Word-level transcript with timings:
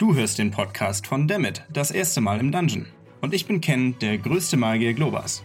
Du 0.00 0.14
hörst 0.14 0.38
den 0.38 0.50
Podcast 0.50 1.06
von 1.06 1.28
Dammit, 1.28 1.62
das 1.70 1.90
erste 1.90 2.22
Mal 2.22 2.40
im 2.40 2.50
Dungeon. 2.50 2.86
Und 3.20 3.34
ich 3.34 3.44
bin 3.44 3.60
Ken, 3.60 3.98
der 3.98 4.16
größte 4.16 4.56
Magier 4.56 4.94
Globas. 4.94 5.42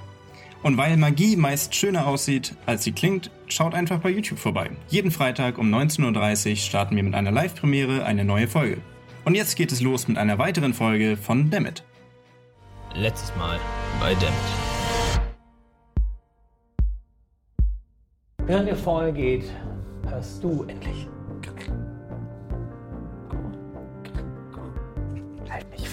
Und 0.63 0.77
weil 0.77 0.95
Magie 0.95 1.35
meist 1.35 1.75
schöner 1.75 2.07
aussieht, 2.07 2.55
als 2.65 2.85
sie 2.85 2.93
klingt, 2.93 3.31
schaut 3.47 3.73
einfach 3.73 3.99
bei 3.99 4.11
YouTube 4.11 4.39
vorbei. 4.39 4.69
Jeden 4.87 5.11
Freitag 5.11 5.57
um 5.57 5.69
19.30 5.75 6.51
Uhr 6.51 6.55
starten 6.55 6.95
wir 6.95 7.03
mit 7.03 7.15
einer 7.15 7.33
Live-Premiere 7.33 8.05
eine 8.05 8.23
neue 8.23 8.47
Folge. 8.47 8.77
Und 9.25 9.35
jetzt 9.35 9.57
geht 9.57 9.73
es 9.73 9.81
los 9.81 10.07
mit 10.07 10.17
einer 10.17 10.37
weiteren 10.37 10.73
Folge 10.73 11.17
von 11.17 11.49
Dammit. 11.49 11.83
Letztes 12.93 13.35
Mal 13.35 13.59
bei 13.99 14.13
Dammit. 14.13 14.31
Während 18.45 18.69
ihr 18.69 18.77
vorgeht, 18.77 19.51
hörst 20.07 20.41
du 20.41 20.63
endlich. 20.63 21.09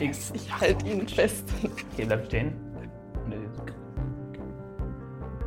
Mich 0.00 0.10
fest. 0.10 0.34
Ich 0.34 0.60
halte 0.60 0.86
ihn 0.88 1.06
fest. 1.06 1.52
Okay, 1.92 2.04
bleib 2.06 2.26
stehen. 2.26 2.52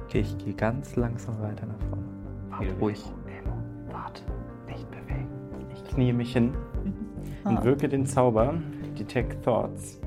Okay, 0.05 0.19
ich 0.19 0.37
gehe 0.37 0.53
ganz 0.53 0.95
langsam 0.95 1.41
weiter 1.41 1.65
nach 1.65 1.79
vorne. 1.89 2.05
Warte, 2.49 2.79
ruhig. 2.79 3.03
Warte. 3.91 4.21
Nicht 4.67 4.89
bewegen. 4.91 5.27
Ich 5.73 5.83
knie 5.85 6.13
mich 6.13 6.33
hin 6.33 6.53
und 7.43 7.63
wirke 7.63 7.89
den 7.89 8.05
Zauber 8.05 8.53
Detect 8.97 9.43
Thoughts. 9.43 9.99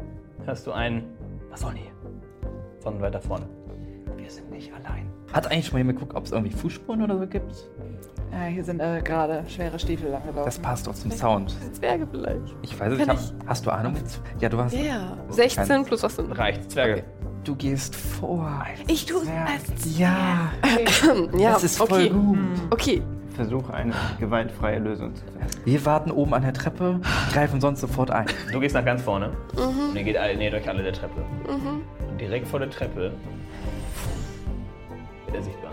Hörst 0.45 0.67
du 0.67 0.73
ein. 0.73 1.05
Was 1.51 1.61
soll 1.61 1.75
hier? 1.75 1.91
Von 2.81 3.01
weiter 3.01 3.21
vorne. 3.21 3.47
Wir 4.17 4.31
sind 4.31 4.51
nicht 4.51 4.73
allein. 4.73 5.07
Hat 5.33 5.51
eigentlich 5.51 5.67
schon 5.67 5.75
mal 5.75 5.81
jemand 5.81 5.99
geguckt, 5.99 6.17
ob 6.17 6.25
es 6.25 6.33
irgendwie 6.33 6.57
Fußspuren 6.57 7.03
oder 7.03 7.19
so 7.19 7.27
gibt? 7.27 7.69
Ja, 8.33 8.45
hier 8.47 8.65
sind 8.65 8.81
äh, 8.81 9.01
gerade 9.03 9.43
schwere 9.49 9.79
Stiefel 9.79 10.11
langgelaufen. 10.11 10.45
Das 10.45 10.59
passt 10.59 10.87
doch 10.87 10.95
zum 10.95 11.11
Sound. 11.11 11.55
Zwerge 11.73 12.07
vielleicht. 12.11 12.55
Ich 12.63 12.79
weiß 12.79 12.93
es, 12.93 13.09
hab, 13.09 13.19
Hast 13.47 13.67
du 13.67 13.71
Ahnung? 13.71 13.95
Ja, 14.41 14.49
du 14.49 14.59
hast. 14.59 14.75
Ja. 14.75 15.17
16 15.31 15.85
plus 15.85 16.03
was 16.03 16.17
sind. 16.17 16.33
Reicht, 16.33 16.71
Zwerge. 16.71 17.05
Du 17.45 17.55
gehst 17.57 17.97
vor. 17.97 18.65
Ich 18.89 19.07
tue 19.07 19.23
es 19.23 19.29
als 19.29 19.99
Ja, 19.99 20.51
Ja, 21.39 21.53
das 21.53 21.65
ist 21.65 21.79
voll 21.79 21.89
okay. 21.89 22.09
gut. 22.11 22.39
Okay. 22.71 23.03
Versuche 23.35 23.73
eine 23.73 23.95
gewaltfreie 24.19 24.81
Lösung 24.81 25.15
zu 25.15 25.23
finden. 25.25 25.39
Wir 25.65 25.87
warten 25.87 26.11
oben 26.11 26.35
an 26.35 26.43
der 26.43 26.53
Treppe, 26.53 27.01
greifen 27.33 27.61
sonst 27.61 27.81
sofort 27.81 28.11
ein. 28.11 28.27
Du 28.53 28.59
gehst 28.59 28.75
nach 28.75 28.85
ganz 28.85 29.01
vorne. 29.01 29.31
Und 29.57 29.95
ihr 29.97 30.03
geht 30.03 30.17
alle, 30.17 30.37
nähert 30.37 30.55
euch 30.55 30.69
alle 30.69 30.83
der 30.83 30.93
Treppe. 30.93 31.21
Mhm. 31.47 31.83
Und 32.11 32.21
direkt 32.21 32.49
vor 32.49 32.59
der 32.59 32.69
Treppe 32.69 33.13
wird 35.27 35.37
er 35.37 35.43
sichtbar. 35.43 35.71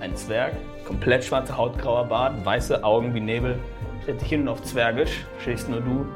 Ein 0.00 0.16
Zwerg, 0.16 0.54
komplett 0.86 1.24
schwarze 1.24 1.56
Haut, 1.56 1.78
grauer 1.78 2.04
Bart, 2.04 2.44
weiße 2.44 2.82
Augen 2.84 3.14
wie 3.14 3.20
Nebel, 3.20 3.58
stellt 4.02 4.20
sich 4.20 4.28
hin 4.28 4.42
und 4.42 4.48
auf 4.48 4.62
Zwergisch, 4.62 5.24
stehst 5.40 5.68
nur 5.68 5.80
du. 5.80 6.06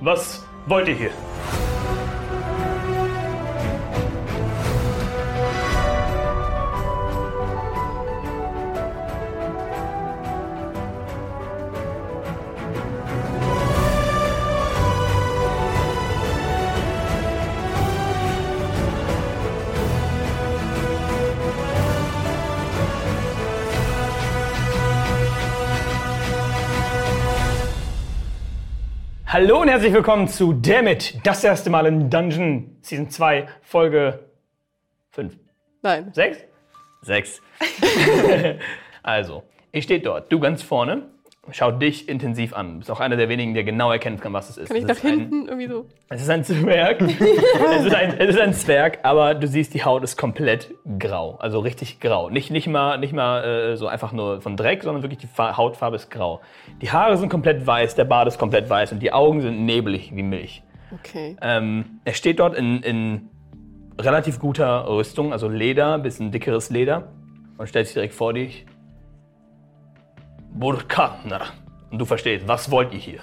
Was 0.00 0.44
wollt 0.66 0.88
ihr 0.88 0.94
hier? 0.94 1.10
Hallo 29.32 29.62
und 29.62 29.68
herzlich 29.68 29.94
willkommen 29.94 30.28
zu 30.28 30.52
Dammit, 30.52 31.18
das 31.24 31.42
erste 31.42 31.70
Mal 31.70 31.86
in 31.86 32.10
Dungeon, 32.10 32.76
Season 32.82 33.08
2, 33.08 33.48
Folge 33.62 34.26
5. 35.08 35.38
Nein. 35.80 36.12
6? 36.12 36.44
6. 37.00 37.40
also, 39.02 39.42
ihr 39.72 39.80
steht 39.80 40.04
dort, 40.04 40.30
du 40.30 40.38
ganz 40.38 40.62
vorne, 40.62 41.08
schaut 41.50 41.82
dich 41.82 42.08
intensiv 42.08 42.54
an. 42.54 42.78
Bist 42.78 42.90
auch 42.90 43.00
einer 43.00 43.16
der 43.16 43.28
wenigen, 43.28 43.52
der 43.52 43.64
genau 43.64 43.90
erkennen 43.90 44.20
kann, 44.20 44.32
was 44.32 44.48
es 44.48 44.58
ist. 44.58 44.68
Kann 44.68 44.76
ich 44.76 44.82
es 44.84 44.88
nach 44.88 44.96
ist 44.96 45.04
ein- 45.04 45.18
hinten 45.18 45.48
irgendwie 45.48 45.66
so. 45.66 45.86
es 46.08 46.22
ist 46.22 46.30
ein 46.30 46.44
Zwerg. 46.44 47.00
es, 47.02 47.84
ist 47.86 47.94
ein, 47.94 48.14
es 48.18 48.28
ist 48.34 48.40
ein 48.40 48.54
Zwerg, 48.54 49.00
aber 49.02 49.34
du 49.34 49.48
siehst, 49.48 49.74
die 49.74 49.84
Haut 49.84 50.04
ist 50.04 50.16
komplett 50.16 50.72
grau. 51.00 51.36
Also 51.40 51.58
richtig 51.58 51.98
grau. 51.98 52.30
Nicht, 52.30 52.52
nicht 52.52 52.68
mal, 52.68 52.96
nicht 52.98 53.12
mal 53.12 53.42
äh, 53.44 53.76
so 53.76 53.88
einfach 53.88 54.12
nur 54.12 54.40
von 54.40 54.56
Dreck, 54.56 54.84
sondern 54.84 55.02
wirklich 55.02 55.18
die 55.18 55.26
Fa 55.26 55.56
Hautfarbe 55.56 55.96
ist 55.96 56.10
grau. 56.10 56.40
Die 56.80 56.90
Haare 56.92 57.16
sind 57.16 57.28
komplett 57.28 57.66
weiß, 57.66 57.96
der 57.96 58.04
Bart 58.04 58.28
ist 58.28 58.38
komplett 58.38 58.70
weiß 58.70 58.92
und 58.92 59.00
die 59.02 59.12
Augen 59.12 59.40
sind 59.40 59.64
nebelig 59.64 60.12
wie 60.14 60.22
Milch. 60.22 60.62
Okay. 60.92 61.36
Ähm, 61.42 62.00
er 62.04 62.12
steht 62.14 62.38
dort 62.38 62.54
in, 62.54 62.82
in 62.82 63.28
relativ 64.00 64.38
guter 64.38 64.86
Rüstung, 64.88 65.32
also 65.32 65.48
Leder, 65.48 65.98
bisschen 65.98 66.30
dickeres 66.30 66.70
Leder 66.70 67.08
und 67.58 67.68
stellt 67.68 67.86
sich 67.86 67.94
direkt 67.94 68.14
vor 68.14 68.32
dich. 68.32 68.64
Burkatner. 70.54 71.42
Und 71.90 71.98
du 71.98 72.04
verstehst, 72.04 72.46
was 72.48 72.70
wollt 72.70 72.92
ihr 72.92 72.98
hier? 72.98 73.20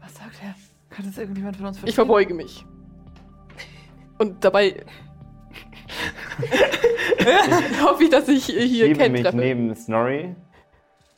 Was 0.00 0.14
sagt 0.14 0.36
er? 0.42 0.54
Kann 0.90 1.06
das 1.06 1.18
irgendjemand 1.18 1.56
von 1.56 1.66
uns 1.66 1.78
verstehen? 1.78 1.90
Ich 1.90 1.94
verbeuge 1.94 2.34
mich. 2.34 2.64
Und 4.18 4.42
dabei 4.44 4.84
hoffe 7.82 8.04
ich, 8.04 8.10
dass 8.10 8.28
ich 8.28 8.44
hier 8.46 8.86
Schiebe 8.86 8.98
Ken 8.98 9.12
mich 9.12 9.22
treffe. 9.22 9.36
neben 9.36 9.74
Snorri, 9.74 10.34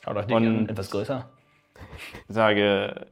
Schaut 0.02 0.16
euch 0.16 0.26
den 0.26 0.36
Und- 0.36 0.70
etwas 0.70 0.90
größer. 0.90 1.28
sage, 2.28 3.06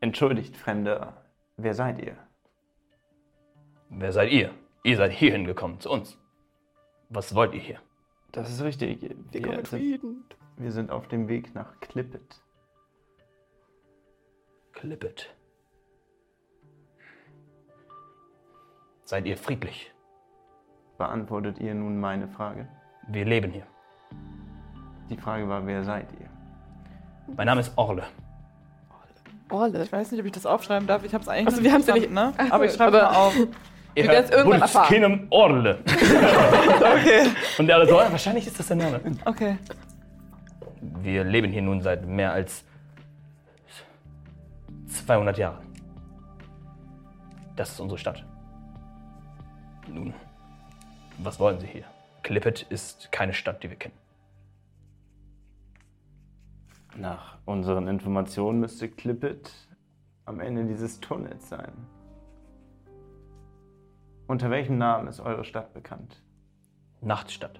entschuldigt, 0.00 0.56
Fremder, 0.56 1.14
wer 1.56 1.74
seid 1.74 2.00
ihr? 2.02 2.16
Wer 3.88 4.12
seid 4.12 4.30
ihr? 4.30 4.50
Ihr 4.84 4.96
seid 4.96 5.12
hierhin 5.12 5.44
gekommen, 5.44 5.80
zu 5.80 5.90
uns. 5.90 6.16
Was 7.08 7.34
wollt 7.34 7.54
ihr 7.54 7.60
hier? 7.60 7.78
Das 8.32 8.50
ist 8.50 8.62
richtig. 8.62 9.00
Wir 9.02 9.16
Wir 9.32 9.42
kommen 9.42 10.24
wir 10.56 10.72
sind 10.72 10.90
auf 10.90 11.08
dem 11.08 11.28
Weg 11.28 11.54
nach 11.54 11.80
Klippet. 11.80 12.42
Klippet. 14.72 15.34
Seid 19.04 19.26
ihr 19.26 19.36
friedlich? 19.36 19.92
Beantwortet 20.98 21.58
ihr 21.58 21.74
nun 21.74 21.98
meine 21.98 22.28
Frage? 22.28 22.68
Wir 23.08 23.24
leben 23.24 23.50
hier. 23.50 23.66
Die 25.08 25.16
Frage 25.16 25.48
war, 25.48 25.66
wer 25.66 25.82
seid 25.82 26.08
ihr? 26.20 26.28
Mein 27.36 27.46
Name 27.46 27.60
ist 27.62 27.72
Orle. 27.76 28.04
Orle. 29.48 29.82
Ich 29.82 29.90
weiß 29.90 30.12
nicht, 30.12 30.20
ob 30.20 30.26
ich 30.26 30.32
das 30.32 30.46
aufschreiben 30.46 30.86
darf. 30.86 31.02
Ich 31.04 31.12
habe 31.14 31.22
es 31.22 31.28
eigentlich 31.28 31.46
Also, 31.48 31.62
wir 31.64 31.72
haben's 31.72 31.86
ja 31.86 31.94
verstanden, 31.94 32.26
nicht- 32.36 32.38
ne? 32.38 32.52
Aber 32.52 32.64
ich 32.66 32.72
schreibe 32.72 33.02
aber- 33.02 33.12
mal 33.12 33.26
auf. 33.26 33.34
Ihr 33.94 34.04
Wir 34.04 34.10
werden's 34.10 34.30
irgendwann 34.30 34.60
erfahren. 34.62 34.88
Wulfskinem 34.90 35.26
Orle. 35.30 35.78
Okay. 36.80 37.28
Und 37.58 37.66
der 37.66 37.76
alle 37.76 37.86
so, 37.88 37.98
"Ah, 37.98 38.10
wahrscheinlich 38.10 38.46
ist 38.46 38.58
das 38.58 38.66
der 38.68 38.76
Name. 38.76 39.00
Okay. 39.24 39.56
Wir 41.02 41.24
leben 41.24 41.52
hier 41.52 41.62
nun 41.62 41.80
seit 41.82 42.06
mehr 42.06 42.32
als 42.32 42.64
200 44.88 45.38
Jahren. 45.38 45.58
Das 47.56 47.70
ist 47.72 47.80
unsere 47.80 47.98
Stadt. 47.98 48.24
Nun, 49.88 50.14
was 51.18 51.38
wollen 51.38 51.60
Sie 51.60 51.66
hier? 51.66 51.84
Klippet 52.22 52.62
ist 52.70 53.12
keine 53.12 53.32
Stadt, 53.34 53.62
die 53.62 53.70
wir 53.70 53.76
kennen. 53.76 53.94
Nach 56.96 57.38
unseren 57.44 57.88
Informationen 57.88 58.60
müsste 58.60 58.88
Klippet 58.88 59.50
am 60.24 60.40
Ende 60.40 60.64
dieses 60.64 61.00
Tunnels 61.00 61.48
sein. 61.48 61.72
Unter 64.30 64.48
welchem 64.48 64.78
Namen 64.78 65.08
ist 65.08 65.18
eure 65.18 65.42
Stadt 65.42 65.74
bekannt? 65.74 66.22
Nachtstadt. 67.00 67.58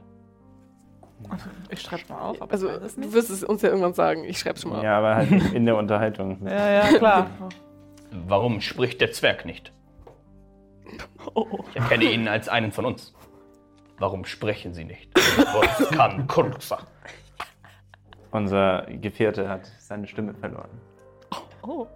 Ich 1.69 1.81
schreibe 1.81 2.05
mal 2.08 2.20
auf, 2.20 2.40
aber 2.40 2.52
Also, 2.52 2.69
du 2.69 3.12
wirst 3.12 3.28
es 3.28 3.43
uns 3.43 3.62
ja 3.62 3.70
irgendwann 3.70 3.93
sagen. 3.93 4.22
Ich 4.22 4.38
schreib's 4.38 4.62
schon 4.62 4.70
mal. 4.70 4.84
Ja, 4.84 4.99
aber 4.99 5.17
halt 5.17 5.32
in 5.52 5.67
der 5.67 5.76
Unterhaltung. 5.76 6.46
Ja, 6.46 6.70
ja, 6.70 6.96
klar. 6.96 7.28
Warum 8.12 8.61
spricht 8.61 9.00
der 9.00 9.11
Zwerg 9.11 9.44
nicht? 9.46 9.72
Ich 11.70 11.76
erkenne 11.76 12.05
ihn 12.05 12.28
als 12.28 12.49
einen 12.49 12.70
von 12.70 12.84
uns. 12.84 13.14
Warum 13.99 14.25
sprechen 14.25 14.73
Sie 14.73 14.84
nicht? 14.84 15.12
Wolfgang 15.52 16.28
Kurzer. 16.31 16.78
Unser 18.31 18.87
Gefährte 18.88 19.49
hat 19.49 19.66
seine 19.81 20.06
Stimme 20.06 20.34
verloren. 20.34 20.70
Oh. 21.62 21.88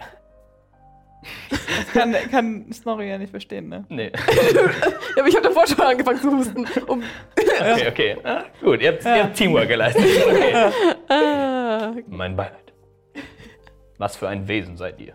Das 1.51 1.93
kann, 1.93 2.13
kann 2.31 2.73
Snorri 2.73 3.09
ja 3.09 3.19
nicht 3.19 3.31
verstehen, 3.31 3.69
ne? 3.69 3.85
Nee. 3.89 4.13
Ja, 5.17 5.23
aber 5.23 5.29
ich 5.29 5.37
habe 5.37 5.47
davor 5.47 5.65
schon 5.67 5.81
angefangen 5.81 6.21
zu 6.21 6.31
husten. 6.37 6.67
Um, 6.89 7.03
Okay, 7.61 7.89
okay. 7.89 8.17
Ah, 8.25 8.45
gut, 8.61 8.81
ihr 8.83 8.93
habt, 8.93 9.05
ihr 9.05 9.25
habt 9.25 9.37
Teamwork 9.37 9.69
geleistet. 9.69 10.05
Okay. 10.05 10.55
ah, 11.09 11.93
Mein 12.09 12.35
Beileid. 12.37 12.73
Was 13.99 14.17
für 14.17 14.29
ein 14.29 14.49
Wesen 14.49 14.77
seid 14.77 15.01
ihr? 15.01 15.15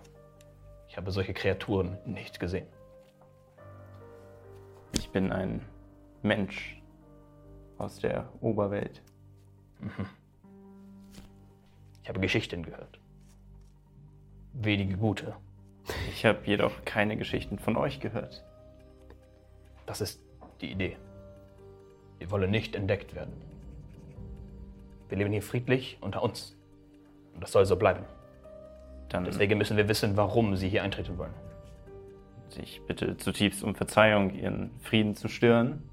Ich 0.87 0.95
habe 0.95 1.11
solche 1.11 1.33
Kreaturen 1.33 1.97
nicht 2.05 2.39
gesehen. 2.39 2.67
Ich 4.93 5.09
bin 5.09 5.31
ein 5.33 5.61
Mensch 6.21 6.81
aus 7.77 7.99
der 7.99 8.29
Oberwelt. 8.41 9.01
Ich 12.03 12.09
habe 12.09 12.19
Geschichten 12.19 12.63
gehört. 12.63 12.99
Wenige 14.53 14.97
gute. 14.97 15.35
Ich 16.09 16.25
habe 16.25 16.39
jedoch 16.45 16.83
keine 16.85 17.17
Geschichten 17.17 17.59
von 17.59 17.77
euch 17.77 17.99
gehört. 17.99 18.43
Das 19.85 20.01
ist 20.01 20.21
die 20.61 20.71
Idee. 20.71 20.97
Wir 22.17 22.29
wollen 22.31 22.51
nicht 22.51 22.75
entdeckt 22.75 23.15
werden. 23.15 23.33
Wir 25.07 25.17
leben 25.17 25.31
hier 25.31 25.41
friedlich 25.41 25.97
unter 26.01 26.21
uns. 26.21 26.55
Und 27.33 27.41
das 27.41 27.51
soll 27.51 27.65
so 27.65 27.75
bleiben. 27.75 28.03
Dann 29.09 29.23
Deswegen 29.23 29.57
müssen 29.57 29.77
wir 29.77 29.89
wissen, 29.89 30.15
warum 30.17 30.55
sie 30.55 30.69
hier 30.69 30.83
eintreten 30.83 31.17
wollen. 31.17 31.33
ich 32.61 32.81
bitte 32.85 33.17
zutiefst 33.17 33.63
um 33.63 33.73
Verzeihung, 33.73 34.35
ihren 34.35 34.71
Frieden 34.81 35.15
zu 35.15 35.27
stören. 35.27 35.89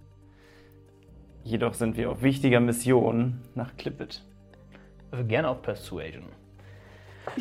Jedoch 1.45 1.75
sind 1.75 1.97
wir 1.97 2.11
auf 2.11 2.23
wichtiger 2.23 2.61
Mission 2.61 3.41
nach 3.55 3.77
Klippet. 3.77 4.23
Also 5.11 5.25
gerne 5.25 5.49
auf 5.49 5.63
Persuasion. 5.63 6.27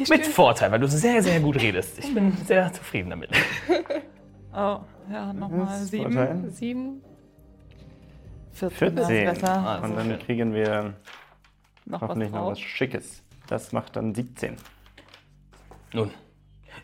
Mit 0.10 0.26
Vorteil, 0.28 0.72
weil 0.72 0.80
du 0.80 0.88
sehr, 0.88 1.22
sehr 1.22 1.40
gut 1.40 1.56
redest. 1.62 2.00
Ich 2.00 2.14
bin 2.14 2.32
sehr 2.46 2.72
zufrieden 2.74 3.10
damit. 3.12 3.30
Oh, 4.58 4.80
ja, 5.12 5.34
nochmal 5.34 5.68
Was? 5.68 5.90
sieben. 5.90 6.14
Vorteil? 6.14 6.50
Sieben. 6.50 7.02
14. 8.54 8.88
ist 8.98 9.08
14. 9.08 9.26
besser. 9.26 9.50
Ah, 9.54 9.80
Und 9.86 9.98
dann 9.98 10.08
schön. 10.08 10.20
kriegen 10.20 10.54
wir 10.54 10.94
Noch 11.86 12.00
hoffentlich 12.00 12.32
was 12.32 12.40
noch 12.40 12.52
was. 12.52 12.60
Schickes. 12.62 13.22
Das 13.48 13.74
macht 13.74 13.98
dann 13.98 14.16
17. 14.16 14.56
Nun, 15.92 16.10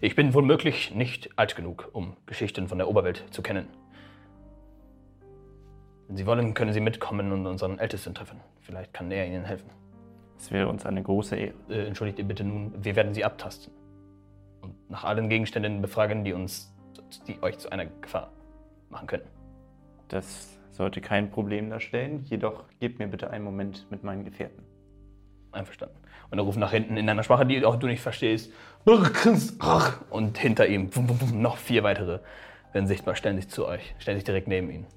ich 0.02 0.18
bin 0.18 0.34
womöglich 0.34 0.94
nicht 0.94 1.30
alt 1.38 1.56
genug, 1.56 1.88
um 1.94 2.18
Geschichten 2.26 2.68
von 2.68 2.78
der 2.78 2.90
Oberwelt 2.90 3.24
zu 3.32 3.42
kennen. 3.42 3.70
Wenn 6.10 6.18
Sie 6.18 6.26
wollen, 6.26 6.54
können 6.54 6.74
Sie 6.74 6.82
mitkommen 6.82 7.32
und 7.32 7.48
unseren 7.48 7.80
Ältesten 7.80 8.14
treffen. 8.14 8.42
Vielleicht 8.60 8.94
kann 8.94 9.10
er 9.12 9.26
Ihnen 9.26 9.46
helfen. 9.46 9.70
Es 10.42 10.50
wäre 10.50 10.68
uns 10.68 10.88
eine 10.88 11.04
große 11.04 11.36
Ehre. 11.36 11.54
Äh, 11.70 11.86
entschuldigt 11.86 12.18
ihr 12.18 12.26
bitte 12.26 12.44
nun, 12.44 12.74
wir 12.84 12.96
werden 12.96 13.14
Sie 13.14 13.24
abtasten. 13.24 13.72
Und 14.62 14.74
nach 14.90 15.04
allen 15.04 15.30
Gegenständen 15.30 15.84
befragen, 15.84 16.24
die 16.24 16.34
uns, 16.34 16.74
die 17.28 17.42
euch 17.44 17.60
zu 17.60 17.72
einer 17.72 17.86
Gefahr 17.86 18.32
machen 18.90 19.06
können. 19.06 19.28
Das 20.08 20.58
sollte 20.72 21.00
kein 21.00 21.30
Problem 21.30 21.70
darstellen. 21.70 22.24
Jedoch 22.24 22.64
gebt 22.80 22.98
mir 22.98 23.08
bitte 23.08 23.30
einen 23.30 23.44
Moment 23.44 23.86
mit 23.92 24.04
meinen 24.04 24.26
Gefährten. 24.26 24.64
Einverstanden. 25.52 25.98
Und 26.32 26.40
er 26.40 26.44
ruft 26.44 26.58
nach 26.58 26.72
hinten 26.72 26.98
in 26.98 27.08
einer 27.08 27.22
Sprache, 27.22 27.46
die 27.46 27.64
auch 27.64 27.76
du 27.76 27.86
nicht 27.86 28.02
verstehst. 28.02 28.52
Und 30.10 30.38
hinter 30.40 30.66
ihm 30.66 30.90
noch 31.34 31.58
vier 31.58 31.84
weitere 31.84 32.20
werden 32.74 32.88
sichtbar, 32.88 33.16
stellen 33.16 33.36
sich 33.36 33.50
zu 33.50 33.68
euch, 33.68 33.94
stellen 34.00 34.18
sich 34.18 34.24
direkt 34.24 34.48
neben 34.48 34.72
ihn. 34.72 34.88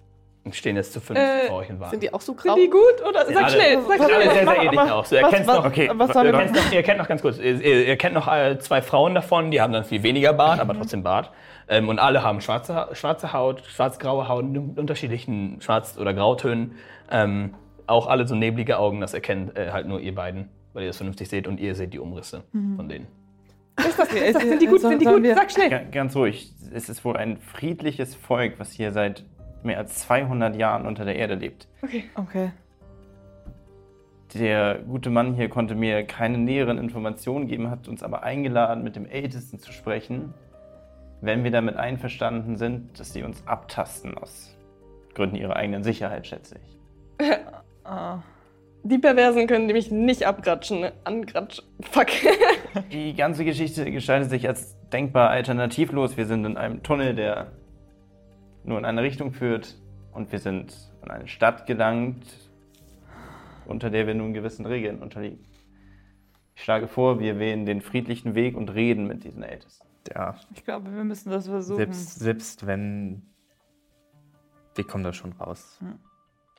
Und 0.45 0.55
stehen 0.55 0.77
jetzt 0.77 0.93
zu 0.93 1.01
fünf 1.01 1.19
Äh, 1.19 1.47
vor 1.49 1.57
euch 1.57 1.71
und 1.71 1.81
warten. 1.81 1.93
Sind 1.93 2.03
die 2.03 2.13
auch 2.13 2.21
so 2.21 2.35
grau? 2.35 2.55
Sind 2.55 2.65
die 2.65 2.69
gut? 2.71 3.03
Oder 3.09 3.25
sag 3.25 3.37
alle- 3.45 3.51
schnell, 3.51 3.79
sag 3.89 4.01
Alle 4.01 4.15
schnell. 4.15 4.31
sehr, 4.35 4.45
Mach- 4.45 4.53
sehr 4.55 4.63
ähnlich 4.63 4.75
mach- 4.75 4.91
aus. 4.91 5.13
Erkennst 5.13 5.47
was- 5.49 5.57
noch, 5.57 5.65
Okay, 5.65 5.85
ihr, 5.87 5.89
kennt 5.89 6.53
noch, 6.55 6.73
ihr 6.73 6.83
kennt 6.83 6.99
noch 6.99 7.09
ganz 7.09 7.23
kurz, 7.23 7.39
ihr, 7.39 7.61
ihr 7.63 7.87
ihr 7.87 7.97
kennt 7.97 8.15
noch 8.15 8.29
äh, 8.31 8.59
zwei 8.59 8.83
Frauen 8.83 9.15
davon, 9.15 9.51
die 9.51 9.63
haben 9.63 9.73
dann 9.73 9.85
viel 9.85 10.03
weniger 10.03 10.35
Bart, 10.35 10.61
aber 10.61 10.75
trotzdem 10.75 11.03
Bart. 11.03 11.31
Ähm, 11.67 11.89
und 11.89 11.99
alle 11.99 12.23
haben 12.23 12.43
schwarze, 12.43 12.89
schwarze 12.93 13.33
Haut, 13.33 13.63
schwarz-graue 13.67 14.29
Haut 14.29 14.45
in 14.45 14.75
unterschiedlichen 14.77 15.63
Schwarz- 15.63 15.97
oder 15.99 16.13
Grautönen. 16.13 16.75
Ähm, 17.11 17.55
auch 17.87 18.07
alle 18.07 18.29
so 18.29 18.35
neblige 18.35 18.79
Augen, 18.79 19.01
das 19.01 19.15
erkennt 19.15 19.57
äh, 19.57 19.71
halt 19.73 19.87
nur 19.89 19.99
ihr 20.01 20.15
beiden, 20.15 20.51
weil 20.75 20.83
ihr 20.83 20.89
das 20.91 20.99
vernünftig 20.99 21.31
seht 21.31 21.47
und 21.49 21.59
ihr 21.59 21.75
seht 21.75 21.95
die 21.95 21.99
Umrisse 21.99 22.45
von 22.77 22.87
denen. 22.89 23.07
Sind 23.79 24.61
die 24.63 24.67
gut? 24.67 24.81
Sind 24.83 25.01
die 25.01 25.07
gut? 25.07 25.25
Sag 25.35 25.51
schnell. 25.51 25.71
Ga- 25.71 25.81
Ganz 25.91 26.15
ruhig. 26.15 26.53
Es 26.73 26.89
ist 26.91 27.05
wohl 27.05 27.17
ein 27.17 27.39
friedliches 27.39 28.15
Volk, 28.15 28.55
was 28.59 28.71
hier 28.73 28.93
seit 28.93 29.25
mehr 29.65 29.79
als 29.79 29.99
200 30.01 30.57
Jahren 30.57 30.87
unter 30.87 31.05
der 31.05 31.17
Erde 31.17 31.35
lebt. 31.35 31.69
Okay. 32.15 32.51
Der 34.35 34.79
gute 34.81 35.11
Mann 35.11 35.35
hier 35.35 35.49
konnte 35.49 35.75
mir 35.75 36.05
keine 36.05 36.39
näheren 36.39 36.79
Informationen 36.79 37.47
geben, 37.47 37.71
hat 37.71 37.87
uns 37.89 38.03
aber 38.03 38.23
eingeladen, 38.25 38.83
mit 38.83 38.97
dem 38.97 39.07
Ältesten 39.07 39.59
zu 39.61 39.73
sprechen, 39.73 40.35
wenn 41.21 41.45
wir 41.45 41.51
damit 41.51 41.77
einverstanden 41.77 42.57
sind, 42.57 42.99
dass 42.99 43.13
sie 43.13 43.23
uns 43.23 43.47
abtasten 43.47 44.19
aus 44.19 44.57
Gründen 45.15 45.37
ihrer 45.37 45.57
eigenen 45.57 45.85
Sicherheit, 45.85 46.27
schätze 46.27 46.57
ich. 46.57 47.27
Ah. 47.87 48.23
Die 48.83 48.97
Perversen 48.97 49.47
können 49.47 49.67
nämlich 49.67 49.91
nicht 49.91 50.27
abgratschen. 50.27 50.81
ne? 50.81 50.93
Angratschen. 51.05 51.65
Fuck. 51.83 52.07
Die 52.93 53.15
ganze 53.15 53.45
Geschichte 53.45 53.91
gestaltet 53.91 54.31
sich 54.31 54.49
als 54.49 54.75
denkbar 54.91 55.29
alternativlos. 55.29 56.17
Wir 56.17 56.25
sind 56.25 56.47
in 56.47 56.57
einem 56.57 56.83
Tunnel, 56.83 57.15
der 57.15 57.49
nur 58.65 58.79
in 58.79 58.85
eine 58.85 59.03
Richtung 59.03 59.33
führt 59.33 59.77
und 60.13 60.33
wir 60.33 60.39
sind 60.39 60.75
in 61.03 61.11
eine 61.11 61.29
Stadt 61.29 61.67
gelangt, 61.67 62.25
unter 63.67 63.91
der 63.91 64.07
wir 64.07 64.15
nun 64.15 64.35
gewissen 64.35 64.67
Regeln 64.67 65.03
unterliegen. 65.03 65.45
Ich 66.57 66.63
schlage 66.63 66.87
vor, 66.89 67.19
wir 67.21 67.39
wählen 67.39 67.67
den 67.67 67.81
friedlichen 67.81 68.35
Weg 68.35 68.57
und 68.57 68.73
reden 68.75 69.07
mit 69.07 69.25
diesen 69.25 69.43
Ältesten. 69.43 69.87
Ja, 70.15 70.37
Ich 70.55 70.65
glaube, 70.65 70.95
wir 70.95 71.05
müssen 71.05 71.31
das 71.31 71.47
versuchen. 71.47 71.79
selbst, 71.79 72.19
selbst 72.19 72.67
wenn. 72.67 73.23
Wir 74.75 74.87
kommen 74.87 75.05
da 75.05 75.13
schon 75.13 75.33
raus. 75.33 75.79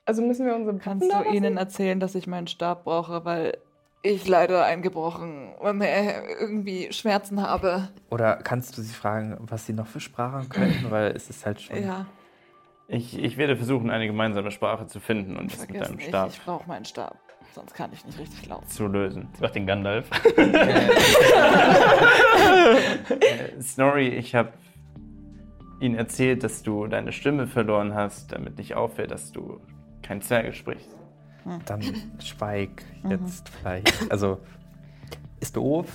Also 0.05 0.21
müssen 0.21 0.45
wir 0.45 0.55
unsere 0.55 0.77
Kannst 0.77 1.11
du 1.11 1.23
ihnen 1.31 1.57
erzählen, 1.57 1.99
dass 1.99 2.15
ich 2.15 2.27
meinen 2.27 2.47
Stab 2.47 2.85
brauche, 2.85 3.25
weil 3.25 3.57
ich 4.05 4.27
leider 4.27 4.63
eingebrochen 4.65 5.53
und 5.59 5.81
äh, 5.81 6.21
irgendwie 6.39 6.91
Schmerzen 6.93 7.41
habe. 7.41 7.89
Oder 8.09 8.37
kannst 8.37 8.77
du 8.77 8.81
sie 8.81 8.93
fragen, 8.93 9.37
was 9.39 9.65
sie 9.65 9.73
noch 9.73 9.87
für 9.87 9.99
Sprachen 9.99 10.47
können? 10.49 10.85
Weil 10.89 11.11
es 11.15 11.29
ist 11.29 11.45
halt 11.45 11.61
schon. 11.61 11.81
Ja, 11.83 12.05
Ich, 12.87 13.17
ich 13.17 13.37
werde 13.37 13.57
versuchen, 13.57 13.89
eine 13.89 14.07
gemeinsame 14.07 14.51
Sprache 14.51 14.87
zu 14.87 14.99
finden 14.99 15.37
und 15.37 15.51
das 15.51 15.67
mit 15.67 15.81
deinem 15.81 15.95
nicht, 15.95 16.07
Stab 16.07 16.29
ich 16.29 16.41
brauche 16.41 16.67
meinen 16.67 16.85
Stab. 16.85 17.17
Sonst 17.53 17.73
kann 17.73 17.89
ich 17.93 18.05
nicht 18.05 18.19
richtig 18.19 18.47
laufen. 18.47 18.67
zu 18.67 18.87
lösen. 18.87 19.29
Sie 19.33 19.41
macht 19.41 19.55
den 19.55 19.65
Gandalf. 19.65 20.09
Äh, 23.09 23.61
Snorri, 23.61 24.09
ich 24.09 24.35
habe 24.35 24.53
ihnen 25.79 25.95
erzählt, 25.95 26.43
dass 26.43 26.63
du 26.63 26.87
deine 26.87 27.11
Stimme 27.11 27.47
verloren 27.47 27.93
hast, 27.93 28.31
damit 28.31 28.57
nicht 28.57 28.75
auffällt, 28.75 29.11
dass 29.11 29.31
du 29.31 29.59
kein 30.01 30.21
Zwerge 30.21 30.53
sprichst. 30.53 30.94
Dann 31.65 31.81
schweig 32.19 32.69
jetzt 33.09 33.49
vielleicht. 33.49 34.11
Also, 34.11 34.39
ist 35.39 35.55
doof. 35.55 35.85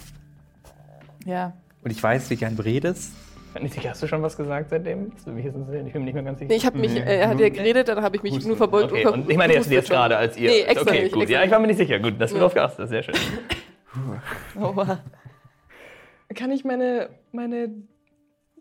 Ja. 1.24 1.52
Und 1.82 1.90
ich 1.90 2.02
weiß, 2.02 2.30
wie 2.30 2.36
gern 2.36 2.56
du 2.56 2.62
redest. 2.62 3.12
Bin 3.52 3.64
nicht 3.64 3.74
sicher, 3.74 3.90
hast 3.90 4.00
du 4.02 4.06
schon 4.06 4.22
was 4.22 4.36
gesagt 4.36 4.70
seitdem? 4.70 5.10
Hast 5.12 5.26
du 5.26 5.32
mich 5.32 5.44
jetzt- 5.44 5.56
Ich 5.56 5.92
bin 5.92 6.02
mir 6.02 6.04
nicht 6.04 6.14
mehr 6.14 6.22
ganz 6.22 6.38
sicher. 6.38 6.48
Nee, 6.50 6.56
ich 6.56 6.64
habe 6.66 6.78
mich, 6.78 6.94
äh, 6.94 7.18
er 7.18 7.28
hat 7.28 7.40
ja 7.40 7.48
geredet, 7.48 7.88
dann 7.88 8.00
habe 8.00 8.14
ich 8.16 8.22
mich 8.22 8.46
nur 8.46 8.56
verbeugt 8.56 8.92
Okay, 8.92 9.06
und 9.08 9.28
ich 9.28 9.36
meine 9.36 9.54
jetzt, 9.54 9.68
jetzt 9.70 9.90
gerade, 9.90 10.16
als 10.16 10.36
ihr. 10.36 10.50
Nee, 10.50 10.60
extra 10.60 10.82
okay, 10.82 11.02
nicht, 11.02 11.12
gut. 11.12 11.22
extra 11.22 11.38
Ja, 11.40 11.44
ich 11.44 11.50
war 11.50 11.58
mir 11.58 11.66
nicht 11.66 11.78
sicher. 11.78 11.98
Gut, 11.98 12.20
dass 12.20 12.30
wir 12.30 12.36
Ja. 12.38 12.44
drauf 12.44 12.54
geachtet 12.54 12.88
Sehr 12.88 13.02
schön. 13.02 13.14
Oha. 14.60 15.00
Kann 16.36 16.52
ich 16.52 16.64
meine, 16.64 17.10
meine 17.32 17.70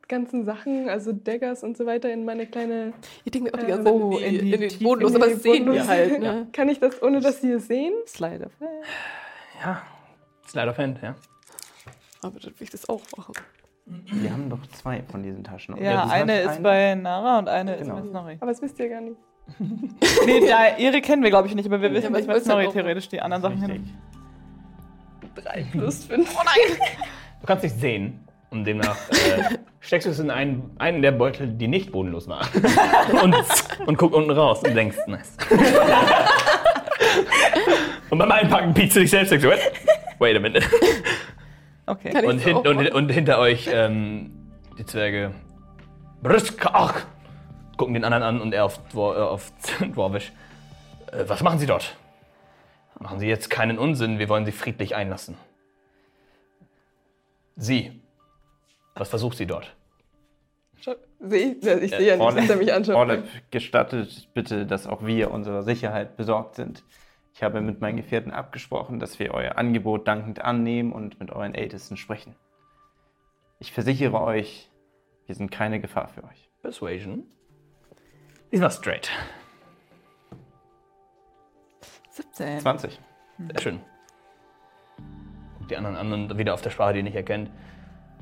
ganzen 0.10 0.44
Sachen, 0.44 0.90
also 0.90 1.14
Daggers 1.14 1.64
und 1.64 1.78
so 1.78 1.86
weiter, 1.86 2.12
in 2.12 2.26
meine 2.26 2.46
kleine. 2.48 2.92
Ich 3.24 3.32
denke 3.32 3.50
mir 3.52 3.54
auch 3.54 3.60
die 3.60 3.66
Äh, 3.66 3.70
ganze 3.70 3.84
Zeit 3.86 3.94
oh, 3.94 4.18
in 4.18 4.20
die, 4.20 4.26
in 4.26 4.46
die 4.46 4.54
in 4.54 4.60
die 4.62 4.68
Tiefe- 4.68 4.84
bodenlos, 4.84 5.12
in 5.12 5.16
aber 5.18 5.28
die 5.28 5.34
das 5.36 5.44
sehen 5.44 5.72
wir 5.72 5.88
halt. 5.88 6.20
Ne? 6.20 6.48
Kann 6.52 6.68
ich 6.68 6.80
das, 6.80 7.02
ohne 7.02 7.22
dass 7.22 7.40
sie 7.40 7.52
es 7.52 7.68
sehen? 7.68 7.94
Slide 8.08 8.46
of 8.46 8.52
Hand. 8.60 8.86
Ja, 9.62 9.82
Slide 10.48 10.70
of 10.70 10.78
Hand, 10.78 11.00
ja. 11.02 11.16
Aber 12.22 12.40
dann 12.40 12.50
will 12.52 12.56
ich 12.60 12.70
das 12.70 12.90
auch 12.90 13.02
machen. 13.16 13.34
Wir 13.86 14.32
haben 14.34 14.50
doch 14.50 14.60
zwei 14.74 15.02
von 15.10 15.24
diesen 15.24 15.44
Taschen. 15.44 15.76
Ja, 15.82 16.06
du 16.06 16.12
eine 16.12 16.42
ist 16.42 16.50
eine. 16.50 16.60
bei 16.62 16.96
Nara 16.96 17.40
und 17.40 17.48
eine 17.50 17.78
Genau. 17.78 17.96
ist 17.98 18.04
bei 18.04 18.10
Snorri. 18.10 18.38
Aber 18.40 18.52
das 18.52 18.62
wisst 18.62 18.78
ihr 18.80 18.90
gar 18.90 19.02
nicht. 19.02 19.18
Nee, 20.28 20.48
da, 20.48 20.78
ihre 20.78 21.02
kennen 21.02 21.24
wir, 21.24 21.30
glaube 21.32 21.48
ich, 21.48 21.56
nicht, 21.56 21.66
aber 21.66 21.82
wir 21.82 21.92
wissen, 21.92 22.08
aber 22.08 22.18
dass 22.18 22.22
ich 22.22 22.28
bei 22.28 22.40
Snorri 22.40 22.68
theoretisch 22.72 23.10
die 23.10 23.20
anderen 23.22 23.42
Sachen 23.42 23.60
Richtig. 23.64 23.82
hin. 23.88 23.98
Drei 25.36 25.66
plus 25.72 26.04
fünf. 26.06 26.36
Oh 26.38 26.44
nein! 26.46 26.78
Du 27.42 27.48
kannst 27.48 27.64
nicht 27.64 27.80
sehen. 27.80 28.20
Und 28.52 28.66
demnach 28.66 28.98
äh, 29.12 29.58
steckst 29.90 30.06
du 30.06 30.12
es 30.12 30.20
in 30.20 30.30
einen, 30.30 30.70
einen 30.78 31.02
der 31.02 31.12
Beutel, 31.12 31.48
die 31.48 31.68
nicht 31.68 31.92
bodenlos 31.92 32.28
waren. 32.28 32.48
und, 33.24 33.36
und 33.88 33.98
guck 33.98 34.14
unten 34.14 34.30
raus 34.30 34.62
und 34.62 34.76
denkst, 34.76 34.98
nice. 35.08 35.36
und 38.12 38.20
beim 38.20 38.32
Einpacken 38.32 38.72
piekst 38.76 38.98
du 38.98 39.00
dich 39.00 39.10
selbst 39.10 39.32
und 39.32 39.42
denkst, 39.42 39.58
wait, 39.58 39.72
wait 40.20 40.38
a 40.38 40.40
minute. 40.40 40.64
Okay. 41.88 42.12
Kann 42.12 42.24
Und, 42.24 42.36
das 42.38 42.44
hin, 42.44 42.58
und, 42.58 42.92
und 42.92 43.10
hinter 43.10 43.40
euch 43.40 43.68
ähm, 43.74 44.30
die 44.78 44.86
Zwerge. 44.86 45.32
Briskach! 46.22 47.08
Gucken 47.76 47.96
den 47.96 48.04
anderen 48.04 48.22
an 48.22 48.42
und 48.42 48.54
er 48.54 48.66
auf, 48.66 48.78
Dwar 48.90 49.18
äh, 49.18 49.22
auf 49.22 49.52
Dwarvish. 49.96 50.32
Äh, 51.12 51.24
was 51.26 51.42
machen 51.42 51.58
sie 51.58 51.66
dort? 51.66 51.96
Machen 53.00 53.20
Sie 53.20 53.28
jetzt 53.28 53.50
keinen 53.50 53.80
Unsinn, 53.80 54.20
wir 54.20 54.30
wollen 54.30 54.46
Sie 54.46 54.52
friedlich 54.52 54.96
einlassen. 54.96 55.36
Sie. 57.56 58.00
Was 58.94 59.10
versucht 59.10 59.38
sie 59.38 59.48
dort? 59.48 59.74
Schau, 60.82 60.96
Seh, 61.20 61.56
ja, 61.62 61.78
ich 61.78 61.92
sehe 61.92 62.08
ja 62.08 62.16
nicht, 62.18 62.38
dass 62.38 62.50
er 62.50 62.56
mich 62.56 62.74
anschaut. 62.74 62.96
Orlep, 62.96 63.28
gestattet 63.52 64.30
bitte, 64.34 64.66
dass 64.66 64.88
auch 64.88 65.06
wir 65.06 65.32
unserer 65.32 65.64
Sicherheit 65.64 66.16
besorgt 66.16 66.56
sind. 66.56 66.84
Ich 67.34 67.44
habe 67.44 67.62
mit 67.62 67.82
meinen 67.82 67.98
Gefährten 67.98 68.32
abgesprochen, 68.32 69.00
dass 69.00 69.20
wir 69.20 69.34
euer 69.34 69.58
Angebot 69.58 70.08
dankend 70.08 70.42
annehmen 70.42 70.92
und 70.94 71.20
mit 71.20 71.32
euren 71.32 71.54
Ältesten 71.54 71.98
sprechen. 71.98 72.36
Ich 73.60 73.72
versichere 73.74 74.22
euch, 74.22 74.70
wir 75.26 75.36
sind 75.36 75.52
keine 75.52 75.80
Gefahr 75.80 76.08
für 76.08 76.24
euch. 76.24 76.50
Persuasion. 76.62 77.24
Diesmal 78.52 78.72
straight. 78.72 79.10
17. 82.12 82.60
20. 82.60 83.00
Sehr 83.52 83.62
schön. 83.62 83.80
Guckt 85.58 85.72
die 85.72 85.78
anderen 85.78 85.96
an 85.96 86.12
und 86.14 86.38
wieder 86.38 86.54
auf 86.54 86.62
der 86.62 86.70
Sprache, 86.72 86.94
die 86.94 87.00
ihr 87.00 87.04
nicht 87.04 87.16
erkennt. 87.16 87.50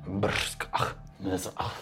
Brrsk, 0.06 0.68
Ach, 0.72 0.96
das- 1.20 1.52
ach. 1.58 1.74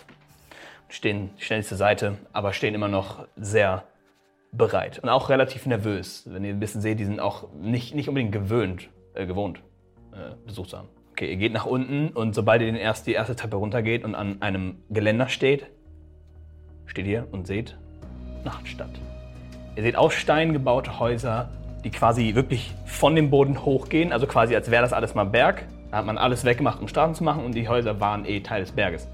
Stehen 0.87 1.31
schnell 1.37 1.63
zur 1.63 1.77
Seite, 1.77 2.17
aber 2.31 2.53
stehen 2.53 2.75
immer 2.75 2.87
noch 2.87 3.27
sehr 3.35 3.83
bereit 4.51 4.99
und 4.99 5.09
auch 5.09 5.29
relativ 5.29 5.65
nervös. 5.65 6.23
Wenn 6.25 6.43
ihr 6.43 6.53
ein 6.53 6.59
bisschen 6.59 6.81
seht, 6.81 6.99
die 6.99 7.05
sind 7.05 7.19
auch 7.19 7.51
nicht, 7.53 7.95
nicht 7.95 8.07
unbedingt 8.07 8.31
gewöhnt, 8.31 8.89
äh, 9.13 9.25
gewohnt, 9.25 9.59
äh, 10.13 10.35
Besuch 10.45 10.67
zu 10.67 10.77
haben. 10.77 10.89
Okay, 11.11 11.29
ihr 11.29 11.37
geht 11.37 11.53
nach 11.53 11.65
unten 11.65 12.09
und 12.09 12.35
sobald 12.35 12.61
ihr 12.61 12.67
den 12.67 12.75
erst, 12.75 13.07
die 13.07 13.13
erste 13.13 13.35
Treppe 13.35 13.55
runtergeht 13.55 14.03
und 14.03 14.15
an 14.15 14.41
einem 14.41 14.83
Geländer 14.89 15.27
steht, 15.27 15.67
steht 16.85 17.07
ihr 17.07 17.27
und 17.31 17.47
seht 17.47 17.77
Nachtstadt. 18.43 18.91
Ihr 19.75 19.83
seht 19.83 19.95
aus 19.95 20.13
Stein 20.13 20.53
gebaute 20.53 20.99
Häuser, 20.99 21.49
die 21.83 21.89
quasi 21.89 22.35
wirklich 22.35 22.73
von 22.85 23.15
dem 23.15 23.29
Boden 23.29 23.63
hochgehen, 23.63 24.11
also 24.11 24.27
quasi 24.27 24.55
als 24.55 24.71
wäre 24.71 24.81
das 24.81 24.93
alles 24.93 25.15
mal 25.15 25.25
Berg. 25.25 25.67
Da 25.91 25.97
hat 25.97 26.05
man 26.05 26.17
alles 26.17 26.43
weggemacht, 26.43 26.81
um 26.81 26.87
Straßen 26.87 27.15
zu 27.15 27.23
machen 27.23 27.45
und 27.45 27.55
die 27.55 27.67
Häuser 27.67 27.99
waren 27.99 28.25
eh 28.25 28.41
Teil 28.41 28.61
des 28.61 28.71
Berges. 28.71 29.07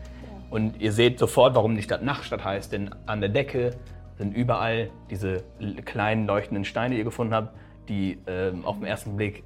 Und 0.51 0.81
ihr 0.81 0.91
seht 0.91 1.17
sofort, 1.17 1.55
warum 1.55 1.75
die 1.75 1.81
Stadt 1.81 2.03
Nachtstadt 2.03 2.43
heißt, 2.43 2.74
denn 2.74 2.93
an 3.05 3.22
der 3.22 3.29
Decke 3.29 3.72
sind 4.17 4.36
überall 4.36 4.91
diese 5.10 5.43
kleinen 5.86 6.27
leuchtenden 6.27 6.65
Steine, 6.65 6.93
die 6.93 7.00
ihr 7.00 7.05
gefunden 7.05 7.34
habt, 7.34 7.58
die 7.88 8.20
ähm, 8.27 8.65
auf 8.65 8.77
den 8.77 8.86
ersten 8.86 9.15
Blick 9.15 9.43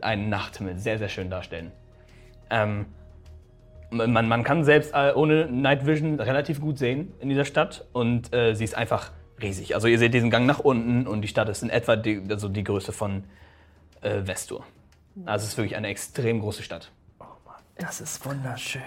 einen 0.00 0.28
Nachthimmel 0.28 0.78
sehr, 0.78 0.98
sehr 0.98 1.08
schön 1.08 1.28
darstellen. 1.28 1.72
Ähm, 2.50 2.86
man, 3.90 4.28
man 4.28 4.44
kann 4.44 4.62
selbst 4.62 4.94
äh, 4.94 5.12
ohne 5.12 5.46
Night 5.46 5.86
Vision 5.86 6.20
relativ 6.20 6.60
gut 6.60 6.78
sehen 6.78 7.12
in 7.18 7.28
dieser 7.28 7.44
Stadt 7.44 7.86
und 7.92 8.32
äh, 8.32 8.54
sie 8.54 8.64
ist 8.64 8.76
einfach 8.76 9.10
riesig. 9.42 9.74
Also 9.74 9.88
ihr 9.88 9.98
seht 9.98 10.14
diesen 10.14 10.30
Gang 10.30 10.46
nach 10.46 10.60
unten 10.60 11.06
und 11.08 11.22
die 11.22 11.28
Stadt 11.28 11.48
ist 11.48 11.64
in 11.64 11.70
etwa 11.70 11.96
die, 11.96 12.22
also 12.30 12.48
die 12.48 12.62
Größe 12.62 12.92
von 12.92 13.24
äh, 14.02 14.22
Vestur. 14.22 14.64
Also 15.24 15.44
es 15.44 15.52
ist 15.52 15.58
wirklich 15.58 15.76
eine 15.76 15.88
extrem 15.88 16.38
große 16.40 16.62
Stadt. 16.62 16.92
Das 17.76 18.00
ist 18.00 18.24
wunderschön. 18.24 18.82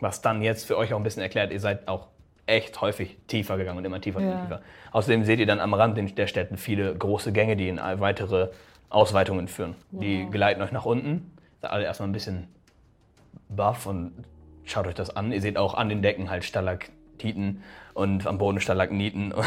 Was 0.00 0.20
dann 0.22 0.42
jetzt 0.42 0.64
für 0.66 0.76
euch 0.76 0.92
auch 0.92 0.98
ein 0.98 1.02
bisschen 1.02 1.22
erklärt, 1.22 1.52
ihr 1.52 1.60
seid 1.60 1.88
auch 1.88 2.08
echt 2.46 2.80
häufig 2.80 3.16
tiefer 3.26 3.56
gegangen 3.56 3.78
und 3.78 3.84
immer 3.84 4.00
tiefer 4.00 4.18
und 4.18 4.28
Ja. 4.28 4.40
tiefer. 4.42 4.60
Außerdem 4.92 5.24
seht 5.24 5.40
ihr 5.40 5.46
dann 5.46 5.58
am 5.60 5.74
Rand 5.74 5.96
der 6.18 6.26
Städten 6.26 6.56
viele 6.56 6.94
große 6.94 7.32
Gänge, 7.32 7.56
die 7.56 7.68
in 7.68 7.78
weitere 7.78 8.48
Ausweitungen 8.90 9.48
führen. 9.48 9.74
Die 9.90 10.28
geleiten 10.30 10.62
euch 10.62 10.70
nach 10.72 10.84
unten. 10.84 11.32
Seid 11.60 11.70
alle 11.72 11.84
erstmal 11.84 12.08
ein 12.08 12.12
bisschen 12.12 12.46
baff 13.48 13.86
und 13.86 14.12
schaut 14.64 14.86
euch 14.86 14.94
das 14.94 15.14
an. 15.16 15.32
Ihr 15.32 15.40
seht 15.40 15.56
auch 15.56 15.74
an 15.74 15.88
den 15.88 16.02
Decken 16.02 16.30
halt 16.30 16.44
Stalaktiten 16.44 17.62
und 17.94 18.26
am 18.26 18.38
Boden 18.38 18.60
Stalagniten. 18.60 19.32
Und, 19.32 19.44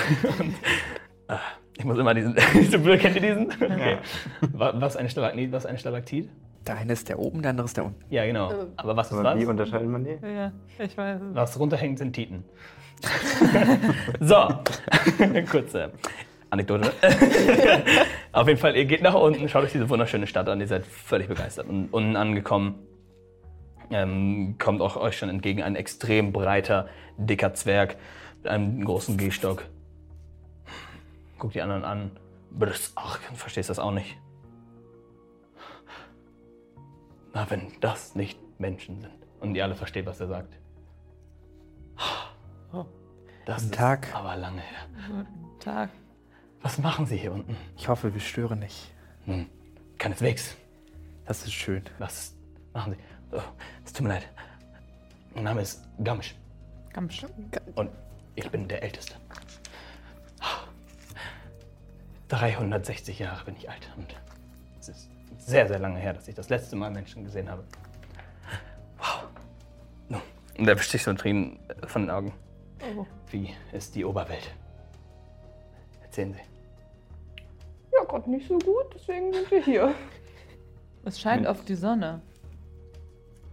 Ah, 1.28 1.38
ich 1.78 1.86
muss 1.86 1.98
immer 2.00 2.16
diesen. 2.16 2.34
kennt 2.98 3.16
ihr 3.16 3.22
diesen? 3.22 3.52
Okay. 3.52 3.98
Wa- 4.42 4.74
Was 4.78 4.98
eine 4.98 5.10
Stalagmit, 5.12 5.52
was 5.52 5.68
eine 5.68 5.78
Stalaktit? 5.78 6.28
Der 6.68 6.78
eine 6.78 6.94
ist 6.94 7.10
der 7.10 7.20
oben, 7.20 7.42
der 7.42 7.52
andere 7.52 7.66
ist 7.66 7.78
der 7.78 7.86
unten. 7.86 8.04
Ja, 8.10 8.26
genau. 8.26 8.52
Aber 8.76 8.96
was 8.96 9.12
ist 9.12 9.18
Aber 9.18 9.40
wie 9.40 9.46
unterscheidet 9.46 9.90
man 9.90 10.04
die? 10.04 10.18
Ja, 10.22 10.52
ich 10.78 10.98
weiß. 10.98 11.22
Was 11.34 11.60
runterhängt, 11.60 11.98
sind 12.00 12.14
Titen. 12.14 12.44
so, 14.20 14.48
kurze 15.52 15.92
Anekdote. 16.50 16.92
Auf 18.32 18.48
jeden 18.48 18.60
Fall, 18.60 18.76
ihr 18.76 18.86
geht 18.86 19.02
nach 19.02 19.14
unten, 19.14 19.48
schaut 19.48 19.64
euch 19.64 19.72
diese 19.72 19.90
wunderschöne 19.90 20.28
Stadt 20.28 20.50
an, 20.50 20.60
ihr 20.60 20.68
seid 20.68 20.86
völlig 20.86 21.28
begeistert. 21.28 21.68
Und 21.68 21.90
unten 21.90 22.16
angekommen 22.16 22.76
ähm, 23.92 24.56
kommt 24.58 24.82
auch 24.82 24.98
euch 24.98 25.18
schon 25.18 25.30
entgegen 25.30 25.64
ein 25.64 25.76
extrem 25.76 26.32
breiter, 26.32 26.88
dicker 27.18 27.54
Zwerg 27.54 27.98
mit 28.44 28.52
einem 28.52 28.84
großen 28.84 29.18
Gehstock. 29.18 29.66
Guckt 31.38 31.56
die 31.56 31.62
anderen 31.62 31.86
an. 31.86 32.12
Brrrs, 32.52 32.94
Ach, 32.96 33.20
verstehst 33.36 33.70
das 33.70 33.80
auch 33.80 33.92
nicht. 33.92 34.18
Na, 37.34 37.50
wenn 37.50 37.72
das 37.80 38.16
nicht 38.16 38.40
Menschen 38.60 39.02
sind. 39.02 39.14
Und 39.40 39.56
ihr 39.56 39.64
alle 39.64 39.76
versteht, 39.76 40.06
was 40.06 40.20
er 40.20 40.28
sagt. 40.28 40.54
Das 43.46 43.64
Guten 43.64 43.72
ist 43.72 43.74
Tag. 43.74 44.14
aber 44.16 44.36
lange 44.36 44.62
her. 44.62 45.26
Tag. 45.60 45.90
Was 46.62 46.78
machen 46.78 47.06
Sie 47.06 47.18
hier 47.18 47.32
unten? 47.32 47.56
Ich 47.78 47.88
hoffe, 47.88 48.14
wir 48.14 48.22
stören 48.22 48.60
nicht. 48.60 48.92
Nun, 49.26 49.50
keineswegs. 49.98 50.56
Das 51.26 51.44
ist 51.44 51.54
schön. 51.54 51.84
Was 52.00 52.36
machen 52.74 52.94
Sie? 52.94 53.36
Oh, 53.36 53.42
es 53.86 53.94
tut 53.94 54.04
mir 54.04 54.10
leid. 54.14 54.28
Mein 55.34 55.46
Name 55.46 55.62
ist 55.62 55.84
Gamisch 56.04 56.36
Gamsch. 56.94 57.26
und 57.76 57.90
ich 58.36 58.50
bin 58.50 58.68
der 58.68 58.84
Älteste. 58.84 59.16
360 62.28 63.20
Jahre 63.20 63.46
bin 63.46 63.56
ich 63.56 63.70
alt 63.70 63.90
und 63.98 64.16
es 64.80 64.90
ist 64.90 65.10
sehr, 65.50 65.68
sehr 65.68 65.80
lange 65.80 66.00
her, 66.00 66.14
dass 66.14 66.28
ich 66.28 66.36
das 66.36 66.50
letzte 66.50 66.76
Mal 66.76 66.92
Menschen 66.92 67.24
gesehen 67.24 67.50
habe. 67.50 67.64
Wow. 68.98 69.28
Nun, 70.08 70.22
und 70.58 70.68
er 70.68 70.78
wischt 70.78 70.92
sich 70.92 71.04
so 71.04 71.10
ein 71.10 71.18
Tränen 71.18 71.60
von 71.88 72.04
den 72.04 72.12
Augen. 72.12 72.34
Oh. 72.96 73.06
Wie 73.32 73.54
ist 73.72 73.96
die 73.96 74.06
Oberwelt? 74.06 74.54
Erzählen 76.04 76.34
Sie. 76.34 76.40
Ja, 77.94 78.04
Gott, 78.08 78.28
nicht 78.28 78.48
so 78.48 78.60
gut, 78.60 78.94
deswegen 78.94 79.34
sind 79.34 79.50
wir 79.52 79.64
hier. 79.64 79.96
Es 81.04 81.20
scheint 81.20 81.48
auf 81.48 81.66
die 81.66 81.76
Sonne. 81.76 82.22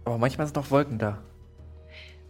Aber 0.05 0.17
manchmal 0.17 0.45
sind 0.47 0.55
noch 0.55 0.69
Wolken 0.69 0.99
da. 0.99 1.17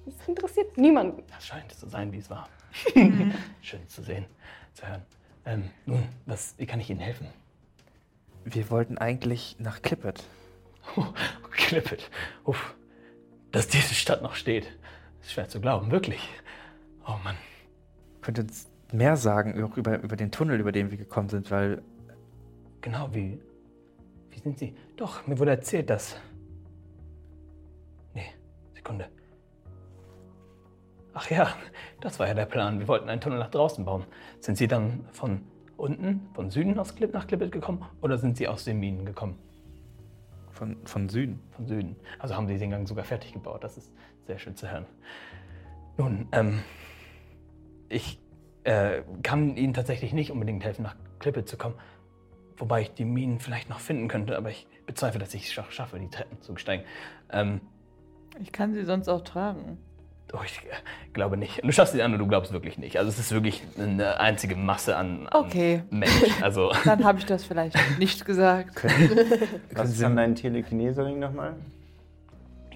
Das 0.06 0.28
interessiert 0.28 0.78
niemanden. 0.78 1.24
Das 1.28 1.46
scheint 1.46 1.72
zu 1.74 1.88
sein, 1.88 2.12
wie 2.14 2.20
es 2.20 2.30
war. 2.30 2.48
Schön 3.62 3.88
zu 3.88 4.02
sehen, 4.02 4.26
zu 4.74 4.88
hören. 4.88 5.02
Ähm, 5.46 5.70
nun, 5.86 6.08
was, 6.26 6.56
wie 6.58 6.66
kann 6.66 6.80
ich 6.80 6.90
Ihnen 6.90 7.00
helfen? 7.00 7.28
Wir 8.54 8.70
wollten 8.70 8.98
eigentlich 8.98 9.58
nach 9.60 9.82
Clippet. 9.82 10.24
Oh, 10.96 11.04
Klippet. 11.52 12.10
Uff, 12.46 12.76
dass 13.52 13.68
diese 13.68 13.94
Stadt 13.94 14.22
noch 14.22 14.36
steht. 14.36 14.68
Ist 15.22 15.34
schwer 15.34 15.50
zu 15.50 15.60
glauben, 15.60 15.92
wirklich. 15.92 16.30
Oh 17.06 17.16
Mann. 17.26 17.36
Könnt 18.22 18.38
ihr 18.38 18.44
uns 18.46 18.70
mehr 18.94 19.18
sagen 19.18 19.62
auch 19.64 19.76
über, 19.76 20.00
über 20.00 20.16
den 20.16 20.32
Tunnel, 20.32 20.62
über 20.62 20.72
den 20.72 20.92
wir 20.92 20.98
gekommen 20.98 21.28
sind, 21.28 21.52
weil 21.52 21.82
Genau, 22.82 23.10
wie. 23.14 23.38
Wie 24.30 24.40
sind 24.40 24.58
Sie? 24.58 24.74
Doch, 24.96 25.28
mir 25.28 25.38
wurde 25.40 25.52
erzählt, 25.52 25.90
dass. 25.90 26.16
Nee, 28.14 28.28
Sekunde. 28.74 29.10
Ach 31.14 31.30
ja, 31.30 31.54
das 32.00 32.18
war 32.20 32.28
ja 32.28 32.34
der 32.34 32.46
Plan. 32.46 32.80
Wir 32.80 32.88
wollten 32.88 33.10
einen 33.10 33.20
Tunnel 33.20 33.40
nach 33.40 33.50
draußen 33.50 33.84
bauen. 33.84 34.06
Sind 34.40 34.58
Sie 34.58 34.70
dann 34.70 35.06
von 35.12 35.42
unten, 35.78 36.28
von 36.34 36.50
Süden 36.50 36.78
aus 36.80 36.96
Klipp 36.96 37.14
nach 37.14 37.28
Klippet 37.28 37.52
gekommen 37.52 37.86
oder 38.02 38.18
sind 38.18 38.38
Sie 38.38 38.48
aus 38.48 38.64
den 38.66 38.80
Minen 38.80 39.06
gekommen? 39.06 39.38
von, 40.52 40.76
von 40.86 41.08
Süden. 41.08 41.40
Von 41.52 41.68
Süden. 41.68 41.96
Also 42.18 42.36
haben 42.36 42.48
Sie 42.48 42.58
den 42.58 42.72
Gang 42.72 42.88
sogar 42.88 43.06
fertig 43.06 43.32
gebaut. 43.32 43.64
Das 43.64 43.78
ist 43.78 43.94
sehr 44.26 44.40
schön 44.40 44.56
zu 44.56 44.68
hören. 44.72 44.88
Nun, 45.98 46.28
ähm, 46.32 46.64
ich 47.90 48.20
äh, 48.64 49.04
kann 49.22 49.56
Ihnen 49.56 49.76
tatsächlich 49.76 50.14
nicht 50.14 50.32
unbedingt 50.32 50.64
helfen, 50.64 50.82
nach 50.82 50.96
Klippe 51.20 51.46
zu 51.46 51.58
kommen. 51.58 51.76
Wobei 52.58 52.82
ich 52.82 52.92
die 52.92 53.06
Minen 53.06 53.40
vielleicht 53.40 53.70
noch 53.70 53.80
finden 53.80 54.08
könnte, 54.08 54.36
aber 54.36 54.50
ich 54.50 54.68
bezweifle, 54.88 55.20
dass 55.20 55.36
ich 55.36 55.44
es 55.46 55.54
scha- 55.54 55.70
schaffe, 55.70 56.00
die 56.00 56.10
Treppen 56.10 56.42
zu 56.42 56.56
besteigen. 56.56 56.86
Ähm, 57.32 57.62
Ich 58.40 58.52
kann 58.52 58.74
sie 58.74 58.84
sonst 58.84 59.08
auch 59.10 59.22
tragen. 59.22 59.78
Oh, 60.34 60.40
ich 60.46 60.60
äh, 60.60 60.76
glaube 61.14 61.38
nicht. 61.38 61.64
Du 61.64 61.72
schaffst 61.72 61.94
sie 61.94 62.02
an 62.02 62.14
und 62.14 62.20
du 62.20 62.28
glaubst 62.28 62.52
wirklich 62.52 62.78
nicht. 62.78 62.98
Also 62.98 63.10
es 63.10 63.20
ist 63.20 63.32
wirklich 63.32 63.64
eine 63.78 64.20
einzige 64.20 64.56
Masse 64.56 64.96
an, 64.96 65.28
an 65.28 65.46
Okay. 65.46 65.84
Mensch. 65.90 66.12
Also 66.42 66.72
Dann 66.86 67.04
habe 67.04 67.20
ich 67.20 67.26
das 67.26 67.44
vielleicht 67.44 67.78
nicht 68.00 68.26
gesagt. 68.26 68.84
Was 69.74 69.90
ist 69.90 70.02
dann 70.02 70.16
dein 70.16 70.36
Telekinesering 70.36 71.20
nochmal? 71.20 71.56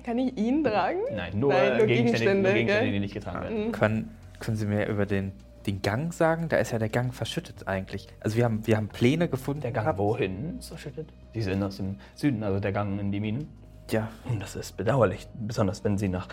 Kann 0.03 0.17
ich 0.17 0.36
ihn 0.38 0.63
tragen? 0.63 1.00
nein, 1.15 1.39
nur, 1.39 1.53
Nein, 1.53 1.77
nur 1.77 1.88
Gegenstände, 1.88 1.88
Gegenstände, 1.88 2.41
nur 2.41 2.53
Gegenstände 2.53 2.91
die 2.91 3.00
nicht 3.00 3.13
getragen 3.13 3.41
werden. 3.41 3.67
Mhm. 3.67 3.72
Können, 3.72 4.10
können 4.39 4.58
Sie 4.58 4.65
mir 4.65 4.88
über 4.88 5.05
den, 5.05 5.31
den 5.67 5.81
Gang 5.84 6.12
sagen? 6.12 6.50
Da 6.50 6.58
ist 6.58 6.72
ja 6.72 6.79
der 6.79 6.89
Gang 6.89 7.13
verschüttet 7.13 7.67
eigentlich. 7.67 8.08
Also 8.20 8.36
wir 8.38 8.46
haben, 8.46 8.65
wir 8.65 8.77
haben 8.77 8.88
Pläne 8.88 9.27
gefunden. 9.27 9.62
Der 9.62 9.72
Gang 9.72 9.86
gehabt. 9.86 10.00
wohin 10.00 10.58
ist 10.58 10.70
verschüttet? 10.70 11.10
Sie 11.34 11.43
sind 11.43 11.62
aus 11.62 11.77
dem 11.77 11.98
Süden, 12.15 12.41
also 12.43 12.60
der 12.60 12.72
Gang 12.72 13.00
in 13.00 13.12
die 13.12 13.20
Minen. 13.20 13.48
Ja, 13.92 14.10
Nun, 14.26 14.40
Das 14.40 14.56
ist 14.56 14.78
bedauerlich, 14.78 15.28
besonders 15.34 15.84
wenn 15.84 15.98
Sie 15.98 16.08
nach 16.10 16.28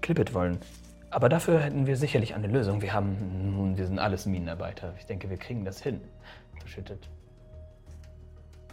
Klippet 0.00 0.32
wollen. 0.34 0.58
Aber 1.10 1.28
dafür 1.28 1.60
hätten 1.60 1.86
wir 1.86 1.96
sicherlich 1.96 2.34
eine 2.34 2.46
Lösung. 2.48 2.82
Wir 2.82 2.92
haben, 2.92 3.52
nun, 3.56 3.76
wir 3.78 3.86
sind 3.86 3.98
alles 3.98 4.26
Minenarbeiter. 4.26 4.94
Ich 4.98 5.06
denke, 5.06 5.30
wir 5.30 5.36
kriegen 5.38 5.64
das 5.64 5.82
hin. 5.82 6.00
Verschüttet. 6.60 7.08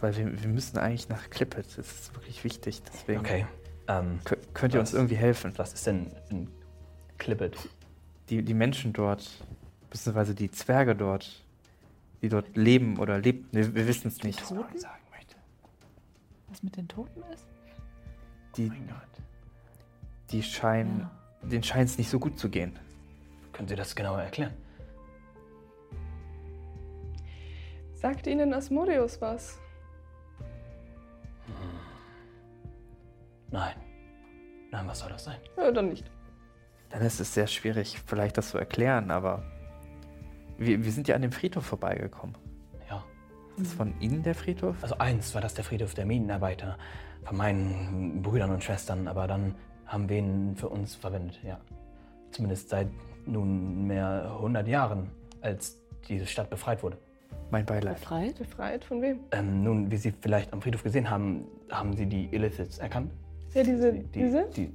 Weil 0.00 0.16
wir, 0.16 0.42
wir 0.42 0.48
müssen 0.48 0.76
eigentlich 0.78 1.08
nach 1.08 1.30
Clippet. 1.30 1.66
Das 1.78 1.78
ist 1.78 2.14
wirklich 2.14 2.44
wichtig. 2.44 2.82
Deswegen 2.92 3.20
Okay. 3.20 3.46
Ähm, 3.88 4.18
kö- 4.24 4.36
könnt 4.52 4.74
ihr 4.74 4.80
uns 4.80 4.90
Was? 4.92 4.94
irgendwie 4.98 5.14
helfen. 5.16 5.52
was 5.56 5.72
ist 5.72 5.86
denn 5.86 6.10
ein 6.30 6.48
Clippet? 7.18 7.56
Die, 8.28 8.42
die 8.42 8.54
Menschen 8.54 8.92
dort, 8.92 9.26
beziehungsweise 9.88 10.34
die 10.34 10.50
Zwerge 10.50 10.94
dort, 10.96 11.42
die 12.20 12.28
dort 12.28 12.56
leben 12.56 12.98
oder 12.98 13.18
lebten, 13.18 13.56
wir, 13.56 13.74
wir 13.74 13.86
wissen 13.86 14.08
es 14.08 14.22
nicht. 14.24 14.40
Toten? 14.46 14.64
Was 16.48 16.62
mit 16.62 16.76
den 16.76 16.88
Toten 16.88 17.22
ist? 17.32 17.46
Die, 18.56 18.72
die 20.30 20.42
scheinen, 20.42 21.10
denen 21.42 21.62
scheint 21.62 21.90
es 21.90 21.98
nicht 21.98 22.08
so 22.08 22.18
gut 22.18 22.38
zu 22.38 22.48
gehen. 22.48 22.78
Können 23.52 23.68
Sie 23.68 23.76
das 23.76 23.94
genauer 23.94 24.22
erklären? 24.22 24.54
Sagt 27.92 28.26
Ihnen 28.26 28.52
Asmodeus 28.52 29.20
was? 29.20 29.58
Nein. 33.50 33.74
Nein, 34.70 34.86
was 34.86 34.98
soll 34.98 35.10
das 35.10 35.24
sein? 35.24 35.38
Ja, 35.56 35.70
dann 35.70 35.88
nicht. 35.88 36.10
Dann 36.90 37.02
ist 37.02 37.20
es 37.20 37.32
sehr 37.32 37.46
schwierig, 37.46 38.00
vielleicht 38.06 38.36
das 38.36 38.50
zu 38.50 38.58
erklären, 38.58 39.10
aber 39.10 39.42
wir, 40.58 40.84
wir 40.84 40.92
sind 40.92 41.08
ja 41.08 41.14
an 41.14 41.22
dem 41.22 41.32
Friedhof 41.32 41.64
vorbeigekommen. 41.64 42.36
Ja. 43.56 43.62
Ist 43.62 43.70
das 43.70 43.76
von 43.76 43.94
Ihnen 44.00 44.22
der 44.22 44.34
Friedhof? 44.34 44.76
Also 44.82 44.98
eins 44.98 45.34
war 45.34 45.40
das 45.40 45.54
der 45.54 45.64
Friedhof 45.64 45.94
der 45.94 46.06
Minenarbeiter 46.06 46.76
von 47.24 47.36
meinen 47.36 48.22
Brüdern 48.22 48.50
und 48.50 48.62
Schwestern, 48.62 49.08
aber 49.08 49.26
dann 49.26 49.54
haben 49.86 50.08
wir 50.08 50.18
ihn 50.18 50.56
für 50.56 50.68
uns 50.68 50.94
verwendet, 50.94 51.38
ja. 51.44 51.58
Zumindest 52.30 52.68
seit 52.68 52.88
nunmehr 53.24 54.32
100 54.36 54.68
Jahren, 54.68 55.10
als 55.40 55.78
diese 56.08 56.26
Stadt 56.26 56.50
befreit 56.50 56.82
wurde. 56.82 56.98
Mein 57.50 57.64
Beileid. 57.64 58.00
Befreit? 58.00 58.38
Befreit 58.38 58.84
von 58.84 59.02
wem? 59.02 59.20
Ähm, 59.32 59.62
nun, 59.62 59.90
wie 59.90 59.96
Sie 59.96 60.12
vielleicht 60.20 60.52
am 60.52 60.60
Friedhof 60.60 60.82
gesehen 60.82 61.08
haben, 61.08 61.46
haben 61.70 61.96
Sie 61.96 62.06
die 62.06 62.28
Illithids 62.32 62.78
erkannt? 62.78 63.10
Ja, 63.54 63.62
diese. 63.62 63.92
Die, 63.92 64.02
diese? 64.12 64.46
Die, 64.54 64.70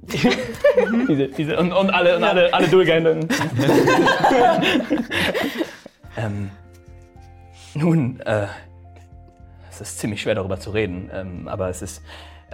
diese, 1.08 1.28
diese 1.28 1.58
und, 1.58 1.72
und 1.72 1.90
alle, 1.90 2.16
und 2.16 2.24
alle, 2.24 2.52
alle 2.52 2.68
durchgehenden. 2.68 3.28
ähm, 6.16 6.50
nun, 7.74 8.18
äh, 8.20 8.46
es 9.72 9.80
ist 9.80 9.98
ziemlich 9.98 10.20
schwer 10.20 10.34
darüber 10.34 10.60
zu 10.60 10.70
reden, 10.70 11.10
ähm, 11.12 11.48
aber 11.48 11.68
es 11.68 11.82
ist 11.82 12.02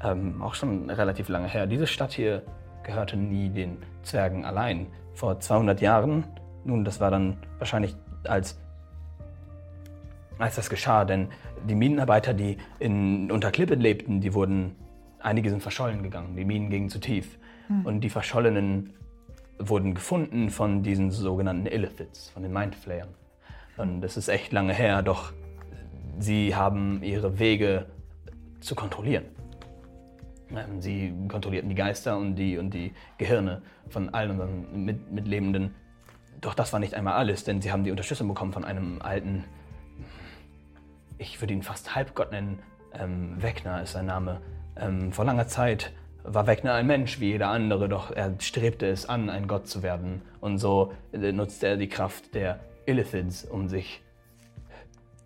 ähm, 0.02 0.40
auch 0.40 0.54
schon 0.54 0.88
relativ 0.88 1.28
lange 1.28 1.48
her. 1.48 1.66
Diese 1.66 1.86
Stadt 1.86 2.12
hier 2.12 2.42
gehörte 2.84 3.16
nie 3.16 3.50
den 3.50 3.78
Zwergen 4.02 4.44
allein. 4.44 4.86
Vor 5.14 5.40
200 5.40 5.80
Jahren, 5.80 6.24
nun, 6.64 6.84
das 6.84 7.00
war 7.00 7.10
dann 7.10 7.38
wahrscheinlich 7.58 7.96
als 8.24 8.60
als 10.38 10.54
das 10.54 10.70
geschah, 10.70 11.04
denn 11.04 11.28
die 11.68 11.74
Minenarbeiter, 11.74 12.32
die 12.32 12.58
in 12.78 13.28
Unterklippet 13.32 13.80
lebten, 13.80 14.20
die 14.20 14.34
wurden, 14.34 14.76
einige 15.18 15.50
sind 15.50 15.62
verschollen 15.62 16.04
gegangen, 16.04 16.36
die 16.36 16.44
Minen 16.44 16.70
gingen 16.70 16.88
zu 16.88 17.00
tief. 17.00 17.38
Und 17.84 18.02
die 18.02 18.08
Verschollenen 18.08 18.94
wurden 19.58 19.94
gefunden 19.94 20.48
von 20.48 20.84
diesen 20.84 21.10
sogenannten 21.10 21.66
Illithids, 21.66 22.30
von 22.30 22.44
den 22.44 22.52
Mindflayern. 22.52 23.08
Und 23.76 24.00
das 24.00 24.16
ist 24.16 24.28
echt 24.28 24.52
lange 24.52 24.72
her, 24.72 25.02
doch 25.02 25.32
sie 26.18 26.54
haben 26.54 27.02
ihre 27.02 27.38
Wege 27.38 27.86
zu 28.60 28.74
kontrollieren. 28.74 29.24
Ähm, 30.50 30.80
Sie 30.80 31.12
kontrollierten 31.28 31.68
die 31.68 31.74
Geister 31.74 32.16
und 32.16 32.36
die, 32.36 32.58
und 32.58 32.72
die 32.72 32.92
Gehirne 33.18 33.62
von 33.88 34.08
allen 34.14 34.32
unseren 34.32 34.84
Mit 34.84 35.12
Mitlebenden. 35.12 35.74
Doch 36.40 36.54
das 36.54 36.72
war 36.72 36.80
nicht 36.80 36.94
einmal 36.94 37.14
alles, 37.14 37.44
denn 37.44 37.60
sie 37.60 37.72
haben 37.72 37.84
die 37.84 37.90
Unterstützung 37.90 38.28
bekommen 38.28 38.52
von 38.52 38.64
einem 38.64 39.02
alten 39.02 39.44
ich 41.18 41.40
würde 41.40 41.52
ihn 41.52 41.62
fast 41.62 41.94
Halbgott 41.94 42.30
nennen. 42.30 42.60
Ähm, 42.94 43.42
Wegner 43.42 43.82
ist 43.82 43.92
sein 43.92 44.06
Name. 44.06 44.40
Ähm, 44.76 45.12
vor 45.12 45.24
langer 45.24 45.48
Zeit 45.48 45.92
war 46.22 46.46
Wegner 46.46 46.74
ein 46.74 46.86
Mensch 46.86 47.20
wie 47.20 47.26
jeder 47.26 47.48
andere, 47.48 47.88
doch 47.88 48.10
er 48.10 48.34
strebte 48.40 48.86
es 48.86 49.06
an, 49.06 49.28
ein 49.28 49.48
Gott 49.48 49.66
zu 49.66 49.82
werden. 49.82 50.22
Und 50.40 50.58
so 50.58 50.92
äh, 51.12 51.32
nutzte 51.32 51.66
er 51.66 51.76
die 51.76 51.88
Kraft 51.88 52.34
der 52.34 52.60
Illithids, 52.86 53.44
um 53.44 53.68
sich 53.68 54.00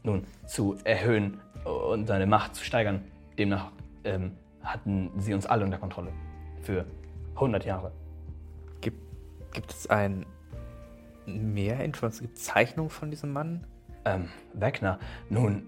nun 0.02 0.24
zu 0.46 0.76
erhöhen 0.84 1.40
und 1.64 2.06
seine 2.06 2.26
Macht 2.26 2.54
zu 2.54 2.64
steigern. 2.64 3.04
Demnach 3.38 3.70
ähm, 4.04 4.32
hatten 4.62 5.10
sie 5.18 5.34
uns 5.34 5.46
alle 5.46 5.64
unter 5.64 5.78
Kontrolle. 5.78 6.12
Für 6.62 6.84
100 7.34 7.64
Jahre. 7.64 7.92
Gibt, 8.80 9.00
gibt 9.52 9.70
es 9.70 9.88
ein 9.88 10.26
mehr 11.26 11.84
Informationen? 11.84 12.28
Gibt 12.28 12.38
es 12.38 12.44
Zeichnungen 12.44 12.90
von 12.90 13.10
diesem 13.10 13.32
Mann? 13.32 13.64
Ähm, 14.04 14.28
Wegner, 14.52 14.98
nun, 15.30 15.62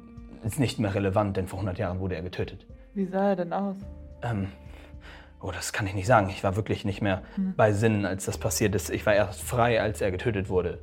ist 0.45 0.59
nicht 0.59 0.79
mehr 0.79 0.95
relevant, 0.95 1.37
denn 1.37 1.47
vor 1.47 1.59
100 1.59 1.79
Jahren 1.79 2.01
wurde 2.01 2.17
er 2.17 2.23
getötet. 2.23 2.67
Wie 2.95 3.07
sah 3.07 3.31
er 3.31 3.37
denn 3.37 3.53
aus? 3.53 3.77
Ähm, 4.23 4.49
oh, 5.41 5.51
das 5.51 5.73
kann 5.73 5.87
ich 5.87 5.95
nicht 5.95 6.07
sagen. 6.07 6.29
Ich 6.29 6.45
war 6.45 6.57
wirklich 6.57 6.85
nicht 6.85 7.01
mehr 7.01 7.23
bei 7.57 7.73
Sinnen, 7.73 8.05
als 8.05 8.25
das 8.27 8.39
passiert 8.39 8.75
ist. 8.75 8.91
Ich 8.91 9.07
war 9.07 9.15
erst 9.15 9.43
frei, 9.43 9.81
als 9.81 10.01
er 10.01 10.11
getötet 10.11 10.49
wurde. 10.49 10.81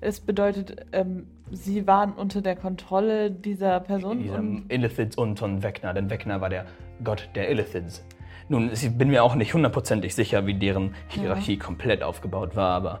Es 0.00 0.20
bedeutet, 0.20 0.86
ähm, 0.92 1.26
Sie 1.50 1.86
waren 1.86 2.12
unter 2.14 2.40
der 2.40 2.56
Kontrolle 2.56 3.30
dieser 3.30 3.78
Person 3.80 4.18
Dieser 4.22 4.38
und 4.38 4.72
Illithids 4.72 5.16
und 5.16 5.38
von 5.38 5.62
Vecna, 5.62 5.92
denn 5.92 6.08
Vecna 6.08 6.40
war 6.40 6.48
der 6.48 6.64
Gott 7.04 7.28
der 7.34 7.50
Illithids. 7.50 8.02
Nun, 8.48 8.70
ich 8.72 8.90
bin 8.96 9.08
mir 9.08 9.22
auch 9.22 9.34
nicht 9.34 9.52
hundertprozentig 9.54 10.14
sicher, 10.14 10.46
wie 10.46 10.54
deren 10.54 10.94
Hierarchie 11.08 11.58
komplett 11.58 12.02
aufgebaut 12.02 12.56
war, 12.56 12.70
aber 12.74 13.00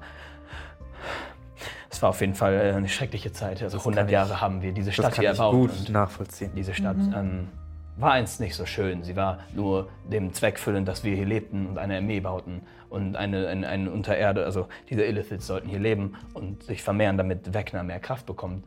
es 1.90 2.00
war 2.02 2.10
auf 2.10 2.20
jeden 2.20 2.34
Fall 2.34 2.74
eine 2.74 2.88
schreckliche 2.88 3.32
Zeit. 3.32 3.62
Also 3.62 3.78
100 3.78 4.06
ich- 4.06 4.12
Jahre 4.12 4.40
haben 4.40 4.62
wir 4.62 4.72
diese 4.72 4.86
Das 4.88 4.94
Stadt 4.94 5.12
kann 5.14 5.22
hier 5.22 5.32
ich 5.32 5.38
erbaut. 5.38 5.54
gut 5.54 5.70
und- 5.70 5.90
nachvollziehen. 5.90 6.52
Diese 6.56 6.74
Stadt 6.74 6.96
ähm, 7.14 7.48
war 7.96 8.12
einst 8.12 8.40
nicht 8.40 8.54
so 8.54 8.66
schön. 8.66 9.02
Sie 9.02 9.16
war 9.16 9.40
nur 9.54 9.90
dem 10.10 10.32
Zweck 10.32 10.58
füllend, 10.58 10.88
dass 10.88 11.04
wir 11.04 11.14
hier 11.14 11.26
lebten 11.26 11.66
und 11.66 11.78
eine 11.78 11.98
Armee 11.98 12.20
bauten 12.20 12.62
und 12.88 13.16
eine, 13.16 13.48
eine, 13.48 13.68
eine 13.68 13.90
Untererde, 13.90 14.44
also 14.44 14.68
diese 14.90 15.04
Illithids 15.04 15.46
sollten 15.46 15.68
hier 15.68 15.78
leben 15.78 16.16
und 16.34 16.62
sich 16.62 16.82
vermehren, 16.82 17.16
damit 17.16 17.54
Wegner 17.54 17.82
mehr 17.82 18.00
Kraft 18.00 18.26
bekommt. 18.26 18.64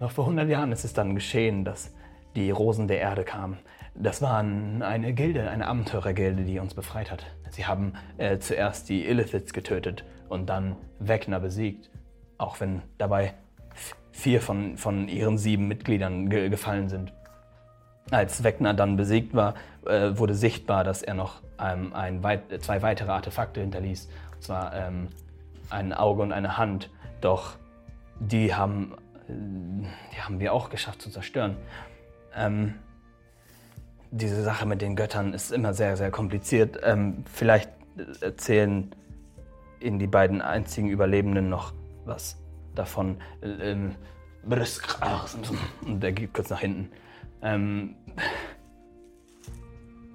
Noch 0.00 0.12
vor 0.12 0.24
100 0.24 0.48
Jahren 0.48 0.72
ist 0.72 0.84
es 0.84 0.92
dann 0.92 1.14
geschehen, 1.14 1.64
dass 1.64 1.94
die 2.36 2.50
Rosen 2.50 2.88
der 2.88 3.00
Erde 3.00 3.24
kamen. 3.24 3.58
Das 3.94 4.22
waren 4.22 4.82
eine 4.82 5.12
Gilde, 5.12 5.50
eine 5.50 5.66
Abenteurergilde, 5.66 6.44
die 6.44 6.60
uns 6.60 6.74
befreit 6.74 7.10
hat. 7.10 7.26
Sie 7.50 7.66
haben 7.66 7.94
äh, 8.16 8.38
zuerst 8.38 8.88
die 8.88 9.06
Illithids 9.06 9.52
getötet 9.52 10.04
und 10.28 10.48
dann 10.48 10.76
Wegner 11.00 11.40
besiegt, 11.40 11.90
auch 12.36 12.60
wenn 12.60 12.82
dabei 12.96 13.34
vier 14.12 14.40
von, 14.40 14.76
von 14.76 15.08
ihren 15.08 15.38
sieben 15.38 15.66
Mitgliedern 15.66 16.28
ge 16.28 16.48
gefallen 16.48 16.88
sind. 16.88 17.12
Als 18.10 18.42
Wegner 18.42 18.74
dann 18.74 18.96
besiegt 18.96 19.34
war, 19.34 19.54
äh, 19.86 20.16
wurde 20.16 20.34
sichtbar, 20.34 20.84
dass 20.84 21.02
er 21.02 21.14
noch 21.14 21.42
ähm, 21.60 21.92
ein 21.92 22.22
weit, 22.22 22.62
zwei 22.62 22.82
weitere 22.82 23.10
Artefakte 23.10 23.60
hinterließ. 23.60 24.08
Und 24.34 24.42
zwar 24.42 24.74
ähm, 24.74 25.08
ein 25.70 25.92
Auge 25.92 26.22
und 26.22 26.32
eine 26.32 26.56
Hand. 26.56 26.90
Doch 27.20 27.56
die 28.20 28.54
haben, 28.54 28.94
äh, 29.28 29.32
die 30.14 30.20
haben 30.22 30.40
wir 30.40 30.52
auch 30.52 30.70
geschafft 30.70 31.02
zu 31.02 31.10
zerstören. 31.10 31.56
Ähm, 32.34 32.74
diese 34.10 34.42
Sache 34.42 34.64
mit 34.64 34.80
den 34.80 34.96
Göttern 34.96 35.34
ist 35.34 35.52
immer 35.52 35.74
sehr, 35.74 35.96
sehr 35.96 36.10
kompliziert. 36.10 36.78
Ähm, 36.82 37.24
vielleicht 37.30 37.70
äh, 37.96 38.24
erzählen 38.24 38.90
Ihnen 39.80 39.98
die 39.98 40.06
beiden 40.06 40.40
einzigen 40.40 40.88
Überlebenden 40.88 41.48
noch 41.48 41.72
was 42.04 42.38
davon. 42.74 43.18
Äh, 43.42 43.46
Ähm, 45.84 45.92
und 45.92 46.00
der 46.02 46.12
geht 46.12 46.32
kurz 46.32 46.48
nach 46.48 46.60
hinten. 46.60 46.90
Ähm, 47.42 47.96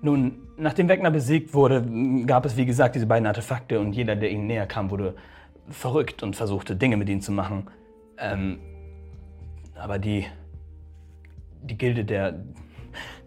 nun, 0.01 0.47
nachdem 0.57 0.89
Wegner 0.89 1.11
besiegt 1.11 1.53
wurde, 1.53 1.85
gab 2.25 2.45
es 2.45 2.57
wie 2.57 2.65
gesagt 2.65 2.95
diese 2.95 3.07
beiden 3.07 3.25
Artefakte 3.25 3.79
und 3.79 3.93
jeder, 3.93 4.15
der 4.15 4.31
ihnen 4.31 4.47
näher 4.47 4.67
kam, 4.67 4.91
wurde 4.91 5.15
verrückt 5.69 6.23
und 6.23 6.35
versuchte 6.35 6.75
Dinge 6.75 6.97
mit 6.97 7.07
ihnen 7.07 7.21
zu 7.21 7.31
machen. 7.31 7.67
Ähm, 8.17 8.59
aber 9.75 9.99
die, 9.99 10.25
die 11.61 11.77
Gilde 11.77 12.05
der, 12.05 12.43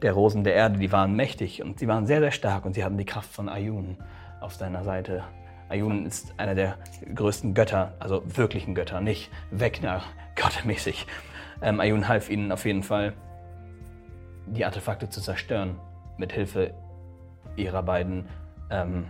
der 0.03 0.13
Rosen 0.13 0.45
der 0.45 0.55
Erde, 0.55 0.79
die 0.79 0.93
waren 0.93 1.17
mächtig 1.17 1.63
und 1.63 1.79
sie 1.79 1.89
waren 1.89 2.07
sehr, 2.07 2.21
sehr 2.21 2.31
stark 2.31 2.65
und 2.67 2.75
sie 2.75 2.85
hatten 2.85 2.99
die 2.99 3.05
Kraft 3.05 3.33
von 3.33 3.49
Ayun 3.49 3.97
auf 4.41 4.55
seiner 4.55 4.85
Seite. 4.85 5.25
Ayun 5.69 6.07
ist 6.07 6.39
einer 6.39 6.55
der 6.55 6.79
größten 7.15 7.55
Götter, 7.55 7.95
also 7.99 8.23
wirklichen 8.27 8.75
Götter, 8.75 9.01
nicht 9.01 9.31
Wegner, 9.51 10.03
gottemäßig. 10.41 11.07
Ähm, 11.63 11.81
Ayun 11.81 12.07
half 12.07 12.31
ihnen 12.31 12.53
auf 12.53 12.67
jeden 12.67 12.83
Fall, 12.83 13.15
die 14.47 14.65
Artefakte 14.65 15.09
zu 15.09 15.21
zerstören, 15.21 15.77
mit 16.19 16.33
Hilfe 16.33 16.75
ihrer 17.57 17.83
beiden 17.83 18.29
ähm, 18.71 19.07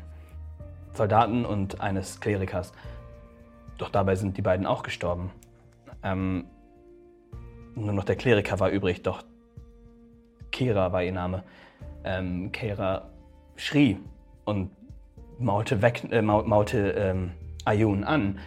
Soldaten 0.92 1.44
und 1.44 1.80
eines 1.80 2.20
Klerikers. 2.20 2.72
Doch 3.78 3.90
dabei 3.90 4.14
sind 4.16 4.36
die 4.36 4.42
beiden 4.42 4.66
auch 4.66 4.82
gestorben. 4.82 5.30
Ähm, 6.02 6.46
nur 7.74 7.92
noch 7.92 8.04
der 8.04 8.16
Kleriker 8.16 8.58
war 8.58 8.70
übrig, 8.70 9.02
doch 9.02 9.22
Kera 10.50 10.92
war 10.92 11.02
ihr 11.02 11.12
Name. 11.12 11.42
Ähm, 12.04 12.50
Kera 12.52 13.10
schrie 13.56 13.98
und 14.44 14.70
maulte, 15.38 15.82
weg, 15.82 16.04
äh, 16.10 16.22
mau- 16.22 16.44
maulte 16.44 16.90
ähm, 16.92 17.32
Ayun 17.64 18.04
an. 18.04 18.38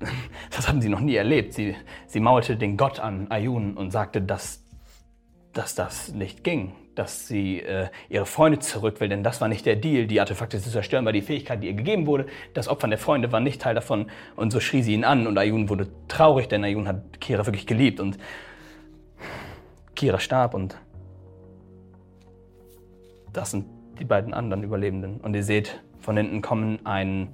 Das 0.50 0.68
haben 0.68 0.80
sie 0.80 0.88
noch 0.88 1.00
nie 1.00 1.14
erlebt. 1.14 1.52
Sie, 1.54 1.76
sie 2.06 2.20
maulte 2.20 2.56
den 2.56 2.76
Gott 2.76 2.98
an, 2.98 3.30
Ayun, 3.30 3.76
und 3.76 3.90
sagte, 3.92 4.20
dass 4.22 4.63
dass 5.54 5.74
das 5.74 6.12
nicht 6.12 6.44
ging. 6.44 6.72
Dass 6.94 7.26
sie 7.26 7.60
äh, 7.60 7.88
ihre 8.08 8.26
Freunde 8.26 8.60
zurück 8.60 9.00
will, 9.00 9.08
denn 9.08 9.24
das 9.24 9.40
war 9.40 9.48
nicht 9.48 9.66
der 9.66 9.76
Deal, 9.76 10.06
die 10.06 10.20
Artefakte 10.20 10.60
zu 10.60 10.70
zerstören, 10.70 11.04
war 11.04 11.12
die 11.12 11.22
Fähigkeit, 11.22 11.62
die 11.62 11.66
ihr 11.66 11.74
gegeben 11.74 12.06
wurde. 12.06 12.26
Das 12.52 12.68
Opfern 12.68 12.90
der 12.90 12.98
Freunde 12.98 13.32
war 13.32 13.40
nicht 13.40 13.60
Teil 13.60 13.74
davon. 13.74 14.10
Und 14.36 14.52
so 14.52 14.60
schrie 14.60 14.82
sie 14.82 14.94
ihn 14.94 15.04
an 15.04 15.26
und 15.26 15.36
Ayun 15.38 15.68
wurde 15.68 15.88
traurig, 16.06 16.48
denn 16.48 16.62
Ayun 16.62 16.86
hat 16.86 17.20
Kira 17.20 17.46
wirklich 17.46 17.66
geliebt 17.66 17.98
und 17.98 18.18
Kira 19.96 20.20
starb 20.20 20.54
und 20.54 20.76
das 23.32 23.50
sind 23.50 23.66
die 23.98 24.04
beiden 24.04 24.34
anderen 24.34 24.62
Überlebenden. 24.62 25.20
Und 25.20 25.34
ihr 25.34 25.42
seht, 25.42 25.80
von 26.00 26.16
hinten 26.16 26.42
kommen 26.42 26.84
ein 26.84 27.28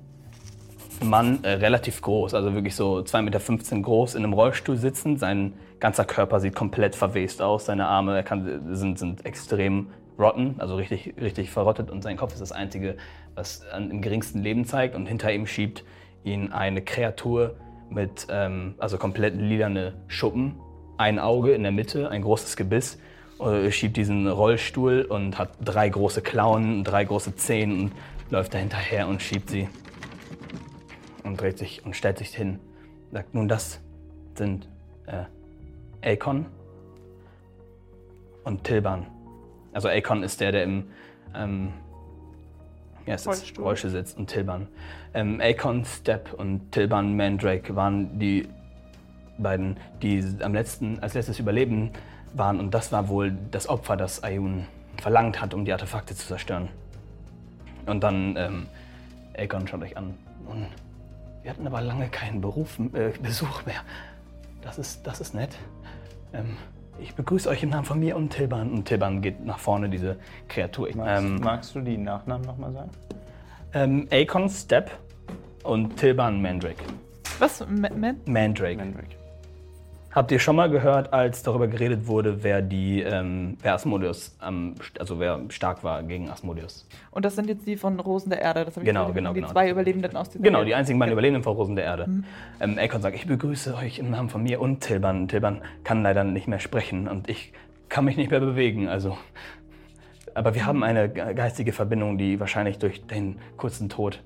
Mann, 1.02 1.42
äh, 1.42 1.50
relativ 1.50 2.02
groß, 2.02 2.34
also 2.34 2.54
wirklich 2.54 2.74
so 2.74 2.98
2,15 2.98 3.22
Meter 3.22 3.82
groß, 3.82 4.14
in 4.14 4.24
einem 4.24 4.32
Rollstuhl 4.32 4.76
sitzend. 4.76 5.18
Sein 5.18 5.54
ganzer 5.78 6.04
Körper 6.04 6.40
sieht 6.40 6.54
komplett 6.54 6.94
verwest 6.94 7.42
aus. 7.42 7.66
Seine 7.66 7.86
Arme 7.86 8.22
kann, 8.22 8.74
sind, 8.74 8.98
sind 8.98 9.24
extrem 9.24 9.88
rotten, 10.18 10.56
also 10.58 10.76
richtig, 10.76 11.14
richtig 11.20 11.50
verrottet. 11.50 11.90
Und 11.90 12.02
sein 12.02 12.16
Kopf 12.16 12.32
ist 12.32 12.40
das 12.40 12.52
Einzige, 12.52 12.96
was 13.34 13.66
an, 13.72 13.90
im 13.90 14.02
geringsten 14.02 14.40
Leben 14.40 14.64
zeigt. 14.64 14.94
Und 14.94 15.06
hinter 15.06 15.32
ihm 15.32 15.46
schiebt 15.46 15.84
ihn 16.24 16.52
eine 16.52 16.82
Kreatur 16.82 17.56
mit, 17.88 18.26
ähm, 18.30 18.74
also 18.78 18.98
komplett 18.98 19.34
lilane 19.36 19.94
Schuppen, 20.06 20.56
ein 20.98 21.18
Auge 21.18 21.52
in 21.52 21.62
der 21.62 21.72
Mitte, 21.72 22.10
ein 22.10 22.22
großes 22.22 22.56
Gebiss. 22.56 22.98
Äh, 23.40 23.70
schiebt 23.72 23.96
diesen 23.96 24.28
Rollstuhl 24.28 25.02
und 25.02 25.38
hat 25.38 25.50
drei 25.64 25.88
große 25.88 26.20
Klauen, 26.20 26.84
drei 26.84 27.04
große 27.04 27.36
Zähne 27.36 27.74
und 27.74 27.92
läuft 28.28 28.52
da 28.52 28.58
hinterher 28.58 29.08
und 29.08 29.22
schiebt 29.22 29.50
sie 29.50 29.68
und 31.24 31.40
dreht 31.40 31.58
sich 31.58 31.84
und 31.84 31.96
stellt 31.96 32.18
sich 32.18 32.34
hin. 32.34 32.58
Sagt, 33.12 33.34
nun 33.34 33.48
das 33.48 33.80
sind 34.34 34.68
äh, 35.06 36.12
Akon 36.12 36.46
und 38.44 38.64
Tilban. 38.64 39.06
Also 39.72 39.88
Akon 39.88 40.22
ist 40.22 40.40
der, 40.40 40.52
der 40.52 40.64
im 40.64 40.84
ähm, 41.34 41.72
ja, 43.06 43.14
es 43.14 43.22
ist 43.22 43.26
Rollstuhl. 43.26 43.64
Rollstuhl 43.64 43.90
sitzt 43.90 44.18
und 44.18 44.28
Tilban. 44.28 44.68
Ähm, 45.14 45.40
Akon, 45.42 45.84
Step 45.84 46.32
und 46.34 46.70
Tilban 46.72 47.16
Mandrake 47.16 47.74
waren 47.74 48.18
die 48.18 48.48
beiden, 49.38 49.76
die 50.02 50.24
am 50.42 50.54
letzten, 50.54 50.98
als 51.00 51.14
letztes 51.14 51.38
überleben 51.38 51.90
waren. 52.34 52.60
Und 52.60 52.72
das 52.72 52.92
war 52.92 53.08
wohl 53.08 53.36
das 53.50 53.68
Opfer, 53.68 53.96
das 53.96 54.22
Ayun 54.22 54.66
verlangt 55.00 55.40
hat, 55.40 55.54
um 55.54 55.64
die 55.64 55.72
Artefakte 55.72 56.14
zu 56.14 56.26
zerstören. 56.26 56.68
Und 57.86 58.02
dann, 58.02 58.36
ähm, 58.36 58.66
Akon 59.36 59.66
schaut 59.66 59.82
euch 59.82 59.96
an. 59.96 60.14
Nun, 60.44 60.66
wir 61.42 61.50
hatten 61.50 61.66
aber 61.66 61.80
lange 61.80 62.08
keinen 62.08 62.40
Beruf, 62.40 62.78
äh, 62.92 63.10
Besuch 63.22 63.64
mehr. 63.66 63.80
Das 64.62 64.78
ist, 64.78 65.06
das 65.06 65.20
ist 65.20 65.34
nett. 65.34 65.56
Ähm, 66.32 66.56
ich 66.98 67.14
begrüße 67.14 67.48
euch 67.48 67.62
im 67.62 67.70
Namen 67.70 67.84
von 67.86 67.98
mir 67.98 68.16
und 68.16 68.30
Tilban. 68.30 68.70
Und 68.72 68.84
Tilban 68.84 69.22
geht 69.22 69.44
nach 69.44 69.58
vorne, 69.58 69.88
diese 69.88 70.18
Kreatur. 70.48 70.88
Ich- 70.88 70.94
Magst, 70.96 71.24
Ähm, 71.24 71.36
magst 71.40 71.74
du 71.74 71.80
die 71.80 71.96
Nachnamen 71.96 72.46
nochmal 72.46 72.72
sagen? 72.72 72.90
ähm, 73.72 74.08
Akon 74.12 74.48
Step 74.50 74.90
und 75.62 75.96
Tilban 75.96 76.42
Mandrake. 76.42 76.82
Was? 77.38 77.60
Ma- 77.68 77.88
Man? 77.94 78.16
Mandrake. 78.26 78.76
Mandrake. 78.76 79.16
Habt 80.12 80.32
ihr 80.32 80.40
schon 80.40 80.56
mal 80.56 80.68
gehört, 80.68 81.12
als 81.12 81.44
darüber 81.44 81.68
geredet 81.68 82.08
wurde, 82.08 82.42
wer 82.42 82.62
die, 82.62 83.00
ähm, 83.00 83.56
wer 83.62 83.74
Asmodeus, 83.74 84.34
am, 84.40 84.74
also 84.98 85.20
wer 85.20 85.40
stark 85.50 85.84
war 85.84 86.02
gegen 86.02 86.28
Asmodeus? 86.28 86.84
Und 87.12 87.24
das 87.24 87.36
sind 87.36 87.48
jetzt 87.48 87.64
die 87.64 87.76
von 87.76 88.00
Rosen 88.00 88.30
der 88.30 88.40
Erde. 88.40 88.64
Das 88.64 88.74
hab 88.74 88.82
ich 88.82 88.88
Genau, 88.88 89.02
gehört, 89.02 89.14
genau, 89.16 89.32
Die 89.32 89.40
genau. 89.40 89.52
zwei 89.52 89.70
Überlebenden 89.70 90.16
aus 90.16 90.30
dem 90.30 90.42
Genau, 90.42 90.64
die 90.64 90.74
einzigen 90.74 90.98
beiden 90.98 91.12
Überlebenden 91.12 91.44
von 91.44 91.54
Rosen 91.54 91.76
der 91.76 91.84
Erde. 91.84 92.08
Mhm. 92.08 92.24
Ähm, 92.58 92.78
Akon 92.78 93.02
sagt, 93.02 93.14
ich 93.14 93.26
begrüße 93.28 93.76
euch 93.76 94.00
im 94.00 94.10
Namen 94.10 94.28
von 94.30 94.42
mir 94.42 94.60
und 94.60 94.80
Tilban. 94.80 95.28
Tilban 95.28 95.62
kann 95.84 96.02
leider 96.02 96.24
nicht 96.24 96.48
mehr 96.48 96.58
sprechen 96.58 97.06
und 97.06 97.28
ich 97.30 97.52
kann 97.88 98.04
mich 98.04 98.16
nicht 98.16 98.32
mehr 98.32 98.40
bewegen. 98.40 98.88
Also, 98.88 99.16
aber 100.34 100.56
wir 100.56 100.66
haben 100.66 100.82
eine 100.82 101.08
ge- 101.08 101.34
geistige 101.34 101.72
Verbindung, 101.72 102.18
die 102.18 102.40
wahrscheinlich 102.40 102.78
durch 102.78 103.06
den 103.06 103.38
kurzen 103.56 103.88
Tod 103.88 104.20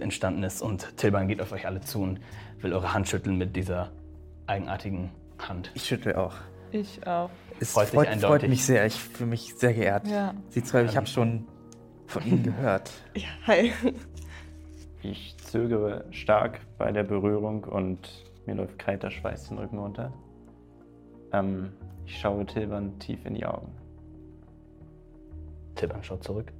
entstanden 0.00 0.42
ist. 0.42 0.62
Und 0.62 0.96
Tilban 0.96 1.28
geht 1.28 1.40
auf 1.40 1.52
euch 1.52 1.64
alle 1.66 1.80
zu 1.80 2.02
und 2.02 2.18
will 2.60 2.72
eure 2.72 2.92
Hand 2.92 3.08
schütteln 3.08 3.38
mit 3.38 3.54
dieser 3.54 3.90
eigenartigen 4.46 5.10
Hand. 5.38 5.70
Ich 5.74 5.84
schüttle 5.84 6.18
auch. 6.18 6.34
Ich 6.70 7.06
auch. 7.06 7.30
Es 7.60 7.72
Freut 7.72 7.88
freut, 7.88 8.08
freut, 8.20 8.48
mich 8.48 8.64
sehr. 8.64 8.86
Ich 8.86 8.94
fühle 8.94 9.30
mich 9.30 9.54
sehr 9.54 9.74
geehrt. 9.74 10.06
Ja. 10.08 10.34
Sie 10.48 10.64
zwei, 10.64 10.84
ich 10.84 10.96
habe 10.96 11.06
schon 11.06 11.46
von 12.06 12.24
Ihnen 12.24 12.42
gehört. 12.42 12.90
Ja, 13.14 13.28
hi. 13.46 13.72
Ich 15.02 15.36
zögere 15.38 16.04
stark 16.10 16.60
bei 16.78 16.92
der 16.92 17.02
Berührung 17.02 17.64
und 17.64 18.24
mir 18.46 18.54
läuft 18.54 18.78
kalter 18.78 19.10
Schweiß 19.10 19.48
den 19.48 19.58
Rücken 19.58 19.78
runter. 19.78 20.12
Ähm, 21.32 21.72
ich 22.06 22.18
schaue 22.18 22.46
Tilban 22.46 22.98
tief 22.98 23.24
in 23.26 23.34
die 23.34 23.44
Augen. 23.44 23.72
Tilban 25.74 26.02
schaut 26.02 26.22
zurück. 26.22 26.52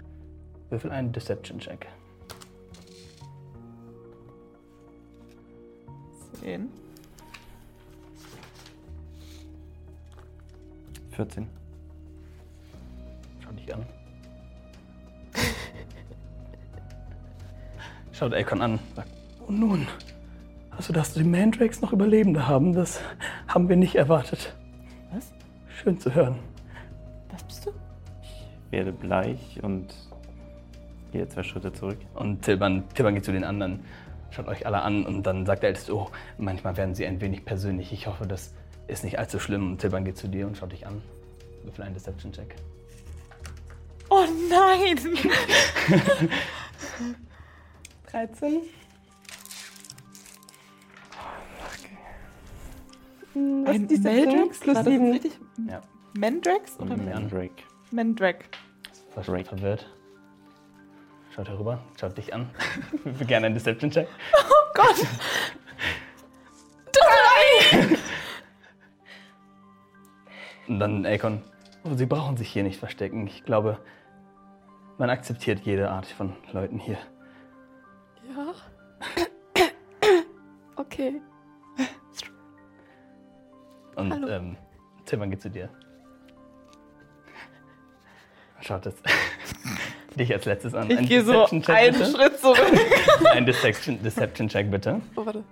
Würfel 0.71 0.91
einen 0.91 1.13
Deception-Check. 1.13 1.87
Zehn. 6.41 6.69
14. 11.13 11.47
Schau 13.43 13.53
dich 13.53 13.75
an. 13.75 13.87
Schaut 18.13 18.35
Akon 18.35 18.63
an. 18.63 18.79
Sagt, 18.97 19.09
und 19.47 19.61
nun, 19.61 19.87
also 20.71 20.93
dass 20.93 21.15
die 21.15 21.25
Mandrakes 21.25 21.81
noch 21.81 21.93
Überlebende 21.93 22.49
haben, 22.49 22.73
das 22.73 23.01
haben 23.47 23.69
wir 23.69 23.77
nicht 23.77 23.95
erwartet. 23.95 24.55
Was? 25.13 25.33
Schön 25.69 25.99
zu 26.01 26.15
hören. 26.15 26.39
Das 27.31 27.43
bist 27.45 27.67
du? 27.67 27.73
Werde 28.71 28.93
bleich 28.93 29.63
und 29.63 29.95
gehe 31.13 31.29
zwei 31.29 31.43
Schritte 31.43 31.73
zurück. 31.73 31.99
Und 32.15 32.43
Tilban, 32.43 32.89
Tilban 32.95 33.15
geht 33.15 33.25
zu 33.25 33.33
den 33.33 33.45
anderen, 33.45 33.81
schaut 34.31 34.49
euch 34.49 34.67
alle 34.67 34.81
an 34.83 35.05
und 35.05 35.25
dann 35.25 35.45
sagt 35.45 35.63
der 35.63 35.69
Älteste, 35.69 35.95
oh, 35.95 36.09
manchmal 36.39 36.77
werden 36.77 36.95
sie 36.95 37.07
ein 37.07 37.21
wenig 37.21 37.45
persönlich. 37.45 37.93
Ich 37.93 38.07
hoffe, 38.07 38.27
das 38.27 38.55
ist 38.89 39.05
nicht 39.05 39.19
allzu 39.19 39.39
schlimm. 39.39 39.73
Und 39.73 39.79
Tilban 39.81 40.05
geht 40.05 40.17
zu 40.19 40.29
dir 40.29 40.47
und 40.47 40.57
schaut 40.57 40.73
dich 40.73 40.87
an. 40.87 41.03
Würfel 41.65 41.85
einen 41.85 41.95
Deception-Check. 41.95 42.55
Oh 44.11 44.25
nein! 44.51 44.99
13. 48.11 48.61
Hm, 53.33 53.65
Was 53.67 53.75
Ein 53.75 53.83
ist 53.83 53.91
diese 53.91 54.03
Meldrax? 54.03 54.61
Plus 54.61 54.75
War 54.77 54.83
das 54.85 54.93
7. 54.93 55.11
richtig? 55.13 55.39
Ja. 55.69 55.81
Mandrax 56.19 56.79
oder 56.79 56.97
Mandrake. 56.97 57.63
Mandrake? 57.91 58.45
Fast 59.15 59.29
schon 59.29 59.49
verwirrt. 59.49 59.87
Schaut 61.35 61.49
herüber, 61.49 61.83
schaut 61.99 62.19
dich 62.19 62.35
an. 62.35 62.51
Würfel 63.05 63.27
gerne 63.27 63.47
einen 63.47 63.55
Deception-Check. 63.55 64.07
Oh 64.35 64.73
Gott! 64.75 64.97
Drei! 66.93 67.97
Und 70.69 70.79
dann 70.79 71.05
Akon, 71.07 71.43
oh, 71.85 71.95
Sie 71.95 72.07
brauchen 72.07 72.37
sich 72.37 72.49
hier 72.51 72.63
nicht 72.63 72.79
verstecken. 72.79 73.27
Ich 73.27 73.45
glaube, 73.45 73.79
man 74.99 75.11
akzeptiert 75.11 75.61
jede 75.61 75.91
Art 75.91 76.07
von 76.07 76.35
Leuten 76.53 76.79
hier. 76.79 76.99
Ja. 78.35 78.55
Okay. 80.77 81.21
Und 83.97 84.13
Hallo. 84.13 84.29
ähm, 84.29 84.57
Tilman 85.05 85.31
geht 85.31 85.43
zu 85.43 85.51
dir. 85.51 85.69
Schaut 88.61 88.87
es 88.87 88.95
dich 90.17 90.33
als 90.33 90.45
letztes 90.45 90.75
an. 90.75 90.91
Ich 90.91 90.99
Ein 90.99 91.07
gehe 91.07 91.23
so 91.23 91.45
einen 91.47 91.61
bitte. 91.63 92.07
Schritt 92.07 92.39
zurück. 92.39 92.59
Ein 93.33 93.45
Deception- 93.45 94.03
Deception-Check 94.03 94.71
bitte. 94.71 95.01
Oh, 95.17 95.27
warte. 95.27 95.45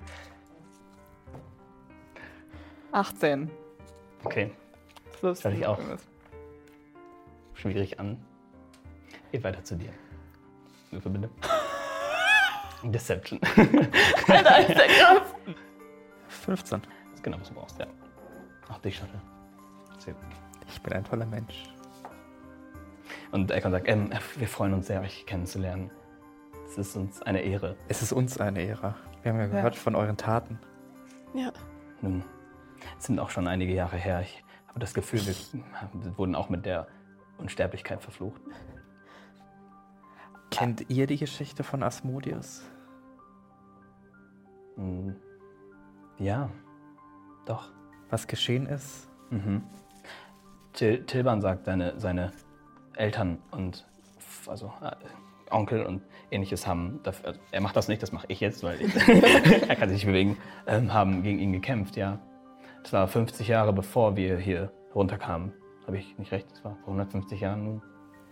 18. 2.93 3.51
Okay, 4.25 4.51
Plus 5.21 5.43
Schau 5.43 5.51
dich 5.51 5.67
auch. 5.67 5.79
schwierig 7.55 8.01
an. 8.01 8.17
Geht 9.31 9.45
weiter 9.45 9.63
zu 9.63 9.77
dir. 9.77 9.93
Würfel 10.91 11.13
bitte. 11.13 11.31
Deception. 12.91 13.39
Alter, 14.27 14.61
ist 14.61 14.69
der 14.79 14.87
krass. 14.89 15.35
15. 16.29 16.81
Das 16.81 16.91
ist 17.15 17.23
genau, 17.23 17.39
was 17.39 17.49
du 17.49 17.55
brauchst, 17.55 17.79
ja. 17.79 17.87
Auch 18.71 18.79
dich, 18.79 18.97
Shuttle. 18.97 19.21
Ich 20.67 20.81
bin 20.83 20.93
ein 20.95 21.05
toller 21.05 21.27
Mensch. 21.27 21.65
Und 23.33 23.53
Akon 23.53 23.73
sagt, 23.73 23.89
ähm, 23.89 24.11
wir 24.37 24.49
freuen 24.49 24.73
uns 24.73 24.87
sehr, 24.87 25.03
euch 25.03 25.27
kennenzulernen. 25.27 25.91
Es 26.67 26.79
ist 26.79 26.97
uns 26.97 27.21
eine 27.23 27.43
Ehre. 27.43 27.77
Es 27.89 28.01
ist 28.01 28.13
uns 28.13 28.41
eine 28.41 28.63
Ehre. 28.63 28.95
Wir 29.23 29.33
haben 29.33 29.41
ja 29.41 29.47
gehört 29.49 29.77
von 29.77 29.95
euren 29.95 30.17
Taten. 30.17 30.59
Ja. 31.35 31.53
Nun, 32.01 32.25
es 32.99 33.05
sind 33.07 33.19
auch 33.19 33.29
schon 33.31 33.47
einige 33.47 33.75
Jahre 33.75 33.97
her. 33.97 34.23
Ich 34.23 34.43
habe 34.71 34.81
das 34.81 34.95
Gefühl, 34.95 35.21
wir 35.27 36.19
wurden 36.19 36.35
auch 36.35 36.49
mit 36.49 36.65
der 36.65 36.87
Unsterblichkeit 37.39 38.03
verflucht. 38.03 38.41
Kennt 40.51 40.89
ihr 40.91 41.07
die 41.07 41.19
Geschichte 41.19 41.63
von 41.63 41.83
Asmodeus? 41.83 42.63
Hm, 44.77 45.15
Ja, 46.19 46.51
doch. 47.47 47.71
Was 48.11 48.27
geschehen 48.27 48.67
ist? 48.67 49.09
Mhm. 49.31 49.63
Til 50.73 51.05
Tilban 51.07 51.41
sagt, 51.41 51.65
seine, 51.65 51.99
seine 51.99 52.33
Eltern 52.97 53.39
und 53.53 53.87
also 54.47 54.73
äh, 54.83 54.91
Onkel 55.51 55.85
und 55.87 56.03
ähnliches 56.31 56.67
haben, 56.67 57.01
dafür, 57.03 57.29
also 57.29 57.41
er 57.53 57.61
macht 57.61 57.77
das 57.77 57.89
nicht, 57.89 58.03
das 58.03 58.13
mache 58.13 58.27
ich 58.29 58.41
jetzt, 58.41 58.63
weil 58.63 58.81
ich, 58.83 58.95
er 59.69 59.77
kann 59.77 59.89
sich 59.89 59.99
nicht 59.99 60.07
bewegen, 60.07 60.37
ähm, 60.67 60.93
haben 60.93 61.23
gegen 61.23 61.39
ihn 61.39 61.53
gekämpft, 61.53 61.97
ja. 61.97 62.19
Das 62.83 62.93
war 62.93 63.07
50 63.07 63.49
Jahre 63.49 63.73
bevor 63.73 64.17
wir 64.17 64.39
hier 64.39 64.73
runterkamen. 64.95 65.53
Habe 65.87 65.99
ich 65.99 66.19
nicht 66.19 66.33
recht? 66.33 66.51
Das 66.51 66.65
war 66.65 66.77
vor 66.77 66.89
150 66.89 67.41
Jahren 67.41 67.65
nun. 67.65 67.83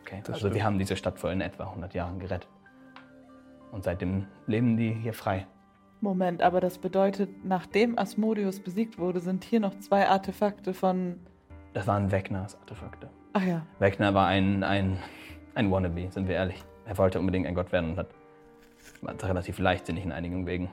Okay, 0.03 0.19
also 0.21 0.35
stimmt. 0.35 0.55
wir 0.55 0.65
haben 0.65 0.79
diese 0.79 0.97
Stadt 0.97 1.19
vor 1.19 1.31
in 1.31 1.41
etwa 1.41 1.65
100 1.65 1.95
Jahren 1.95 2.19
gerettet. 2.19 2.49
Und 3.73 3.85
seitdem 3.85 4.27
leben 4.47 4.77
die 4.77 4.93
hier 4.93 5.13
frei. 5.13 5.47
Moment, 6.01 6.43
aber 6.43 6.61
das 6.61 6.79
bedeutet, 6.79 7.45
nachdem 7.45 7.99
Asmodeus 7.99 8.61
besiegt 8.61 8.99
wurde, 8.99 9.21
sind 9.21 9.45
hier 9.45 9.61
noch 9.61 9.79
zwei 9.81 10.09
Artefakte 10.09 10.73
von. 10.73 11.19
Das 11.75 11.87
waren 11.87 12.13
Wegners 12.13 12.59
Artefakte. 12.61 13.11
Ach 13.33 13.43
ja. 13.43 13.67
Wegner 13.79 14.15
war 14.15 14.27
ein, 14.29 14.63
ein, 14.63 14.99
ein 15.55 15.71
Wannabe, 15.71 16.09
sind 16.11 16.29
wir 16.29 16.37
ehrlich. 16.37 16.63
Er 16.87 16.97
wollte 16.97 17.19
unbedingt 17.19 17.47
ein 17.47 17.55
Gott 17.55 17.73
werden 17.73 17.91
und 17.91 17.99
hat, 17.99 18.09
war 19.03 19.15
relativ 19.23 19.59
leichtsinnig 19.59 20.05
in 20.05 20.13
einigen 20.13 20.47
Wegen. 20.47 20.71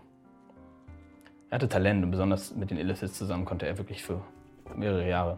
Er 1.49 1.55
hatte 1.55 1.69
Talent 1.69 2.03
und 2.03 2.11
besonders 2.11 2.55
mit 2.55 2.71
den 2.71 2.77
Illithits 2.77 3.17
zusammen 3.17 3.45
konnte 3.45 3.67
er 3.67 3.77
wirklich 3.77 4.03
für 4.03 4.21
mehrere 4.75 5.07
Jahre 5.07 5.37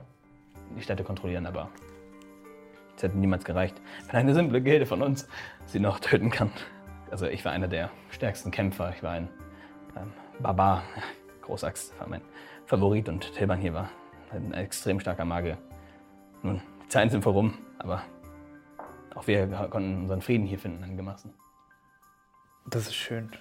die 0.76 0.82
Städte 0.82 1.04
kontrollieren, 1.04 1.46
aber 1.46 1.70
es 2.96 3.04
hätte 3.04 3.18
niemals 3.18 3.46
gereicht, 3.46 3.80
wenn 4.08 4.16
eine 4.16 4.34
simple 4.34 4.62
Gilde 4.62 4.86
von 4.86 5.02
uns 5.02 5.28
sie 5.66 5.80
noch 5.80 6.00
töten 6.00 6.30
kann. 6.30 6.52
Also 7.12 7.28
ich 7.28 7.44
war 7.46 7.52
einer 7.52 7.68
der 7.68 7.92
stärksten 8.10 8.52
Kämpfer, 8.52 8.94
ich 8.96 9.04
war 9.04 9.12
ein 9.12 9.30
ähm, 9.96 10.12
Barbar, 10.40 10.84
Großaxt 11.42 11.98
war 12.00 12.08
mein 12.08 12.22
Favorit 12.66 13.08
und 13.10 13.34
Tilban 13.34 13.60
hier 13.60 13.74
war 13.74 13.90
ein 14.32 14.54
extrem 14.54 15.00
starker 15.00 15.26
Magier. 15.26 15.58
Nun, 16.44 16.62
die 16.84 16.88
Zeiten 16.90 17.10
sind 17.10 17.24
vorum, 17.24 17.54
aber 17.80 18.04
auch 19.16 19.28
wir 19.28 19.48
konnten 19.70 20.02
unseren 20.02 20.22
Frieden 20.22 20.46
hier 20.46 20.60
finden 20.60 20.84
einigermaßen. 20.84 21.34
Das 22.70 22.88
ist 22.88 22.96
schön. 22.96 23.32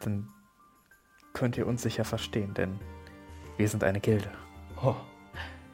Dann 0.00 0.28
könnt 1.32 1.56
ihr 1.56 1.66
uns 1.66 1.82
sicher 1.82 2.04
verstehen, 2.04 2.54
denn 2.54 2.78
wir 3.56 3.68
sind 3.68 3.84
eine 3.84 4.00
Gilde. 4.00 4.30
Oh. 4.82 4.94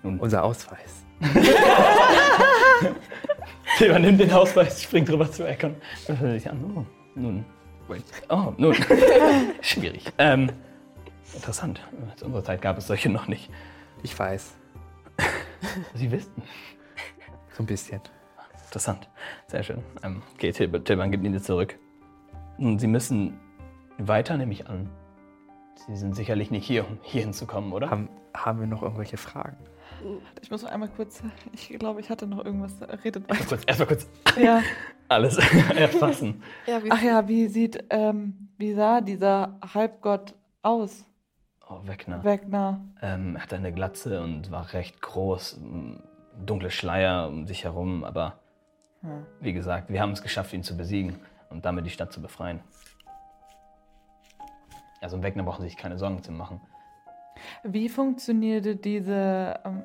Nun, 0.02 0.18
Unser 0.20 0.44
Ausweis. 0.44 1.04
Tilman 3.78 4.02
nimmt 4.02 4.20
den 4.20 4.32
Ausweis, 4.32 4.82
springt 4.82 5.08
drüber 5.08 5.30
zu 5.30 5.46
Eckon 5.46 5.76
und 6.08 6.18
hört 6.18 6.40
sich 6.40 6.50
an. 6.50 6.64
Oh, 6.76 6.84
nun, 7.14 7.44
wait. 7.88 8.04
Oh, 8.28 8.52
nun. 8.56 8.74
Schwierig. 9.60 10.04
Ähm, 10.18 10.50
interessant. 11.34 11.80
Zu 12.16 12.26
unserer 12.26 12.44
Zeit 12.44 12.62
gab 12.62 12.78
es 12.78 12.86
solche 12.86 13.08
noch 13.08 13.28
nicht. 13.28 13.50
Ich 14.02 14.18
weiß. 14.18 14.54
Sie 15.94 16.10
wissen. 16.10 16.42
So 17.52 17.62
ein 17.62 17.66
bisschen. 17.66 18.00
Interessant. 18.66 19.08
Sehr 19.48 19.62
schön. 19.62 19.82
Ähm, 20.02 20.22
okay, 20.34 20.52
Til 20.52 20.68
Tilman 20.82 21.10
gibt 21.10 21.24
ihn 21.24 21.32
dir 21.32 21.42
zurück. 21.42 21.78
Nun, 22.58 22.78
Sie 22.78 22.86
müssen 22.86 23.38
weiter, 23.98 24.36
nehme 24.36 24.52
ich 24.52 24.66
an. 24.68 24.90
Sie 25.86 25.96
sind 25.96 26.14
sicherlich 26.16 26.50
nicht 26.50 26.66
hier, 26.66 26.88
um 26.88 26.98
hier 27.02 27.22
hinzukommen, 27.22 27.72
oder? 27.72 27.90
Haben, 27.90 28.08
haben 28.34 28.60
wir 28.60 28.66
noch 28.66 28.82
irgendwelche 28.82 29.16
Fragen? 29.16 29.56
Ich 30.42 30.50
muss 30.50 30.62
noch 30.62 30.70
einmal 30.70 30.88
kurz. 30.88 31.22
Ich 31.52 31.68
glaube, 31.78 32.00
ich 32.00 32.10
hatte 32.10 32.26
noch 32.26 32.44
irgendwas. 32.44 32.74
Redet 33.04 33.28
weiter. 33.28 33.44
Kurz, 33.44 33.62
erstmal 33.66 33.88
kurz 33.88 34.08
Ja. 34.40 34.62
alles 35.08 35.38
erfassen. 35.76 36.42
Ja, 36.66 36.82
wie 36.82 36.90
Ach 36.90 37.02
ja, 37.02 37.28
wie 37.28 37.46
sieht, 37.48 37.84
ähm, 37.90 38.48
wie 38.58 38.72
sah 38.74 39.00
dieser 39.00 39.58
Halbgott 39.74 40.34
aus? 40.62 41.04
Oh, 41.68 41.80
Wegner. 41.84 42.22
Wegner. 42.24 42.80
Ähm, 43.02 43.36
er 43.36 43.42
hatte 43.42 43.56
eine 43.56 43.72
Glatze 43.72 44.22
und 44.22 44.50
war 44.50 44.72
recht 44.72 45.00
groß, 45.02 45.60
dunkle 46.44 46.70
Schleier 46.70 47.28
um 47.28 47.46
sich 47.46 47.64
herum, 47.64 48.04
aber 48.04 48.38
Hm. 49.02 49.26
wie 49.40 49.52
gesagt, 49.52 49.90
wir 49.90 50.00
haben 50.00 50.12
es 50.12 50.22
geschafft, 50.22 50.52
ihn 50.52 50.62
zu 50.62 50.76
besiegen 50.76 51.16
und 51.50 51.64
damit 51.64 51.84
die 51.86 51.90
Stadt 51.90 52.12
zu 52.12 52.22
befreien. 52.22 52.60
Also 55.06 55.18
um 55.18 55.22
Wegner 55.22 55.44
brauchen 55.44 55.62
Sie 55.62 55.68
sich 55.68 55.76
keine 55.76 55.98
Sorgen 55.98 56.20
zu 56.24 56.32
machen. 56.32 56.60
Wie 57.62 57.88
funktionierte 57.88 58.74
diese 58.74 59.54
ähm, 59.64 59.84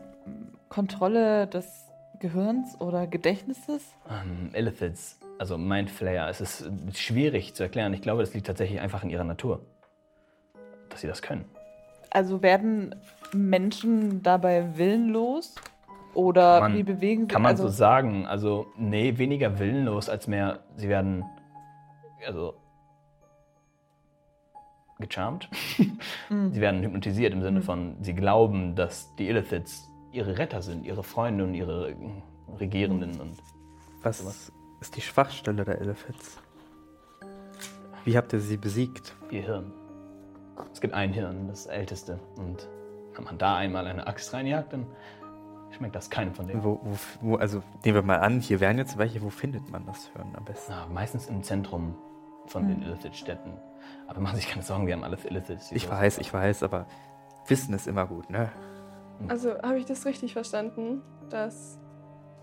Kontrolle 0.67 1.45
des 1.45 1.86
Gehirns 2.17 2.81
oder 2.81 3.05
Gedächtnisses? 3.05 3.84
Ähm, 4.10 4.49
Illithids, 4.55 5.19
also 5.38 5.60
Mindflayer, 5.60 6.27
es 6.27 6.41
ist 6.41 6.62
äh, 6.62 6.71
schwierig 6.95 7.53
zu 7.53 7.62
erklären. 7.62 7.93
Ich 7.93 8.01
glaube, 8.01 8.23
das 8.23 8.34
liegt 8.34 8.47
tatsächlich 8.47 8.81
einfach 8.81 9.03
in 9.03 9.12
ihrer 9.12 9.23
Natur, 9.23 9.62
dass 10.89 11.01
sie 11.01 11.07
das 11.07 11.21
können. 11.21 11.45
Also 12.10 12.41
werden 12.41 12.95
Menschen 13.31 14.23
dabei 14.23 14.75
willenlos? 14.75 15.53
Oder 16.15 16.62
Man- 16.62 16.73
wie 16.73 16.81
bewegen 16.81 17.21
sie 17.25 17.27
Kann 17.27 17.43
man 17.43 17.51
also, 17.51 17.67
so 17.67 17.69
sagen. 17.69 18.25
Also, 18.25 18.65
nee, 18.75 19.19
weniger 19.19 19.60
willenlos 19.60 20.10
als 20.10 20.25
mehr, 20.25 20.62
sie 20.77 20.89
werden, 20.89 21.23
also, 22.25 22.55
gecharmt. 25.01 25.49
Hm. 26.27 26.51
sie 26.53 26.61
werden 26.61 26.81
hypnotisiert 26.81 27.33
im 27.33 27.41
Sinne 27.41 27.61
von, 27.61 27.97
sie 28.01 28.13
glauben, 28.13 28.75
dass 28.75 29.15
die 29.15 29.27
Illithids 29.27 29.89
ihre 30.11 30.37
Retter 30.37 30.61
sind, 30.61 30.85
ihre 30.85 31.03
Freunde 31.03 31.43
und 31.43 31.53
ihre 31.53 31.95
Regierenden. 32.59 33.19
Und 33.19 33.37
Was 34.03 34.51
ist 34.79 34.95
die 34.95 35.01
Schwachstelle 35.01 35.63
der 35.65 35.79
Elephants? 35.79 36.39
Wie 38.03 38.17
habt 38.17 38.33
ihr 38.33 38.39
sie 38.39 38.57
besiegt? 38.57 39.15
ihr 39.29 39.43
Hirn. 39.43 39.71
Es 40.73 40.81
gibt 40.81 40.93
ein 40.93 41.13
Hirn, 41.13 41.47
das 41.47 41.65
älteste. 41.65 42.19
Und 42.35 42.67
wenn 43.15 43.23
man 43.23 43.37
da 43.37 43.57
einmal 43.57 43.87
eine 43.87 44.07
Axt 44.07 44.33
reinjagt, 44.33 44.73
dann 44.73 44.85
schmeckt 45.71 45.95
das 45.95 46.09
keinem 46.09 46.33
von 46.33 46.47
denen. 46.47 46.63
Wo, 46.63 46.79
wo, 46.83 46.97
wo, 47.21 47.35
also 47.35 47.63
nehmen 47.85 47.95
wir 47.95 48.01
mal 48.01 48.19
an, 48.19 48.39
hier 48.39 48.59
wären 48.59 48.77
jetzt 48.77 48.97
welche. 48.97 49.21
Wo 49.21 49.29
findet 49.29 49.69
man 49.69 49.85
das 49.85 50.07
Hirn 50.13 50.35
am 50.35 50.45
besten? 50.45 50.71
Na, 50.71 50.87
meistens 50.87 51.27
im 51.27 51.43
Zentrum 51.43 51.95
von 52.47 52.67
den 52.67 52.81
Illithid-Städten. 52.81 53.53
Aber 54.12 54.19
machen 54.19 54.36
Sie 54.36 54.41
sich 54.41 54.50
keine 54.52 54.62
Sorgen, 54.63 54.88
wir 54.88 54.93
haben 54.93 55.06
alles 55.06 55.24
Illithids. 55.24 55.71
Ich 55.71 55.89
weiß, 55.89 56.17
ich 56.17 56.34
weiß, 56.34 56.63
aber 56.63 56.86
Wissen 57.47 57.74
ist 57.74 57.88
immer 57.88 58.06
gut, 58.06 58.30
ne? 58.30 58.52
Also 59.30 59.52
habe 59.62 59.78
ich 59.78 59.86
das 59.86 60.06
richtig 60.06 60.34
verstanden, 60.34 61.02
dass 61.30 61.80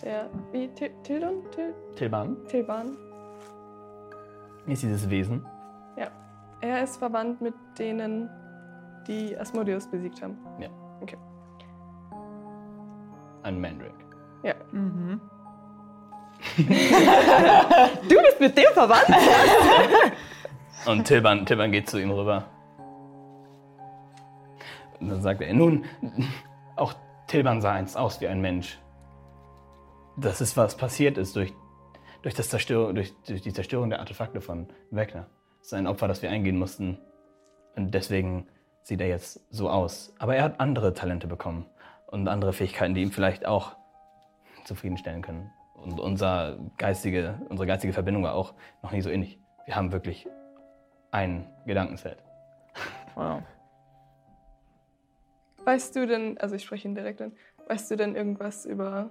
der 0.03 0.31
wie 0.53 0.69
Til- 0.69 0.93
Tildon? 1.03 1.43
Til 1.55 1.75
Tilban 1.95 2.37
Tilban? 2.49 2.97
ist 4.67 4.83
dieses 4.83 5.11
Wesen. 5.11 5.45
Ja. 5.99 6.09
Er 6.63 6.83
ist 6.85 6.97
verwandt 6.97 7.41
mit 7.43 7.55
denen, 7.79 8.31
die 9.07 9.37
Asmodeus 9.37 9.87
besiegt 9.91 10.23
haben. 10.23 10.39
Ein 13.43 13.61
Mandrake. 13.61 13.93
Ja. 14.43 14.55
Mhm. 14.73 15.21
Du 18.09 18.15
bist 18.23 18.41
mit 18.41 18.57
dem 18.57 18.73
verwandt? 18.73 19.07
Und 20.89 21.05
Tilban, 21.05 21.45
Tilban 21.45 21.71
geht 21.71 21.91
zu 21.91 22.01
ihm 22.01 22.11
rüber. 22.11 22.45
Und 24.99 25.11
dann 25.11 25.21
sagt 25.21 25.43
er, 25.43 25.53
nun, 25.53 25.85
auch 26.77 26.95
Tilban 27.27 27.61
sah 27.61 27.75
einst 27.75 27.95
aus 27.95 28.23
wie 28.23 28.27
ein 28.27 28.41
Mensch. 28.41 28.79
Das 30.17 30.41
ist, 30.41 30.57
was 30.57 30.79
passiert 30.79 31.19
ist 31.19 31.37
durch, 31.37 31.53
durch, 32.23 32.33
das 32.33 32.49
Zerstörung, 32.49 32.95
durch, 32.95 33.13
durch 33.27 33.43
die 33.43 33.53
Zerstörung 33.53 33.91
der 33.91 34.01
Artefakte 34.01 34.41
von 34.41 34.67
Wegner. 34.91 35.27
Das 35.59 35.67
ist 35.67 35.75
ein 35.75 35.87
Opfer, 35.87 36.09
das 36.09 36.23
wir 36.23 36.31
eingehen 36.31 36.59
mussten. 36.59 36.97
Und 37.77 37.93
deswegen 37.93 38.49
sieht 38.83 39.03
er 39.03 39.09
jetzt 39.09 39.43
so 39.51 39.69
aus. 39.69 40.15
Aber 40.19 40.37
er 40.37 40.43
hat 40.43 40.59
andere 40.59 40.95
Talente 40.95 41.27
bekommen 41.27 41.67
und 42.07 42.29
andere 42.29 42.55
Fähigkeiten, 42.55 42.95
die 42.95 43.03
ihm 43.03 43.13
vielleicht 43.13 43.45
auch 43.45 43.77
zufriedenstellen 44.65 45.21
können. 45.21 45.51
Und 45.75 46.01
unser 46.01 46.57
geistige, 46.79 47.43
unsere 47.51 47.67
geistige 47.67 47.93
Verbindung 47.93 48.23
war 48.23 48.35
auch 48.35 48.55
noch 48.83 48.93
nie 48.93 49.03
so 49.03 49.11
innig. 49.11 49.39
Wir 49.67 49.77
haben 49.77 49.93
wirklich 49.93 50.27
ein 51.11 51.47
Gedankenfeld. 51.67 52.23
Wow. 53.15 53.43
Weißt 55.65 55.97
du 55.97 56.07
denn, 56.07 56.39
also 56.39 56.55
ich 56.55 56.65
spreche 56.65 56.89
ihn 56.89 56.95
direkt 56.95 57.21
an, 57.21 57.33
weißt 57.67 57.91
du 57.91 57.97
denn 57.97 58.15
irgendwas 58.15 58.65
über, 58.65 59.11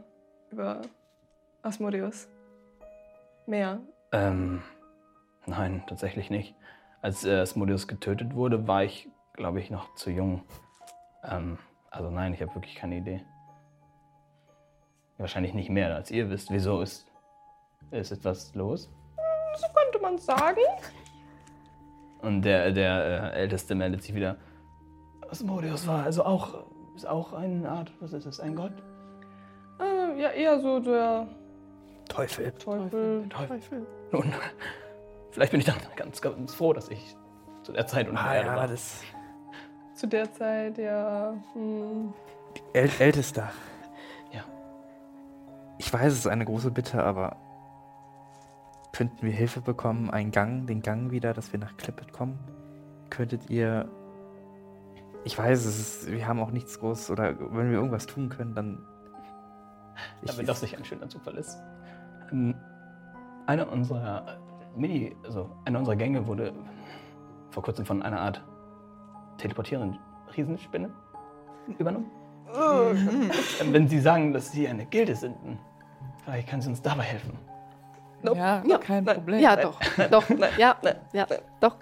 über 0.52 0.82
Asmodeus? 1.62 2.28
Mehr? 3.46 3.80
Ähm, 4.12 4.64
nein, 5.46 5.84
tatsächlich 5.88 6.30
nicht. 6.30 6.56
Als 7.02 7.26
äh, 7.26 7.40
Asmodeus 7.40 7.88
getötet 7.88 8.34
wurde, 8.36 8.68
war 8.68 8.84
ich, 8.84 9.10
glaube 9.34 9.60
ich, 9.60 9.70
noch 9.70 9.94
zu 9.96 10.10
jung. 10.10 10.44
Ähm, 11.24 11.58
also 11.92 12.10
nein, 12.10 12.34
ich 12.34 12.42
habe 12.42 12.54
wirklich 12.56 12.76
keine 12.76 12.98
Idee. 12.98 13.24
Wahrscheinlich 15.18 15.54
nicht 15.54 15.70
mehr, 15.70 15.96
als 15.96 16.12
ihr 16.12 16.30
wisst. 16.30 16.52
Wieso 16.52 16.82
ist, 16.82 17.08
ist 17.92 18.12
etwas 18.12 18.54
los? 18.56 18.90
So 19.56 19.68
könnte 19.74 20.00
man 20.00 20.18
sagen. 20.18 20.62
Und 22.22 22.42
der, 22.44 22.72
der 22.72 23.34
äh, 23.34 23.40
Älteste 23.42 23.76
meldet 23.76 24.04
sich 24.04 24.16
wieder. 24.16 24.38
Asmodeus 25.30 25.88
war 25.88 26.04
also 26.04 26.24
auch, 26.24 26.66
ist 26.96 27.08
auch 27.08 27.34
eine 27.34 27.70
Art, 27.70 27.92
was 28.00 28.14
ist 28.14 28.26
das, 28.26 28.40
ein 28.40 28.56
Gott? 28.56 28.74
Äh, 29.80 30.22
ja, 30.22 30.30
eher 30.30 30.60
so 30.60 30.80
der 30.80 31.28
Teufel. 32.10 32.52
Teufel. 32.54 33.28
Teufel. 33.30 33.86
Nun, 34.12 34.34
vielleicht 35.32 35.52
bin 35.52 35.60
ich 35.60 35.66
dann 35.66 35.76
ganz, 35.96 36.22
ganz 36.22 36.54
froh, 36.54 36.74
dass 36.74 36.90
ich 36.90 37.16
zu 37.64 37.74
der 37.74 37.86
Zeit 37.86 38.08
unter 38.08 38.22
Ah 38.22 38.36
Erde 38.36 38.48
ja, 38.48 38.56
war. 38.56 38.68
das 38.68 39.02
Zu 39.94 40.08
der 40.08 40.32
Zeit, 40.32 40.78
ja. 40.78 41.36
Hm. 41.54 42.14
äl 42.74 42.90
Ältester. 43.00 43.52
Ja. 44.32 44.44
Ich 45.78 45.92
weiß, 45.92 46.14
es 46.14 46.20
ist 46.20 46.28
eine 46.28 46.46
große 46.46 46.72
Bitte, 46.72 47.04
aber 47.04 47.36
könnten 48.98 49.22
wir 49.22 49.32
Hilfe 49.32 49.62
bekommen, 49.62 50.10
einen 50.10 50.32
Gang, 50.32 50.66
den 50.66 50.82
Gang 50.82 51.12
wieder, 51.12 51.32
dass 51.36 51.54
wir 51.54 51.60
nach 51.60 51.78
Clippet 51.78 52.12
kommen? 52.12 52.40
Könntet 53.12 53.48
ihr. 53.48 53.88
Ich 55.24 55.38
weiß, 55.38 55.66
es 55.66 55.80
ist, 55.80 56.12
wir 56.12 56.28
haben 56.28 56.40
auch 56.40 56.50
nichts 56.50 56.80
groß 56.80 57.12
oder 57.12 57.40
wenn 57.40 57.70
wir 57.70 57.78
irgendwas 57.78 58.08
tun 58.08 58.30
können, 58.30 58.56
dann. 58.56 58.80
Damit 60.24 60.50
das 60.50 60.64
nicht 60.64 60.76
ein 60.76 60.84
schöner 60.84 61.08
Zufall 61.10 61.36
ist. 61.36 61.60
Ähm, 62.32 62.56
Eine 63.46 63.68
unserer 63.68 64.40
äh, 64.76 64.80
Mini, 64.80 65.16
also 65.24 65.52
eine 65.66 65.78
unserer 65.78 65.96
Gänge 65.96 66.26
wurde 66.26 66.52
vor 67.52 67.62
kurzem 67.62 67.86
von 67.86 68.02
einer 68.02 68.20
Art 68.20 68.44
teleportierenden 69.38 70.00
Riesenspinne 70.36 70.90
übernommen. 71.78 72.10
Ähm, 72.52 73.30
Wenn 73.72 73.88
Sie 73.88 74.00
sagen, 74.00 74.34
dass 74.34 74.52
Sie 74.52 74.68
eine 74.68 74.88
Gilde 74.88 75.16
sind, 75.16 75.36
dann 75.44 75.60
vielleicht 76.24 76.48
kann 76.48 76.62
sie 76.62 76.70
uns 76.70 76.82
dabei 76.82 77.04
helfen. 77.04 77.38
Nope. 78.24 78.38
Ja, 78.38 78.64
Ja, 78.66 78.78
kein 78.80 79.04
nein. 79.04 79.16
Problem. 79.16 79.40
Ja, 79.40 79.56
doch. 79.56 79.80
Doch. 80.12 80.24
Ja, 80.58 80.76
ja, 81.14 81.28
doch. 81.62 81.76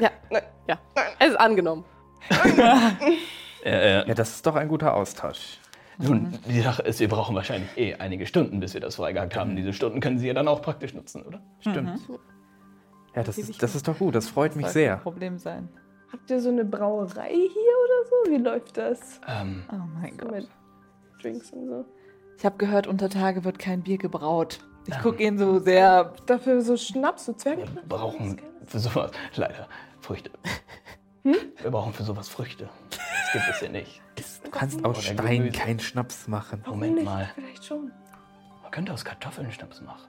Ja, 0.00 0.10
ja. 0.68 0.78
Es 1.18 1.28
ist 1.30 1.36
angenommen. 1.36 1.84
Ja, 3.64 4.04
das 4.14 4.30
ist 4.36 4.46
doch 4.46 4.54
ein 4.54 4.68
guter 4.68 4.94
Austausch. 4.94 5.58
Nun, 5.98 6.38
die 6.46 6.60
Sache 6.60 6.82
ist, 6.82 7.00
wir 7.00 7.08
brauchen 7.08 7.34
wahrscheinlich 7.34 7.68
eh 7.76 7.94
einige 7.94 8.26
Stunden, 8.26 8.60
bis 8.60 8.74
wir 8.74 8.80
das 8.80 8.94
freigehackt 8.96 9.34
haben. 9.36 9.56
Diese 9.56 9.72
Stunden 9.72 9.98
können 10.00 10.18
Sie 10.18 10.28
ja 10.28 10.34
dann 10.34 10.46
auch 10.46 10.62
praktisch 10.62 10.94
nutzen, 10.94 11.22
oder? 11.24 11.40
Stimmt. 11.60 11.98
Ja, 13.16 13.22
das 13.24 13.38
ist, 13.38 13.60
das 13.62 13.74
ist 13.74 13.88
doch 13.88 13.98
gut, 13.98 14.14
das 14.14 14.28
freut 14.28 14.54
mich 14.54 14.66
Soll 14.66 14.72
sehr. 14.74 14.94
kein 14.94 15.02
Problem 15.02 15.38
sein. 15.38 15.68
Habt 16.12 16.30
ihr 16.30 16.38
so 16.40 16.50
eine 16.50 16.64
Brauerei 16.64 17.30
hier 17.30 17.40
oder 17.40 18.08
so? 18.26 18.30
Wie 18.30 18.36
läuft 18.36 18.76
das? 18.76 19.20
Ähm, 19.26 19.64
Oh 19.72 19.76
mein 20.00 20.12
So 20.12 20.18
Gott. 20.18 20.30
mit 20.32 20.48
Drinks 21.22 21.50
und 21.50 21.66
so. 21.66 21.84
Ich 22.38 22.44
habe 22.44 22.58
gehört, 22.58 22.86
unter 22.86 23.08
Tage 23.08 23.42
wird 23.44 23.58
kein 23.58 23.82
Bier 23.82 23.98
gebraut. 23.98 24.60
Ich 24.88 24.98
gucke 25.00 25.22
ihn 25.22 25.38
so 25.38 25.58
sehr. 25.58 26.12
Dafür 26.26 26.60
so 26.62 26.76
Schnaps, 26.76 27.26
so 27.26 27.32
Zwerge. 27.32 27.64
wir 27.72 27.82
brauchen 27.88 28.40
für 28.66 28.78
sowas 28.78 29.10
leider 29.34 29.68
Früchte. 30.00 30.30
Wir 31.22 31.70
brauchen 31.70 31.92
für 31.92 32.04
sowas 32.04 32.28
Früchte. 32.28 32.68
Das 32.90 33.32
gibt 33.32 33.44
es 33.50 33.58
hier 33.58 33.70
nicht. 33.70 34.00
Du 34.44 34.50
kannst 34.50 34.84
aus 34.84 35.02
Stein 35.02 35.38
Gemüse. 35.38 35.58
keinen 35.58 35.80
Schnaps 35.80 36.28
machen. 36.28 36.62
Moment 36.66 36.94
nicht? 36.96 37.04
mal. 37.04 37.28
Vielleicht 37.34 37.64
schon. 37.64 37.90
Man 38.62 38.70
könnte 38.70 38.92
aus 38.92 39.04
Kartoffeln 39.04 39.50
Schnaps 39.50 39.80
machen. 39.80 40.08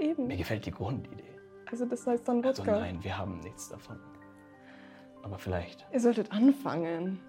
Eben. 0.00 0.26
Mir 0.26 0.36
gefällt 0.36 0.66
die 0.66 0.72
Grundidee. 0.72 1.22
Also 1.70 1.86
das 1.86 2.04
heißt 2.06 2.26
dann 2.26 2.44
Also 2.44 2.62
Wodka. 2.66 2.80
nein, 2.80 2.98
wir 3.02 3.16
haben 3.16 3.38
nichts 3.40 3.68
davon. 3.68 3.98
Aber 5.22 5.38
vielleicht. 5.38 5.86
Ihr 5.92 6.00
solltet 6.00 6.32
anfangen. 6.32 7.20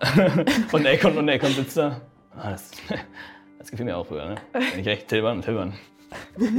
Und 0.72 0.86
Akon 0.86 1.18
und 1.18 1.28
Akon 1.28 1.50
sitzt 1.50 1.76
da. 1.76 2.00
Ah, 2.34 2.52
das, 2.52 2.70
das 3.62 3.70
gefiel 3.70 3.86
mir 3.86 3.96
auch 3.96 4.06
früher, 4.06 4.26
ne? 4.26 4.34
Bin 4.52 4.80
ich 4.80 4.86
recht, 4.86 5.08
Tilban, 5.08 5.42
Tilban. 5.42 5.72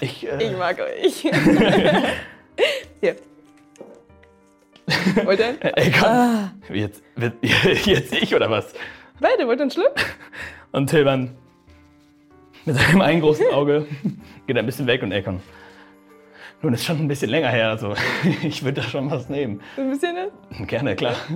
Ich, 0.00 0.24
äh, 0.24 0.44
Ich 0.44 0.56
mag 0.56 0.78
euch. 0.78 1.14
hier. 3.00 3.16
Wollt 5.24 5.40
ihr? 5.40 5.56
Akon. 5.76 6.50
Jetzt, 6.72 7.02
wird, 7.16 7.34
jetzt 7.42 8.14
ich 8.14 8.32
oder 8.32 8.48
was? 8.48 8.72
Beide, 9.18 9.48
wollt 9.48 9.58
ihr 9.58 9.62
einen 9.62 9.72
Schluck? 9.72 9.96
Und 10.70 10.88
Tilban 10.88 11.36
mit 12.64 12.76
seinem 12.76 13.00
einen 13.00 13.20
großen 13.20 13.48
Auge 13.52 13.88
geht 14.46 14.56
ein 14.56 14.66
bisschen 14.66 14.86
weg 14.86 15.02
und 15.02 15.12
Akon. 15.12 15.40
Nun, 16.60 16.74
ist 16.74 16.84
schon 16.84 16.98
ein 16.98 17.06
bisschen 17.08 17.30
länger 17.30 17.50
her, 17.50 17.68
also 17.70 17.94
ich 18.42 18.64
würde 18.64 18.80
da 18.80 18.86
schon 18.88 19.10
was 19.10 19.28
nehmen. 19.28 19.60
Ein 19.76 19.90
bisschen, 19.90 20.14
ne? 20.14 20.30
Gerne, 20.66 20.96
klar. 20.96 21.14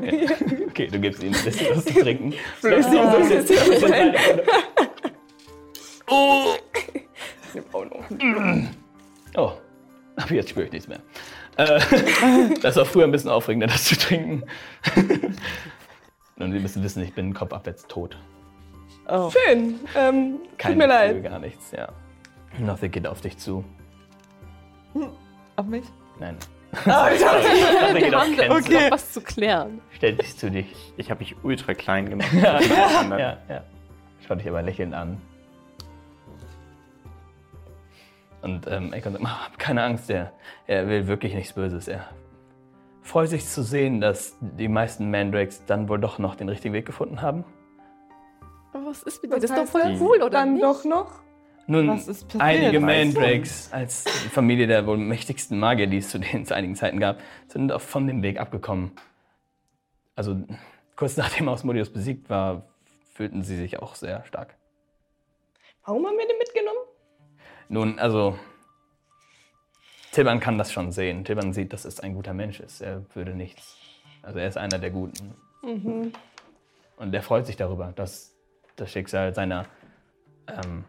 Okay, 0.72 0.86
du 0.86 0.98
gibst 0.98 1.22
ihm 1.22 1.34
ein 1.34 1.44
bisschen 1.44 1.76
was 1.76 1.84
zu 1.84 1.92
trinken. 1.92 2.32
Ihm 2.64 2.82
so 2.82 2.88
ein 2.88 3.28
bisschen 3.28 3.92
rein. 3.92 4.14
Oh! 6.08 6.54
Oh 7.74 7.84
no. 7.84 8.66
Oh, 9.36 9.52
aber 10.16 10.32
jetzt 10.34 10.48
spüre 10.48 10.64
ich 10.64 10.72
nichts 10.72 10.88
mehr. 10.88 11.00
Äh, 11.58 11.78
das 12.62 12.76
war 12.76 12.86
früher 12.86 13.04
ein 13.04 13.12
bisschen 13.12 13.28
aufregender, 13.30 13.66
das 13.66 13.84
zu 13.84 13.96
trinken. 13.98 14.44
Und 16.38 16.52
Sie 16.52 16.58
müssen 16.58 16.82
wissen, 16.82 17.02
ich 17.02 17.12
bin 17.12 17.34
kopfabwärts 17.34 17.86
tot. 17.86 18.16
Oh. 19.08 19.30
Schön. 19.30 19.78
Ähm, 19.94 20.38
tut 20.56 20.70
mir 20.70 20.86
Gefühl, 20.86 20.88
leid. 20.88 21.22
gar 21.22 21.38
nichts, 21.38 21.70
ja. 21.72 21.88
Nothing 22.58 22.90
geht 22.90 23.06
auf 23.06 23.20
dich 23.20 23.36
zu. 23.36 23.62
Auf 25.56 25.66
mich? 25.66 25.84
Nein. 26.18 26.36
Oh, 26.86 27.06
ich 27.12 27.20
dachte, 27.20 27.98
geht 27.98 28.14
auf 28.14 28.22
haben 28.22 28.36
Ken 28.36 28.50
okay. 28.52 28.84
noch 28.84 28.90
was 28.92 29.12
zu 29.12 29.20
klären. 29.20 29.82
Stellt 29.90 30.20
dich 30.22 30.36
zu 30.38 30.50
dich. 30.50 30.94
Ich 30.96 31.10
habe 31.10 31.20
mich 31.20 31.36
ultra 31.42 31.74
klein 31.74 32.08
gemacht. 32.08 32.32
Ja, 32.32 32.60
ja, 33.18 33.36
ja. 33.48 33.64
Schau 34.26 34.34
dich 34.36 34.48
aber 34.48 34.62
lächelnd 34.62 34.94
an. 34.94 35.20
Und 38.40 38.66
ähm, 38.66 38.92
Akon 38.92 39.12
sagt, 39.12 39.24
"Ah, 39.24 39.44
hab 39.44 39.58
keine 39.58 39.82
Angst, 39.84 40.10
er, 40.10 40.32
er 40.66 40.88
will 40.88 41.06
wirklich 41.06 41.34
nichts 41.34 41.52
Böses. 41.52 41.88
Er 41.88 42.08
freut 43.02 43.28
sich 43.28 43.46
zu 43.46 43.62
sehen, 43.62 44.00
dass 44.00 44.36
die 44.40 44.68
meisten 44.68 45.10
Mandrakes 45.10 45.64
dann 45.66 45.88
wohl 45.88 46.00
doch 46.00 46.18
noch 46.18 46.34
den 46.34 46.48
richtigen 46.48 46.74
Weg 46.74 46.86
gefunden 46.86 47.20
haben. 47.22 47.44
Aber 48.72 48.86
was 48.86 49.02
ist 49.02 49.22
mit 49.22 49.32
dir? 49.32 49.36
Das 49.36 49.50
ist 49.50 49.56
doch 49.56 49.66
voll 49.66 49.96
cool, 50.00 50.16
oder 50.18 50.30
Dann 50.30 50.54
nicht? 50.54 50.64
doch 50.64 50.84
noch. 50.84 51.20
Nun, 51.66 52.00
einige? 52.38 52.80
Mandrakes 52.80 53.72
als 53.72 54.04
die 54.04 54.28
Familie 54.28 54.66
der 54.66 54.86
wohl 54.86 54.96
mächtigsten 54.96 55.58
Magier, 55.58 55.86
die 55.86 55.98
es 55.98 56.10
zu 56.10 56.18
denen 56.18 56.44
zu 56.44 56.54
einigen 56.56 56.74
Zeiten 56.74 56.98
gab, 56.98 57.20
sind 57.48 57.70
auch 57.72 57.80
von 57.80 58.06
dem 58.06 58.22
Weg 58.22 58.40
abgekommen. 58.40 58.92
Also 60.16 60.42
kurz 60.96 61.16
nachdem 61.16 61.48
Osmodius 61.48 61.90
besiegt 61.90 62.28
war, 62.28 62.64
fühlten 63.14 63.42
sie 63.42 63.56
sich 63.56 63.78
auch 63.78 63.94
sehr 63.94 64.24
stark. 64.24 64.56
Warum 65.84 66.06
haben 66.06 66.16
wir 66.16 66.26
den 66.26 66.38
mitgenommen? 66.38 66.78
Nun, 67.68 67.98
also 67.98 68.38
Tilban 70.12 70.40
kann 70.40 70.58
das 70.58 70.72
schon 70.72 70.92
sehen. 70.92 71.24
Tilban 71.24 71.52
sieht, 71.52 71.72
dass 71.72 71.84
es 71.84 72.00
ein 72.00 72.14
guter 72.14 72.34
Mensch 72.34 72.60
ist. 72.60 72.80
Er 72.80 73.04
würde 73.14 73.34
nichts. 73.34 73.76
Also 74.22 74.38
er 74.38 74.46
ist 74.46 74.58
einer 74.58 74.78
der 74.78 74.90
Guten. 74.90 75.34
Mhm. 75.62 76.12
Und 76.96 77.14
er 77.14 77.22
freut 77.22 77.46
sich 77.46 77.56
darüber, 77.56 77.92
dass 77.96 78.34
das 78.76 78.90
Schicksal 78.90 79.34
seiner 79.34 79.66
ähm, 80.46 80.84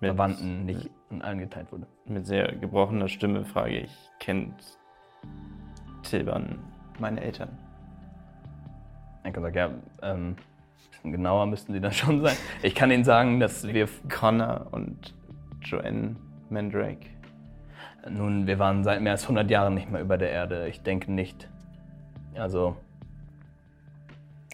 Verwandten 0.00 0.64
nicht 0.64 0.90
in 1.10 1.22
allen 1.22 1.38
geteilt 1.38 1.70
wurde. 1.72 1.86
mit 2.06 2.26
sehr 2.26 2.52
gebrochener 2.52 3.08
Stimme 3.08 3.44
frage 3.44 3.80
ich, 3.80 3.96
kennt 4.18 4.54
Tilban 6.02 6.58
meine 6.98 7.20
Eltern? 7.20 7.50
Er 9.22 9.32
kann 9.32 9.42
sagen, 9.42 9.56
ja, 9.56 9.70
ähm, 10.02 10.36
genauer 11.02 11.46
müssten 11.46 11.72
sie 11.72 11.80
dann 11.80 11.92
schon 11.92 12.22
sein. 12.22 12.36
Ich 12.62 12.74
kann 12.74 12.90
Ihnen 12.90 13.04
sagen, 13.04 13.40
dass 13.40 13.66
wir, 13.66 13.88
Connor 14.08 14.68
und 14.70 15.14
Joanne 15.62 16.16
Mandrake. 16.48 17.06
nun, 18.08 18.46
wir 18.46 18.58
waren 18.58 18.82
seit 18.82 19.02
mehr 19.02 19.12
als 19.12 19.24
100 19.24 19.50
Jahren 19.50 19.74
nicht 19.74 19.90
mehr 19.90 20.00
über 20.00 20.16
der 20.16 20.30
Erde. 20.30 20.68
Ich 20.68 20.82
denke 20.82 21.12
nicht. 21.12 21.48
Also, 22.34 22.76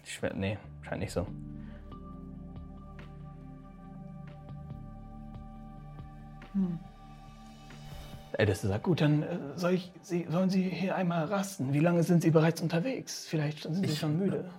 ich, 0.03 0.19
nee, 0.35 0.57
scheint 0.81 0.99
nicht 0.99 1.11
so. 1.11 1.25
Der 8.33 8.39
Älteste 8.41 8.67
sagt, 8.67 8.83
gut, 8.83 9.01
dann 9.01 9.23
äh, 9.23 9.37
soll 9.55 9.73
ich, 9.73 9.91
Sie, 10.01 10.27
sollen 10.29 10.49
Sie 10.49 10.63
hier 10.69 10.95
einmal 10.95 11.25
rasten. 11.25 11.73
Wie 11.73 11.79
lange 11.79 12.03
sind 12.03 12.21
Sie 12.21 12.31
bereits 12.31 12.61
unterwegs? 12.61 13.25
Vielleicht 13.27 13.63
sind 13.63 13.87
Sie 13.87 13.95
schon 13.95 14.17
müde. 14.17 14.49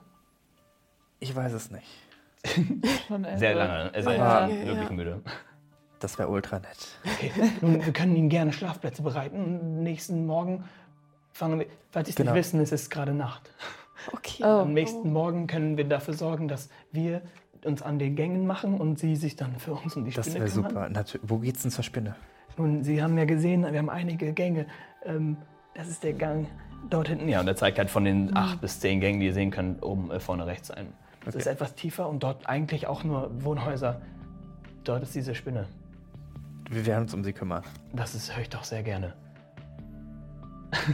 Ich 1.21 1.35
weiß 1.35 1.53
es 1.53 1.71
nicht. 1.71 1.87
Schon. 3.09 3.27
Sehr 3.37 3.55
lange, 3.55 3.91
er 3.95 4.13
Ja. 4.17 4.49
wirklich 4.49 4.91
müde. 4.91 5.21
Das 5.99 6.19
wäre 6.19 6.29
ultra 6.29 6.61
nett. 6.61 6.99
Okay. 7.05 7.33
Nun, 7.61 7.85
wir 7.85 7.93
können 7.93 8.15
Ihnen 8.15 8.29
gerne 8.29 8.53
Schlafplätze 8.53 9.03
bereiten. 9.03 9.83
Nächsten 9.83 10.27
Morgen 10.27 10.65
fangen 11.33 11.59
wir. 11.59 11.67
Falls 11.91 12.07
Sie 12.07 12.11
es 12.13 12.17
Genau. 12.17 12.33
nicht 12.33 12.39
wissen, 12.39 12.61
es 12.61 12.71
ist 12.73 12.91
gerade 12.91 13.13
Nacht. 13.13 13.51
Okay. 14.13 14.45
Oh. 14.45 14.61
Am 14.63 14.73
nächsten 14.73 15.13
Morgen 15.13 15.49
können 15.49 15.77
wir 15.77 15.85
dafür 15.85 16.15
sorgen, 16.15 16.47
dass 16.47 16.69
wir 16.93 17.21
uns 17.65 17.83
an 17.83 17.99
den 17.99 18.17
Gängen 18.17 18.47
machen 18.47 18.75
und 18.81 18.99
Sie 18.99 19.17
sich 19.17 19.37
dann 19.37 19.57
für 19.59 19.73
uns 19.75 19.97
um 19.97 20.05
die 20.05 20.11
Das 20.13 20.27
Spinne 20.27 20.41
wäre 20.45 20.51
kümmern. 20.55 20.71
super. 20.71 20.89
Natu 20.89 21.19
Wo 21.23 21.39
geht's 21.39 21.63
denn 21.63 21.71
zur 21.71 21.85
Spinne? 21.85 22.15
Nun, 22.57 22.83
Sie 22.85 23.03
haben 23.03 23.17
ja 23.19 23.25
gesehen, 23.25 23.63
wir 23.71 23.79
haben 23.79 23.91
einige 23.91 24.33
Gänge. 24.33 24.67
Ähm, 25.05 25.37
das 25.75 25.89
ist 25.89 26.03
der 26.03 26.13
Gang 26.15 26.47
dort 26.91 27.09
hinten. 27.09 27.29
Ja, 27.29 27.41
und 27.41 27.47
er 27.49 27.57
zeigt 27.57 27.79
halt 27.79 27.91
von 27.91 28.05
den 28.05 28.37
acht 28.37 28.61
bis 28.61 28.81
zehn 28.81 29.01
Gängen, 29.01 29.21
die 29.21 29.27
ihr 29.27 29.35
sehen 29.35 29.51
könnt, 29.51 29.83
oben 29.83 30.11
äh, 30.11 30.19
vorne 30.21 30.47
rechts 30.47 30.71
ein. 30.71 30.89
Das 31.25 31.35
ist 31.35 31.47
etwas 31.47 31.75
tiefer 31.75 32.09
und 32.09 32.23
dort 32.23 32.49
eigentlich 32.49 32.87
auch 32.87 33.05
nur 33.05 33.31
Wohnhäuser. 33.45 34.01
Dort 34.85 35.03
ist 35.03 35.15
diese 35.15 35.35
Spinne. 35.35 35.67
Wir 36.71 36.87
werden 36.87 37.03
uns 37.03 37.15
um 37.15 37.23
sie 37.25 37.33
kümmern. 37.33 37.63
Das 37.93 38.15
ist, 38.15 38.35
höre 38.35 38.43
ich 38.43 38.49
doch 38.51 38.65
sehr 38.65 38.83
gerne. 38.83 39.13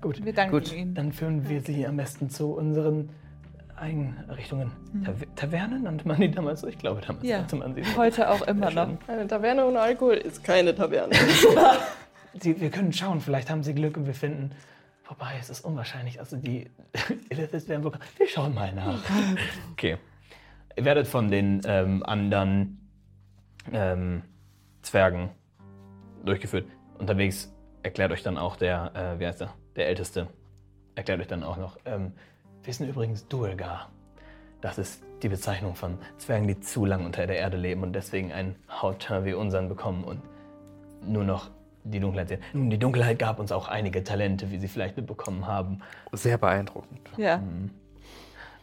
Gut, 0.00 0.24
Wir 0.24 0.32
danken 0.32 0.52
Gut. 0.54 0.72
Ihnen. 0.72 0.94
dann 0.94 1.12
führen 1.12 1.48
wir 1.48 1.60
Sie 1.60 1.86
am 1.86 1.96
besten 1.96 2.30
zu 2.30 2.52
unseren 2.54 3.10
Einrichtungen. 3.80 4.72
Taver 5.04 5.34
Taverne 5.34 5.80
nannte 5.80 6.06
man 6.06 6.20
die 6.20 6.30
damals 6.30 6.60
so? 6.60 6.66
Ich 6.68 6.78
glaube, 6.78 7.00
damals 7.00 7.26
Ja. 7.26 7.38
nannte 7.38 7.56
man 7.56 7.74
sie 7.74 7.82
so. 7.82 7.96
Heute 7.96 8.30
auch 8.30 8.42
immer 8.42 8.70
noch. 8.70 8.88
Eine 9.08 9.26
Taverne 9.26 9.66
ohne 9.66 9.80
Alkohol 9.80 10.14
ist 10.14 10.44
keine 10.44 10.74
Taverne. 10.74 11.14
Sie, 12.40 12.60
wir 12.60 12.70
können 12.70 12.92
schauen, 12.92 13.20
vielleicht 13.20 13.50
haben 13.50 13.64
Sie 13.64 13.74
Glück 13.74 13.96
und 13.96 14.06
wir 14.06 14.14
finden 14.14 14.52
Wobei, 15.10 15.32
es 15.40 15.50
ist 15.50 15.64
unwahrscheinlich. 15.64 16.20
Also 16.20 16.36
die 16.36 16.70
Illithis 17.30 17.68
werden 17.68 17.82
wohl... 17.82 17.92
Wir 18.16 18.28
schauen 18.28 18.54
mal 18.54 18.72
nach. 18.72 19.02
Okay. 19.72 19.98
Ihr 20.76 20.84
werdet 20.84 21.08
von 21.08 21.28
den 21.28 21.60
ähm, 21.64 22.04
anderen 22.04 22.88
ähm, 23.72 24.22
Zwergen 24.82 25.30
durchgeführt. 26.24 26.68
Unterwegs 26.96 27.52
erklärt 27.82 28.12
euch 28.12 28.22
dann 28.22 28.38
auch 28.38 28.54
der, 28.54 28.92
äh, 28.94 29.18
wie 29.18 29.26
heißt 29.26 29.40
der, 29.40 29.52
der 29.74 29.88
Älteste, 29.88 30.28
erklärt 30.94 31.20
euch 31.20 31.26
dann 31.26 31.42
auch 31.42 31.56
noch, 31.56 31.76
ähm, 31.86 32.12
wir 32.62 32.74
sind 32.74 32.88
übrigens 32.88 33.26
Duergar. 33.28 33.90
Das 34.60 34.78
ist 34.78 35.02
die 35.22 35.28
Bezeichnung 35.28 35.74
von 35.74 35.98
Zwergen, 36.18 36.46
die 36.46 36.60
zu 36.60 36.84
lang 36.84 37.06
unter 37.06 37.26
der 37.26 37.36
Erde 37.36 37.56
leben 37.56 37.82
und 37.82 37.94
deswegen 37.94 38.32
einen 38.32 38.56
Hautteint 38.70 39.24
wie 39.24 39.32
unseren 39.32 39.68
bekommen 39.68 40.04
und 40.04 40.20
nur 41.02 41.24
noch 41.24 41.50
die 41.84 42.00
Dunkelheit 42.00 42.28
sehen. 42.28 42.42
Nun, 42.52 42.68
die 42.68 42.78
Dunkelheit 42.78 43.18
gab 43.18 43.38
uns 43.38 43.52
auch 43.52 43.68
einige 43.68 44.04
Talente, 44.04 44.50
wie 44.50 44.58
Sie 44.58 44.68
vielleicht 44.68 44.96
mitbekommen 44.96 45.46
haben. 45.46 45.80
Sehr 46.12 46.36
beeindruckend. 46.36 47.00
Ja. 47.16 47.42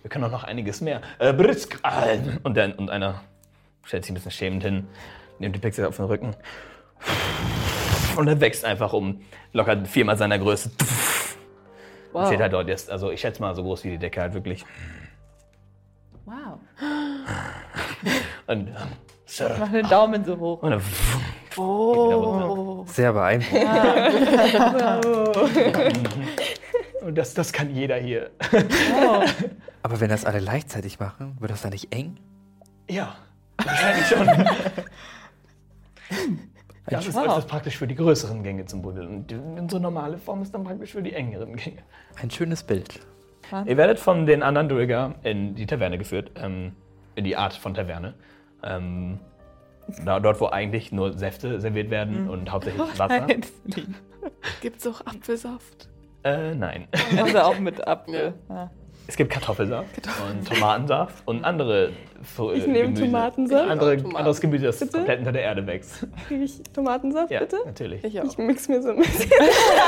Wir 0.03 0.09
können 0.09 0.25
auch 0.25 0.31
noch 0.31 0.43
einiges 0.43 0.81
mehr. 0.81 1.01
Äh, 1.17 1.33
Brisk, 1.33 1.79
äh, 1.83 2.19
und, 2.43 2.55
dann, 2.55 2.73
und 2.73 2.91
einer 2.91 3.21
stellt 3.83 4.03
sich 4.03 4.11
ein 4.11 4.15
bisschen 4.15 4.31
schämend 4.31 4.63
hin, 4.63 4.87
nimmt 5.39 5.55
die 5.55 5.59
Pixel 5.59 5.85
auf 5.85 5.95
den 5.95 6.05
Rücken 6.05 6.35
und 8.17 8.27
er 8.27 8.41
wächst 8.41 8.65
einfach 8.65 8.93
um 8.93 9.21
locker 9.53 9.85
viermal 9.85 10.17
seiner 10.17 10.39
Größe. 10.39 10.71
Und 12.19 12.27
steht 12.27 12.39
halt 12.39 12.53
dort 12.53 12.67
jetzt, 12.67 12.89
also 12.89 13.11
ich 13.11 13.21
schätze 13.21 13.41
mal 13.41 13.55
so 13.55 13.63
groß 13.63 13.83
wie 13.83 13.91
die 13.91 13.97
Decke 13.97 14.21
halt 14.21 14.33
wirklich. 14.33 14.65
Wow. 16.25 16.59
Und, 18.47 18.67
ähm, 18.67 18.75
Sir, 19.25 19.55
Mach 19.59 19.71
den 19.71 19.87
Daumen 19.87 20.23
so 20.23 20.37
hoch. 20.37 20.61
und 20.63 20.71
dann, 20.71 20.81
Oh. 21.57 22.85
Sehr 22.87 23.13
beeindruckend. 23.13 23.67
und 27.01 27.17
das, 27.17 27.33
das 27.33 27.51
kann 27.51 27.73
jeder 27.73 27.95
hier. 27.97 28.29
Aber 29.81 29.99
wenn 29.99 30.09
das 30.09 30.23
alle 30.23 30.39
gleichzeitig 30.39 30.99
machen, 30.99 31.35
wird 31.39 31.51
das 31.51 31.63
dann 31.63 31.71
nicht 31.71 31.93
eng? 31.93 32.17
Ja, 32.89 33.15
wahrscheinlich 33.57 34.07
schon. 34.07 34.27
Das 36.89 37.05
ist, 37.05 37.15
das 37.15 37.37
ist 37.39 37.47
praktisch 37.47 37.77
für 37.77 37.87
die 37.87 37.95
größeren 37.95 38.43
Gänge 38.43 38.65
zum 38.65 38.81
Buddeln. 38.81 39.07
Und 39.07 39.33
unsere 39.59 39.81
normale 39.81 40.17
Form 40.17 40.41
ist 40.41 40.53
dann 40.53 40.63
praktisch 40.63 40.91
für 40.91 41.01
die 41.01 41.13
engeren 41.13 41.55
Gänge. 41.55 41.79
Ein 42.21 42.31
schönes 42.31 42.63
Bild. 42.63 42.99
Ihr 43.65 43.77
werdet 43.77 43.99
von 43.99 44.25
den 44.25 44.43
anderen 44.43 44.69
Duiger 44.69 45.15
in 45.23 45.55
die 45.55 45.65
Taverne 45.65 45.97
geführt, 45.97 46.31
ähm, 46.35 46.73
in 47.15 47.23
die 47.23 47.35
Art 47.37 47.53
von 47.53 47.73
Taverne. 47.73 48.13
Ähm, 48.63 49.19
da, 50.05 50.19
dort, 50.19 50.41
wo 50.41 50.47
eigentlich 50.47 50.91
nur 50.91 51.13
Säfte 51.17 51.61
serviert 51.61 51.89
werden 51.89 52.29
und 52.29 52.51
hauptsächlich 52.51 52.81
Wasser. 52.99 53.25
Nein. 53.27 53.41
Gibt's 54.61 54.85
auch 54.85 55.01
Apfelsaft? 55.05 55.89
Äh, 56.23 56.55
nein. 56.55 56.87
Also 57.17 57.39
auch 57.39 57.59
mit 57.59 57.87
Apfel. 57.87 58.33
Ja. 58.49 58.69
Es 59.07 59.15
gibt 59.15 59.31
Kartoffelsaft 59.31 59.87
und 60.29 60.47
Tomatensaft 60.47 61.25
und 61.25 61.45
andere 61.45 61.91
Fu- 62.23 62.51
Ich 62.51 62.67
nehme 62.67 62.85
Gemüse. 62.93 63.05
Tomatensaft. 63.05 63.69
Andere, 63.69 63.97
Tomaten. 63.97 64.15
anderes 64.17 64.41
Gemüse, 64.41 64.65
das 64.65 64.79
Bitte? 64.79 64.91
komplett 64.97 65.19
unter 65.19 65.31
der 65.31 65.43
Erde 65.43 65.65
wächst. 65.65 66.05
Kriege 66.27 66.43
ich 66.43 66.61
Tomatensaft, 66.73 67.31
Ja, 67.31 67.39
bitte? 67.39 67.57
natürlich. 67.65 68.03
Ich 68.03 68.19
auch. 68.19 68.25
Ich 68.25 68.37
mix 68.37 68.67
mir 68.67 68.81
so 68.81 68.89
ein 68.89 68.97
bisschen. 68.97 69.31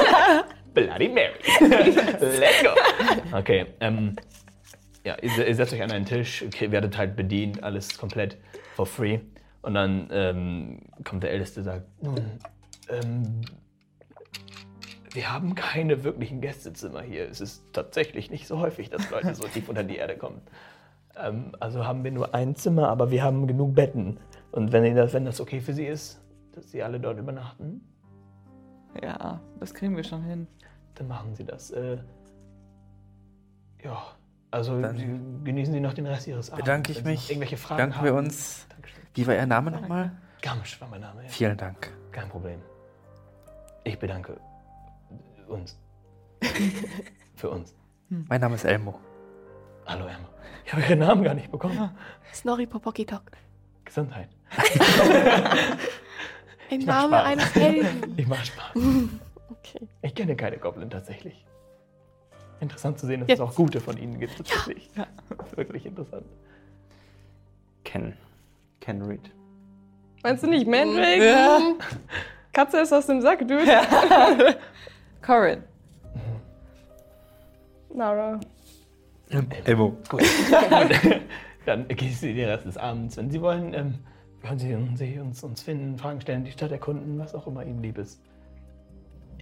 Bloody 0.74 1.09
Mary. 1.09 1.32
Let's 1.59 2.63
go. 2.63 3.38
Okay, 3.38 3.65
ähm, 3.82 4.15
ja, 5.03 5.15
ihr, 5.22 5.47
ihr 5.47 5.55
setzt 5.55 5.74
euch 5.74 5.82
an 5.82 5.91
einen 5.91 6.05
Tisch, 6.05 6.43
okay, 6.47 6.72
werdet 6.72 6.97
halt 6.97 7.15
bedient, 7.15 7.63
alles 7.63 7.97
komplett 7.97 8.38
for 8.76 8.86
free. 8.86 9.20
Und 9.61 9.74
dann 9.74 10.07
ähm, 10.11 10.80
kommt 11.03 11.24
der 11.24 11.32
Älteste 11.32 11.59
und 11.61 11.65
sagt, 11.65 11.86
nun, 12.01 12.15
ähm, 12.89 13.41
wir 15.12 15.32
haben 15.32 15.55
keine 15.55 16.03
wirklichen 16.03 16.41
Gästezimmer 16.41 17.01
hier. 17.01 17.28
Es 17.30 17.41
ist 17.41 17.64
tatsächlich 17.74 18.30
nicht 18.30 18.47
so 18.47 18.60
häufig, 18.60 18.89
dass 18.89 19.10
Leute 19.10 19.34
so 19.36 19.47
tief 19.47 19.70
unter 19.70 19.84
die 19.84 19.97
Erde 19.97 20.18
kommen. 20.18 20.41
Ähm, 21.16 21.55
also 21.60 21.86
haben 21.86 22.03
wir 22.03 22.12
nur 22.12 22.34
ein 22.34 22.55
Zimmer, 22.55 22.89
aber 22.89 23.12
wir 23.12 23.24
haben 23.24 23.47
genug 23.47 23.76
Betten. 23.76 24.20
Und 24.51 24.72
wenn, 24.72 24.95
das, 24.95 25.14
wenn 25.14 25.26
das 25.26 25.39
okay 25.41 25.62
für 25.62 25.74
Sie 25.74 25.86
ist, 25.86 26.22
dass 26.53 26.72
Sie 26.72 26.84
alle 26.84 26.99
dort 26.99 27.18
übernachten, 27.18 27.82
ja, 29.01 29.39
das 29.60 29.74
kriegen 29.74 29.95
wir 29.95 30.03
schon 30.03 30.24
hin. 30.24 30.47
dann 30.95 31.07
machen 31.07 31.36
Sie 31.36 31.45
das. 31.45 31.72
Äh, 31.72 31.97
ja, 33.84 34.01
also 34.51 34.82
Dann 34.82 34.97
Sie, 34.97 35.05
genießen 35.43 35.74
Sie 35.74 35.80
noch 35.80 35.93
den 35.93 36.07
Rest 36.07 36.28
Ihres 36.28 36.49
Abends. 36.49 36.66
bedanke 36.66 36.91
ich 36.91 37.03
mich. 37.03 37.30
Irgendwelche 37.30 37.57
Fragen 37.57 37.78
Danken 37.78 37.97
haben. 37.97 38.05
wir 38.05 38.16
uns. 38.16 38.66
Dankeschön. 38.70 39.03
Wie 39.14 39.28
war 39.28 39.36
Ihr 39.36 39.45
Name 39.45 39.72
nochmal? 39.72 40.12
Gamsch 40.41 40.80
war 40.82 40.88
mein 40.88 41.01
Name. 41.01 41.24
Ja. 41.24 41.30
Vielen 41.30 41.57
Dank. 41.57 41.91
Kein 42.12 42.30
Problem. 42.30 42.62
Ich 43.84 43.99
bedanke 43.99 44.39
uns. 45.50 45.78
Für 47.36 47.50
uns. 47.50 47.76
Mein 48.10 48.41
Name 48.41 48.56
ist 48.56 48.66
Elmo. 48.66 49.00
Hallo 49.86 50.06
Emma. 50.06 50.30
Ich 50.66 50.74
habe 50.74 50.84
Ihren 50.84 51.00
Namen 51.00 51.24
gar 51.24 51.34
nicht 51.34 51.52
bekommen. 51.52 51.91
Snorri 52.34 52.66
Popokitok. 52.68 53.24
Gesundheit. 53.86 54.30
Ein 56.72 56.80
mach 56.86 56.86
Name 56.86 57.08
Spaß. 57.18 57.26
eines 57.26 57.56
Helden. 57.56 58.14
Ich 58.18 58.28
mache 58.28 58.45
Spaß. 58.45 58.72
Okay. 59.62 59.88
Ich 60.04 60.16
kenne 60.16 60.36
keine 60.36 60.58
Goblin 60.58 60.89
tatsächlich. 60.89 61.45
Interessant 62.60 62.97
zu 63.00 63.08
sehen, 63.08 63.20
dass 63.22 63.30
Jetzt. 63.30 63.39
es 63.39 63.45
auch 63.45 63.56
gute 63.56 63.82
von 63.82 63.97
ihnen 63.97 64.20
gibt 64.20 64.38
tatsächlich. 64.38 64.89
Ja. 64.95 65.08
Wirklich 65.56 65.86
interessant. 65.88 66.26
Ken. 67.84 68.16
Ken 68.80 69.02
Reed. 69.02 69.32
Meinst 70.24 70.43
du 70.43 70.47
nicht 70.47 70.66
Mandrake? 70.68 71.26
Ja. 71.28 71.60
Katze 72.54 72.78
ist 72.80 72.93
aus 72.93 73.08
dem 73.08 73.22
Sack, 73.22 73.39
Dude. 73.39 73.66
Corin. 75.22 75.63
Nara. 77.93 78.39
Elmo. 79.65 79.97
Gut. 80.07 80.22
Dann 81.65 81.88
genießen 81.88 82.20
Sie 82.20 82.34
den 82.34 82.49
Rest 82.49 82.65
des 82.65 82.78
Abends. 82.78 83.17
Wenn 83.17 83.30
Sie 83.30 83.41
wollen, 83.41 83.74
ähm, 83.74 83.95
können 84.41 84.59
Sie, 84.59 84.76
Sie 84.95 85.20
uns, 85.20 85.43
uns 85.43 85.61
finden, 85.61 85.97
Fragen 85.97 86.22
stellen, 86.22 86.45
die 86.45 86.51
Stadt 86.51 86.72
erkunden, 86.72 87.20
was 87.20 87.36
auch 87.36 87.45
immer 87.47 87.63
Ihnen 87.63 87.82
lieb 87.82 87.97
ist. 87.97 88.22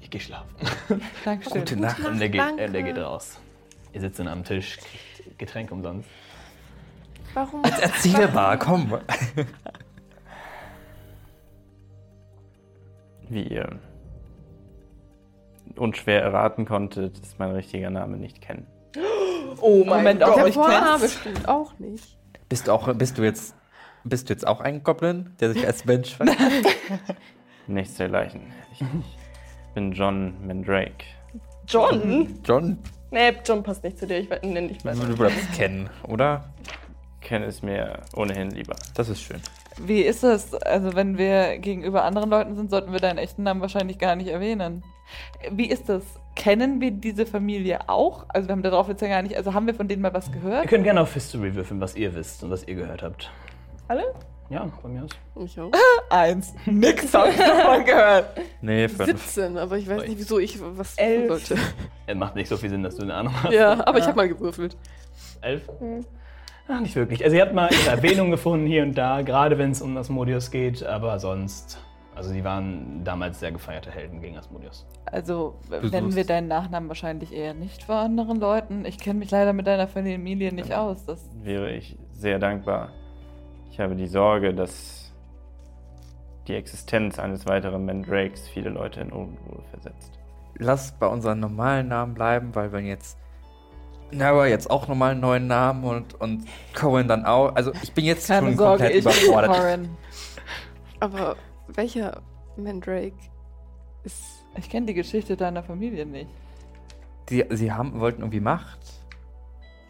Ich 0.02 0.10
gehe 0.10 0.22
schlafen. 0.22 0.50
Dankeschön. 1.26 1.60
Gute 1.60 1.78
Nacht. 1.78 2.04
Und 2.06 2.20
der 2.20 2.30
geht, 2.30 2.42
äh, 2.58 2.70
der 2.70 2.84
geht 2.84 2.98
raus. 2.98 3.40
Ihr 3.94 4.02
sitzt 4.02 4.20
dann 4.20 4.28
am 4.28 4.44
Tisch, 4.44 4.78
kriegt 4.78 5.38
Getränke 5.38 5.74
umsonst. 5.74 6.10
Warum? 7.34 7.64
Erzähl 7.64 8.28
mal, 8.30 8.58
komm. 8.58 9.00
Wie 13.30 13.44
ihr 13.44 13.80
unschwer 15.80 16.22
erraten 16.22 16.66
konntet, 16.66 17.20
ist 17.20 17.40
mein 17.40 17.52
richtiger 17.52 17.90
Name 17.90 18.18
nicht 18.18 18.42
Ken. 18.42 18.66
Oh 19.62 19.84
mein 19.86 19.98
Moment, 20.00 20.24
auch 20.24 20.36
Der 20.36 20.48
ich 20.48 20.54
Vorname 20.54 21.00
kenn's. 21.00 21.14
stimmt 21.14 21.48
auch 21.48 21.78
nicht. 21.80 22.18
Bist 22.50 22.68
du 22.68 22.72
auch, 22.72 22.94
bist 22.94 23.18
du 23.18 23.24
jetzt, 23.24 23.56
bist 24.04 24.30
du 24.30 24.34
jetzt 24.34 24.46
auch 24.48 24.60
ein 24.62 24.84
Goblin, 24.84 25.36
der 25.40 25.52
sich 25.54 25.66
als 25.66 25.86
Mensch 25.86 26.16
verhält? 26.16 26.66
Nichts 27.68 27.96
dergleichen. 27.96 28.42
Ich, 28.74 28.82
ich 28.82 29.74
bin 29.74 29.92
John 29.92 30.46
Mandrake. 30.46 31.06
John? 31.68 32.40
John, 32.46 32.80
Nee, 33.10 33.34
John 33.46 33.64
passt 33.64 33.84
nicht 33.84 33.98
zu 33.98 34.06
dir. 34.06 34.18
Ich 34.20 34.30
nenne 34.42 34.68
dich 34.68 34.84
weiter. 34.84 35.06
du 35.06 35.16
bleibst 35.16 35.54
kennen, 35.54 35.90
oder? 36.08 36.50
Ken 37.22 37.42
ist 37.44 37.64
mir 37.64 38.00
ohnehin 38.16 38.52
lieber. 38.52 38.76
Das 38.96 39.08
ist 39.10 39.22
schön. 39.22 39.42
Wie 39.80 40.02
ist 40.02 40.24
das? 40.24 40.54
Also, 40.54 40.94
wenn 40.96 41.18
wir 41.18 41.58
gegenüber 41.60 42.04
anderen 42.04 42.30
Leuten 42.30 42.56
sind, 42.56 42.70
sollten 42.70 42.92
wir 42.92 43.00
deinen 43.00 43.18
echten 43.18 43.44
Namen 43.44 43.62
wahrscheinlich 43.62 43.98
gar 43.98 44.16
nicht 44.16 44.28
erwähnen. 44.30 44.84
Wie 45.52 45.70
ist 45.70 45.90
das? 45.90 46.04
Kennen 46.36 46.80
wir 46.82 46.92
diese 46.92 47.26
Familie 47.26 47.90
auch? 47.90 48.26
Also, 48.30 48.48
wir 48.48 48.54
haben 48.54 48.64
darauf 48.64 48.88
jetzt 48.90 49.02
ja 49.02 49.08
gar 49.08 49.22
nicht. 49.22 49.36
Also, 49.36 49.54
haben 49.54 49.66
wir 49.68 49.74
von 49.74 49.88
denen 49.88 50.02
mal 50.02 50.14
was 50.14 50.28
Ihr 50.28 50.34
gehört? 50.36 50.68
könnt 50.68 50.84
gerne 50.84 51.02
auf 51.02 51.14
History 51.14 51.56
würfeln, 51.56 51.82
was 51.82 51.96
ihr 51.96 52.14
wisst 52.16 52.44
und 52.44 52.52
was 52.52 52.64
ihr 52.68 52.76
gehört 52.76 53.02
habt. 53.04 53.32
Alle? 53.88 54.04
Ja, 54.50 54.66
von 54.82 54.94
mir 54.94 55.04
aus. 55.04 55.10
Ich 55.44 55.60
auch. 55.60 55.72
Eins. 56.10 56.54
Nix 56.66 57.14
hab 57.14 57.28
ich 57.30 57.36
davon 57.38 57.84
gehört. 57.84 58.30
Nee, 58.62 58.88
fünf. 58.88 59.26
17, 59.26 59.58
aber 59.58 59.78
ich 59.78 59.90
weiß 59.90 60.04
nicht, 60.08 60.18
wieso 60.20 60.40
ich 60.40 60.58
was 60.62 60.96
tun 60.96 61.06
Elf. 61.06 61.28
sollte. 61.28 61.58
Es 62.06 62.16
macht 62.16 62.36
nicht 62.36 62.48
so 62.48 62.56
viel 62.56 62.70
Sinn, 62.70 62.82
dass 62.84 62.96
du 62.96 63.04
eine 63.04 63.14
Ahnung 63.16 63.34
hast. 63.44 63.52
Ja, 63.52 63.86
aber 63.86 63.98
ich 63.98 64.06
habe 64.06 64.16
mal 64.16 64.30
gewürfelt. 64.30 64.78
Elf? 65.42 65.68
Hm. 65.80 66.06
Ach, 66.70 66.80
nicht 66.80 66.96
wirklich. 66.96 67.24
Also 67.24 67.36
ihr 67.36 67.42
habt 67.42 67.54
mal 67.54 67.70
Erwähnung 67.88 68.32
gefunden 68.32 68.68
hier 68.68 68.84
und 68.84 68.98
da, 68.98 69.22
gerade 69.22 69.58
wenn 69.58 69.72
es 69.72 69.82
um 69.82 69.96
Asmodeus 69.98 70.52
geht, 70.52 70.84
aber 70.84 71.20
sonst. 71.20 71.80
Also 72.18 72.32
sie 72.32 72.44
waren 72.44 73.04
damals 73.04 73.40
sehr 73.40 73.52
gefeierte 73.52 73.92
Helden 73.92 74.22
gegen 74.22 74.36
Asmodeus. 74.40 74.88
Also, 75.06 75.54
nennen 75.70 76.16
wir 76.16 76.26
deinen 76.26 76.48
Nachnamen 76.48 76.90
wahrscheinlich 76.90 77.32
eher 77.32 77.54
nicht 77.54 77.84
vor 77.84 77.98
anderen 77.98 78.40
Leuten. 78.40 78.86
Ich 78.86 78.98
kenne 78.98 79.20
mich 79.20 79.30
leider 79.30 79.54
mit 79.54 79.68
deiner 79.68 79.88
Familie 79.88 80.52
nicht 80.52 80.74
aus. 80.74 81.06
Das 81.06 81.24
Wäre 81.44 81.72
ich 81.72 81.96
sehr 82.12 82.40
dankbar. 82.40 82.90
Ich 83.70 83.80
habe 83.80 83.96
die 83.96 84.08
Sorge, 84.08 84.56
dass 84.56 85.14
die 86.48 86.56
Existenz 86.56 87.20
eines 87.20 87.46
weiteren 87.46 87.86
Mandrakes 87.86 88.48
viele 88.48 88.72
Leute 88.72 89.02
in 89.02 89.12
Unruhe 89.12 89.62
versetzt. 89.70 90.18
Lass 90.56 90.94
bei 90.94 91.06
unseren 91.06 91.40
normalen 91.40 91.88
Namen 91.90 92.16
bleiben, 92.16 92.56
weil 92.56 92.74
wir 92.74 92.80
jetzt. 92.80 93.20
Na, 94.10 94.30
aber 94.30 94.48
jetzt 94.48 94.72
auch 94.72 94.88
nochmal 94.88 95.12
einen 95.12 95.20
neuen 95.20 95.46
Namen 95.46 95.84
und, 95.84 96.20
und 96.20 96.46
Cohen 96.74 97.08
dann 97.08 97.26
auch. 97.26 97.54
Also 97.54 97.74
ich 97.84 97.94
bin 97.94 98.06
jetzt 98.06 98.28
keine 98.28 98.48
schon 98.48 98.58
Sorge, 98.58 98.86
komplett 98.86 98.96
ich 98.96 99.04
bin 99.06 99.14
überfordert. 99.14 99.56
Corin. 99.56 99.90
Aber 101.00 101.36
welcher 101.74 102.22
Mandrake 102.56 103.14
ist. 104.04 104.46
Ich 104.58 104.70
kenne 104.70 104.86
die 104.88 104.94
Geschichte 104.94 105.36
deiner 105.38 105.64
Familie 105.64 106.06
nicht. 106.06 106.30
Sie, 107.30 107.46
sie 107.50 107.72
haben, 107.72 108.00
wollten 108.00 108.22
irgendwie 108.22 108.40
Macht. 108.40 108.80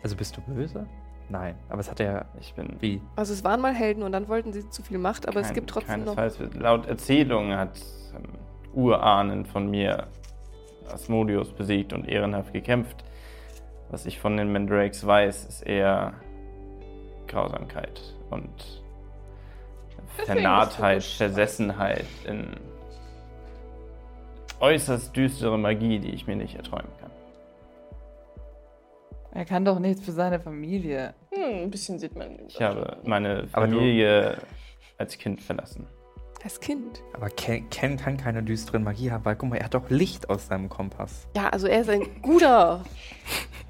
Also 0.04 0.16
bist 0.16 0.36
du 0.38 0.42
böse? 0.42 0.88
Nein, 1.30 1.56
aber 1.70 1.82
es 1.82 1.90
hat 1.92 2.00
ja. 2.00 2.26
Ich 2.40 2.54
bin. 2.54 2.78
Wie? 2.80 3.02
Also 3.16 3.34
es 3.34 3.44
waren 3.44 3.60
mal 3.62 3.74
Helden 3.74 4.04
und 4.04 4.12
dann 4.14 4.28
wollten 4.28 4.54
sie 4.54 4.70
zu 4.70 4.82
viel 4.82 4.98
Macht, 4.98 5.28
aber 5.28 5.40
es 5.42 5.48
kein- 5.48 5.56
gibt 5.56 5.70
trotzdem 5.70 6.06
noch. 6.06 6.16
Laut 6.54 6.86
Erzählung 6.88 7.54
hat 7.54 7.80
ähm, 8.16 8.24
Urahnen 8.74 9.46
von 9.46 9.70
mir 9.70 10.08
Asmodeus 10.92 11.52
besiegt 11.52 11.92
und 11.94 12.08
ehrenhaft 12.08 12.54
gekämpft. 12.54 13.04
Was 13.90 14.06
ich 14.06 14.20
von 14.20 14.36
den 14.38 14.52
Mandrakes 14.52 15.06
weiß, 15.06 15.46
ist 15.46 15.62
eher 15.62 16.14
Grausamkeit 17.28 18.02
und 18.30 18.77
Du 20.18 20.26
Versessenheit 21.18 22.06
in 22.26 22.56
äußerst 24.60 25.16
düstere 25.16 25.58
Magie, 25.58 26.00
die 26.00 26.12
ich 26.12 26.28
mir 26.28 26.36
nicht 26.36 26.56
erträumen 26.56 26.92
kann. 27.00 27.12
Er 29.32 29.46
kann 29.46 29.64
doch 29.66 29.78
nichts 29.78 30.04
für 30.04 30.12
seine 30.12 30.40
Familie. 30.40 31.14
Hm, 31.32 31.64
ein 31.64 31.70
bisschen 31.70 32.00
sieht 32.00 32.16
man. 32.16 32.40
Ich 32.48 32.60
habe 32.62 32.98
meine 33.04 33.48
Familie 33.48 34.38
als 34.98 35.18
Kind 35.18 35.42
verlassen. 35.42 35.86
Als 36.48 36.62
Kind. 36.62 37.04
Aber 37.12 37.30
Ken, 37.30 37.70
Ken 37.70 37.98
kann 37.98 38.16
keine 38.16 38.42
düsteren 38.42 38.82
Magie 38.82 39.12
haben, 39.12 39.26
weil 39.26 39.36
guck 39.36 39.50
mal, 39.50 39.58
er 39.58 39.66
hat 39.66 39.74
doch 39.74 39.90
Licht 39.90 40.30
aus 40.30 40.48
seinem 40.48 40.70
Kompass. 40.70 41.28
Ja, 41.36 41.50
also 41.50 41.68
er 41.68 41.82
ist 41.82 41.90
ein 41.90 42.22
guter. 42.22 42.86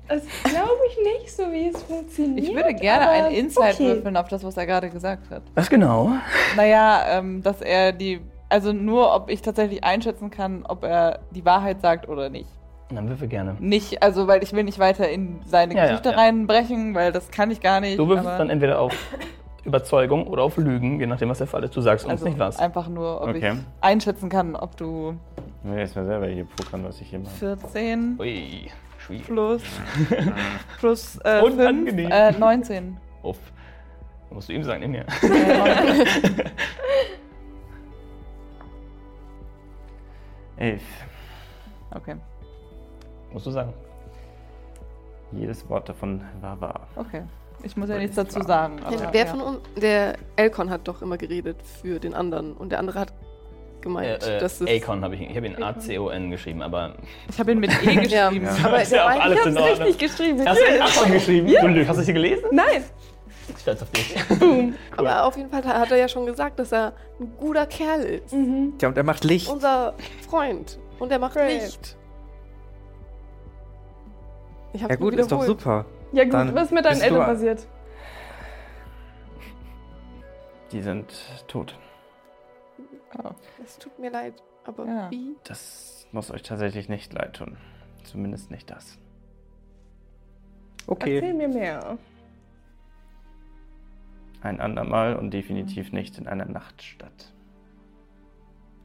Das 0.07 0.21
glaube 0.43 0.78
ich 0.91 0.97
nicht, 1.03 1.36
so 1.36 1.51
wie 1.51 1.69
es 1.69 1.82
funktioniert. 1.82 2.47
Ich 2.47 2.53
würde 2.53 2.75
gerne 2.75 3.09
einen 3.09 3.34
Insight 3.34 3.73
okay. 3.73 3.95
würfeln 3.95 4.15
auf 4.15 4.28
das, 4.28 4.43
was 4.43 4.55
er 4.57 4.67
gerade 4.67 4.91
gesagt 4.91 5.32
hat. 5.32 5.41
Was 5.55 5.71
genau? 5.71 6.11
Naja, 6.55 7.17
ähm, 7.17 7.41
dass 7.41 7.61
er 7.61 7.93
die. 7.93 8.21
Also 8.47 8.73
nur, 8.73 9.11
ob 9.11 9.32
ich 9.32 9.41
tatsächlich 9.41 9.84
einschätzen 9.84 10.30
kann, 10.30 10.63
ob 10.63 10.84
er 10.84 11.21
die 11.32 11.43
Wahrheit 11.45 11.82
sagt 11.82 12.07
oder 12.07 12.30
nicht. 12.30 12.47
Dann 12.93 13.09
würfel 13.09 13.28
gerne. 13.28 13.55
Nicht, 13.59 14.03
also 14.03 14.28
weil 14.28 14.43
ich 14.43 14.53
will 14.53 14.63
nicht 14.65 14.78
weiter 14.78 15.09
in 15.09 15.39
seine 15.47 15.73
Ja, 15.73 15.80
ja, 15.80 15.86
Geschichte 15.88 16.11
ja. 16.11 16.15
reinbrechen, 16.15 16.93
weil 16.93 17.11
das 17.11 17.32
kann 17.32 17.49
ich 17.49 17.59
gar 17.59 17.82
nicht. 17.82 17.97
Du 17.97 18.07
würfelst 18.07 18.30
aber- 18.30 18.38
dann 18.38 18.51
entweder 18.51 18.80
auf 18.80 18.93
Überzeugung 19.68 20.26
oder 20.28 20.43
auf 20.43 20.57
Lügen, 20.57 20.99
je 20.99 21.05
nachdem, 21.07 21.30
was 21.30 21.38
der 21.39 21.47
Fall 21.47 21.63
ist. 21.63 21.76
Du 21.76 21.82
sagst 21.82 22.05
uns 22.05 22.13
also 22.13 22.26
nicht 22.26 22.39
was. 22.39 22.57
einfach 22.57 22.88
nur, 22.88 23.22
ob 23.22 23.30
Okay. 23.30 23.51
ich 23.53 23.59
einschätzen 23.82 24.30
kann, 24.30 24.55
ob 24.55 24.76
du 24.78 25.18
Ich 25.63 25.70
will 25.70 25.78
jetzt 25.80 25.95
mal 25.95 26.05
selber 26.05 26.28
hier 26.28 26.45
pokern, 26.45 26.84
was 26.86 26.99
ich 27.01 27.09
hier 27.09 27.20
mache. 27.20 27.36
14 27.36 28.15
Ui, 28.20 28.72
schwierig. 28.97 29.26
plus 29.28 29.61
plus 30.80 31.20
äh, 31.24 31.41
Unangenehm. 31.41 32.09
5, 32.09 32.13
äh, 32.13 32.32
19. 32.39 32.97
Uff. 33.24 33.38
Musst 34.30 34.49
du 34.49 34.53
ihm 34.53 34.63
sagen, 34.63 34.89
nicht 34.89 35.05
mir. 35.24 35.30
Äh, 40.57 40.72
Elf. 40.74 40.82
okay, 41.93 42.15
Musst 43.32 43.45
du 43.45 43.51
sagen. 43.51 43.74
Jedes 45.34 45.68
Wort 45.70 45.89
davon 45.89 46.22
war 46.41 46.59
wahr. 46.61 46.88
okay. 46.95 47.24
Ich 47.64 47.76
muss 47.76 47.89
ja 47.89 47.97
nichts 47.97 48.18
es 48.18 48.24
dazu 48.26 48.41
sagen. 48.45 48.78
Ja, 48.80 48.88
aber, 48.88 49.14
wer 49.14 49.26
ja. 49.26 49.32
von 49.32 49.41
uns. 49.41 49.60
Der 49.76 50.16
Elkon 50.36 50.70
hat 50.70 50.88
doch 50.88 51.01
immer 51.01 51.18
geredet 51.18 51.58
für 51.82 51.99
den 51.99 52.14
anderen 52.14 52.53
und 52.53 52.72
der 52.72 52.80
andere 52.80 52.99
hat 52.99 53.14
gemeint, 53.82 54.24
Äh, 54.24 54.39
dass 54.39 54.62
es. 54.62 54.68
äh, 54.70 54.78
Acon 54.82 55.03
habe 55.03 55.16
ich, 55.16 55.22
ich 55.22 55.36
habe 55.36 55.47
ihn 55.47 55.62
A-C-O-N 55.62 56.30
geschrieben, 56.32 56.62
aber 56.62 56.95
Ich 57.30 57.39
habe 57.39 57.51
ihn 57.51 57.60
mit 57.60 57.72
E 57.84 57.95
geschrieben. 57.95 58.10
Ja. 58.10 58.30
Aber 58.64 58.82
ist 58.82 58.91
ja 58.91 59.05
auch 59.05 59.20
alles 59.20 59.45
in 59.45 59.51
Ich 59.53 59.58
hab's 59.60 59.70
Ordnung. 59.72 59.88
richtig 59.88 60.10
geschrieben. 60.10 60.45
Hast 60.47 60.60
du 60.62 60.84
Acon 60.84 61.12
geschrieben? 61.14 61.47
Du 61.62 61.68
Lüg, 61.68 61.88
hast 61.88 61.97
du 61.97 62.03
sie 62.03 62.14
gelesen? 62.14 62.43
Nein. 62.51 62.84
Stolz 63.60 63.82
auf 63.82 63.89
dich. 63.91 64.16
Aber 64.97 65.26
auf 65.26 65.38
jeden 65.38 65.49
Fall 65.49 65.64
hat 65.64 65.89
er 65.89 65.97
ja 65.97 66.08
schon 66.08 66.26
gesagt, 66.26 66.60
dass 66.60 66.72
er 66.74 66.93
ein 67.20 67.32
guter 67.38 67.66
Kerl 67.66 68.01
ist. 68.03 68.34
Ja, 68.82 68.89
und 68.89 68.97
er 68.97 69.03
macht 69.03 69.24
Licht. 69.24 69.49
Unser 69.49 69.93
Freund. 70.30 70.78
Und 70.99 71.12
er 71.12 71.20
macht 71.20 71.34
Great. 71.34 71.62
Licht. 71.62 71.97
Ich 74.74 74.82
Ja 74.82 74.95
gut, 74.95 75.14
ist 75.16 75.32
doch 75.32 75.43
super. 75.43 75.86
Ja 76.12 76.24
gut, 76.24 76.34
Dann 76.34 76.55
was 76.55 76.66
ist 76.66 76.72
mit 76.72 76.86
deinen 76.86 77.01
Eltern 77.01 77.26
passiert? 77.26 77.68
Die 80.72 80.82
sind 80.82 81.14
tot. 81.47 81.78
Es 83.64 83.78
tut 83.78 83.97
mir 83.99 84.12
leid, 84.12 84.41
aber 84.66 84.86
Ja. 84.86 85.12
wie? 85.12 85.36
Das 85.43 86.08
muss 86.12 86.32
euch 86.32 86.43
tatsächlich 86.43 86.89
nicht 86.89 87.14
leid 87.14 87.36
tun. 87.36 87.58
Zumindest 88.03 88.51
nicht 88.51 88.70
das. 88.70 88.97
Okay. 90.88 91.16
Erzähl 91.16 91.34
mir 91.34 91.47
mehr. 91.49 91.97
Ein 94.41 94.62
andermal 94.62 95.16
und 95.16 95.32
definitiv 95.32 95.91
nicht 95.91 96.18
in 96.18 96.28
einer 96.28 96.45
Nachtstadt. 96.45 97.34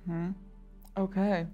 Hm. 0.07 0.35
Okay. 0.95 1.47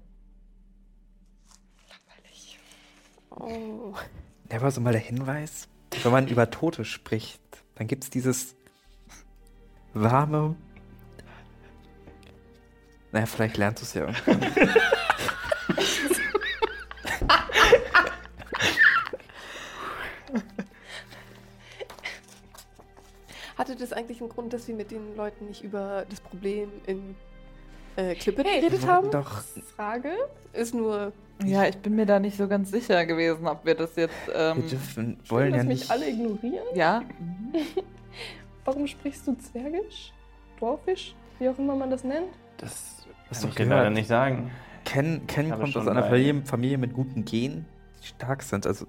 Oh. 3.31 3.93
Der 4.51 4.61
war 4.61 4.71
so 4.71 4.81
mal 4.81 4.91
der 4.91 5.01
Hinweis, 5.01 5.67
wenn 6.03 6.11
man 6.11 6.27
über 6.27 6.49
Tote 6.49 6.83
spricht, 6.83 7.41
dann 7.75 7.87
gibt 7.87 8.03
es 8.03 8.09
dieses 8.09 8.55
warme. 9.93 10.55
Naja, 13.11 13.25
vielleicht 13.25 13.57
lernst 13.57 13.81
du 13.81 13.85
es 13.85 13.93
ja 13.93 14.01
irgendwann. 14.07 14.41
Hatte 23.57 23.75
das 23.75 23.93
eigentlich 23.93 24.21
einen 24.21 24.29
Grund, 24.29 24.53
dass 24.53 24.67
wir 24.67 24.75
mit 24.75 24.89
den 24.89 25.15
Leuten 25.15 25.47
nicht 25.47 25.63
über 25.63 26.05
das 26.09 26.21
Problem 26.21 26.71
in 26.85 27.15
äh, 27.99 28.15
Klippe 28.15 28.43
Hey, 28.43 28.61
geredet 28.61 28.87
haben? 28.87 29.11
Doch, 29.11 29.41
Frage? 29.75 30.11
Ist 30.53 30.73
nur. 30.73 31.11
Ja, 31.45 31.65
ich 31.65 31.77
bin 31.77 31.95
mir 31.95 32.05
da 32.05 32.19
nicht 32.19 32.35
so 32.37 32.47
ganz 32.47 32.71
sicher 32.71 33.05
gewesen, 33.05 33.47
ob 33.47 33.65
wir 33.65 33.75
das 33.75 33.95
jetzt. 33.95 34.13
wir 34.27 34.35
Ähm, 34.35 34.67
dürfen, 34.67 35.19
wollen 35.29 35.51
Dass 35.53 35.63
ja 35.63 35.67
mich 35.67 35.79
nicht. 35.79 35.91
alle 35.91 36.09
ignorieren? 36.09 36.65
ja. 36.75 37.01
Warum 38.65 38.85
sprichst 38.87 39.25
du 39.25 39.35
Zwergisch? 39.37 40.11
Dwarfisch? 40.59 41.15
Wie 41.39 41.49
auch 41.49 41.57
immer 41.57 41.75
man 41.75 41.89
das 41.89 42.03
nennt? 42.03 42.27
Das 42.57 43.07
Hast 43.29 43.55
kann 43.55 43.69
du 43.69 43.75
leider 43.75 43.89
nicht 43.89 44.07
sagen. 44.07 44.51
Ken, 44.85 45.25
Ken 45.27 45.49
kommt 45.51 45.75
aus 45.75 45.87
einer 45.87 46.03
Familie, 46.03 46.41
Familie 46.45 46.77
mit 46.77 46.93
guten 46.93 47.23
Genen, 47.25 47.65
die 48.03 48.07
stark 48.07 48.43
sind. 48.43 48.67
Also, 48.67 48.85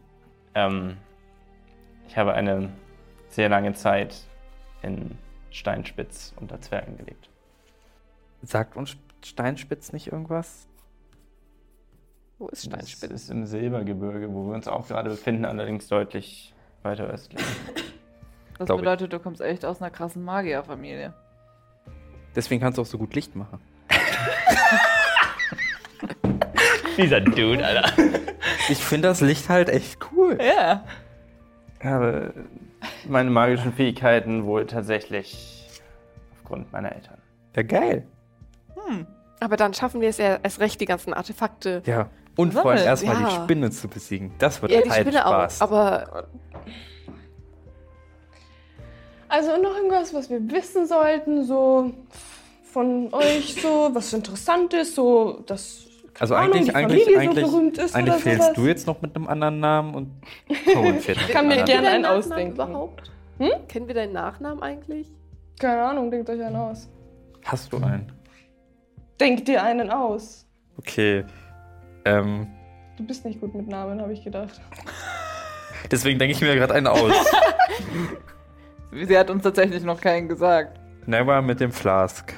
Ähm, 0.54 0.96
ich 2.08 2.16
habe 2.16 2.34
eine 2.34 2.70
sehr 3.28 3.48
lange 3.48 3.72
Zeit 3.74 4.16
in 4.82 5.16
Steinspitz 5.50 6.34
unter 6.40 6.60
Zwergen 6.60 6.96
gelebt. 6.96 7.30
Sagt 8.42 8.76
uns 8.76 8.96
Steinspitz 9.24 9.92
nicht 9.92 10.08
irgendwas? 10.12 10.66
Wo 12.38 12.48
ist 12.48 12.64
Das 12.66 12.72
Steinspitz? 12.72 13.10
ist 13.10 13.30
im 13.30 13.44
Silbergebirge, 13.46 14.32
wo 14.32 14.46
wir 14.48 14.54
uns 14.54 14.66
auch 14.68 14.88
gerade 14.88 15.10
befinden, 15.10 15.44
allerdings 15.44 15.88
deutlich 15.88 16.54
weiter 16.82 17.04
östlich. 17.04 17.42
Das 18.58 18.66
Glaub 18.66 18.78
ich. 18.78 18.84
bedeutet, 18.84 19.12
du 19.12 19.18
kommst 19.18 19.40
echt 19.42 19.64
aus 19.64 19.80
einer 19.82 19.90
krassen 19.90 20.22
Magierfamilie. 20.24 21.12
Deswegen 22.34 22.60
kannst 22.62 22.78
du 22.78 22.82
auch 22.82 22.86
so 22.86 22.96
gut 22.98 23.14
Licht 23.14 23.34
machen. 23.36 23.58
Dieser 26.96 27.20
Dude, 27.20 27.64
Alter. 27.64 27.92
Ich 28.68 28.78
finde 28.78 29.08
das 29.08 29.20
Licht 29.20 29.48
halt 29.48 29.68
echt 29.68 29.98
cool. 30.12 30.38
Ja. 30.40 30.84
Ich 31.78 31.84
habe 31.86 32.32
meine 33.08 33.30
magischen 33.30 33.72
Fähigkeiten 33.72 34.44
wohl 34.44 34.66
tatsächlich 34.66 35.68
aufgrund 36.38 36.70
meiner 36.72 36.92
Eltern. 36.92 37.18
Ja, 37.56 37.62
geil. 37.62 38.06
Aber 39.40 39.56
dann 39.56 39.72
schaffen 39.74 40.00
wir 40.00 40.08
es 40.10 40.18
ja 40.18 40.38
erst 40.42 40.60
recht, 40.60 40.80
die 40.80 40.84
ganzen 40.84 41.14
Artefakte. 41.14 41.82
Ja. 41.86 42.08
Und 42.36 42.52
vor 42.52 42.66
allem 42.70 42.78
Sammeln, 42.78 42.86
erstmal 42.88 43.16
die 43.16 43.22
ja. 43.22 43.42
Spinne 43.44 43.70
zu 43.70 43.88
besiegen. 43.88 44.32
Das 44.38 44.60
wird 44.62 44.72
Ja, 44.72 44.82
die 44.82 44.90
halt 44.90 45.00
Spinne 45.02 45.18
Spaß. 45.20 45.60
auch. 45.60 45.64
Aber 45.64 46.26
Also 49.28 49.56
noch 49.62 49.76
irgendwas, 49.76 50.12
was 50.12 50.28
wir 50.28 50.40
wissen 50.50 50.86
sollten, 50.86 51.44
so 51.44 51.92
von 52.64 53.12
euch, 53.14 53.54
so 53.62 53.90
was 53.92 54.12
Interessantes, 54.12 54.94
so 54.94 55.42
das. 55.46 55.86
Also 56.18 56.34
Ahnung, 56.34 56.52
eigentlich, 56.54 56.64
die 56.66 56.74
eigentlich, 56.74 57.18
eigentlich, 57.18 57.46
so 57.46 57.52
berühmt 57.52 57.78
ist 57.78 57.94
eigentlich 57.94 58.14
oder 58.14 58.20
fehlst 58.22 58.42
sowas. 58.42 58.54
du 58.56 58.66
jetzt 58.66 58.86
noch 58.86 59.00
mit 59.00 59.14
einem 59.16 59.28
anderen 59.28 59.60
Namen 59.60 59.94
und 59.94 60.10
Cohen 60.72 60.98
fehlt 61.00 61.18
Ich 61.18 61.28
kann 61.28 61.48
mir 61.48 61.62
gerne 61.64 61.88
einen 61.88 62.04
ausdenken. 62.04 62.54
überhaupt? 62.54 63.10
Hm? 63.38 63.50
Kennen 63.68 63.86
wir 63.86 63.94
deinen 63.94 64.12
Nachnamen 64.12 64.62
eigentlich? 64.62 65.08
Keine 65.58 65.82
Ahnung, 65.82 66.10
denkt 66.10 66.28
euch 66.28 66.42
einen 66.42 66.56
aus. 66.56 66.88
Hast 67.44 67.72
du 67.72 67.78
einen? 67.78 68.12
Denkt 69.20 69.46
dir 69.48 69.62
einen 69.62 69.90
aus. 69.90 70.46
Okay. 70.78 71.24
Ähm, 72.04 72.46
Du 72.96 73.06
bist 73.06 73.24
nicht 73.24 73.40
gut 73.40 73.54
mit 73.54 73.68
Namen, 73.68 74.00
habe 74.00 74.12
ich 74.12 74.24
gedacht. 74.24 74.60
deswegen 75.90 76.18
denke 76.18 76.34
ich 76.34 76.40
mir 76.40 76.54
gerade 76.54 76.74
einen 76.74 76.86
aus. 76.86 77.12
Sie 78.92 79.16
hat 79.18 79.30
uns 79.30 79.42
tatsächlich 79.42 79.84
noch 79.84 80.00
keinen 80.00 80.28
gesagt. 80.28 80.78
Never 81.06 81.40
mit 81.42 81.60
dem 81.60 81.72
Flask. 81.72 82.34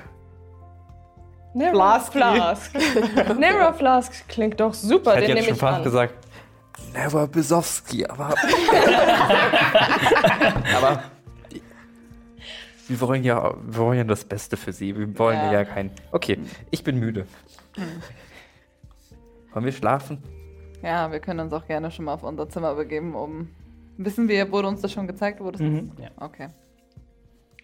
Never 1.54 2.00
Flasky. 2.00 2.18
Flask. 2.18 2.74
Never 3.38 3.74
Flask 3.74 4.28
klingt 4.28 4.58
doch 4.60 4.72
super, 4.74 5.12
Ich 5.14 5.16
hätte 5.22 5.26
den 5.28 5.34
nehme 5.34 5.46
schon 5.46 5.54
ich 5.54 5.60
fast 5.60 5.78
an. 5.78 5.84
gesagt, 5.84 6.14
Never 6.94 7.26
Besowski, 7.26 8.06
aber. 8.06 8.34
aber. 10.76 11.02
Wir 12.92 13.00
wollen, 13.00 13.24
ja, 13.24 13.54
wir 13.54 13.76
wollen 13.78 13.96
ja 13.98 14.04
das 14.04 14.22
Beste 14.24 14.58
für 14.58 14.72
sie. 14.72 14.94
Wir 14.96 15.18
wollen 15.18 15.38
ja, 15.38 15.52
Ja. 15.52 15.64
kein. 15.64 15.90
Okay, 16.10 16.38
ich 16.70 16.84
bin 16.84 16.98
müde. 17.00 17.26
Wollen 19.54 19.64
wir 19.64 19.72
schlafen? 19.72 20.18
Ja, 20.82 21.10
wir 21.10 21.20
können 21.20 21.40
uns 21.40 21.52
auch 21.54 21.66
gerne 21.66 21.90
schon 21.90 22.04
mal 22.04 22.14
auf 22.14 22.22
unser 22.22 22.48
Zimmer 22.50 22.74
begeben, 22.74 23.14
um. 23.14 23.48
Wissen 23.96 24.28
wir, 24.28 24.50
wurde 24.52 24.68
uns 24.68 24.80
das 24.82 24.92
schon 24.92 25.06
gezeigt? 25.06 25.40
Wo 25.40 25.50
das 25.50 25.60
Mhm, 25.60 25.92
ist? 25.94 26.00
ja. 26.02 26.08
Okay. 26.20 26.48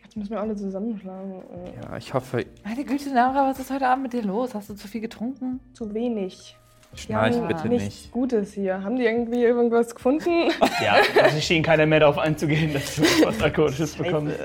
Jetzt 0.02 0.16
müssen 0.16 0.30
wir 0.30 0.40
alle 0.40 0.56
zusammenschlagen. 0.56 1.32
Äh, 1.32 1.82
Ja, 1.82 1.96
ich 1.98 2.14
hoffe, 2.14 2.46
Meine 2.64 2.84
Güte, 2.84 3.10
Laura, 3.12 3.48
was 3.50 3.58
ist 3.58 3.70
heute 3.70 3.86
Abend 3.86 4.04
mit 4.04 4.12
dir 4.14 4.22
los? 4.22 4.54
Hast 4.54 4.70
du 4.70 4.74
zu 4.74 4.88
viel 4.88 5.00
getrunken? 5.02 5.60
Zu 5.74 5.92
wenig. 5.92 6.56
schnarch 6.94 7.34
Ja, 7.34 7.46
bitte 7.46 7.68
nichts 7.68 7.84
nicht. 7.84 8.12
Gutes 8.12 8.52
hier. 8.54 8.82
Haben 8.82 8.96
die 8.96 9.04
irgendwie 9.04 9.42
irgendwas 9.42 9.94
gefunden? 9.94 10.50
Ja, 10.82 10.96
also 11.22 11.38
schien 11.40 11.62
keiner 11.62 11.84
mehr 11.86 12.00
darauf 12.00 12.16
einzugehen, 12.18 12.72
dass 12.72 12.96
du 12.96 13.02
was 13.24 13.42
Alkoholisches 13.42 13.94
bekommst. 13.96 14.36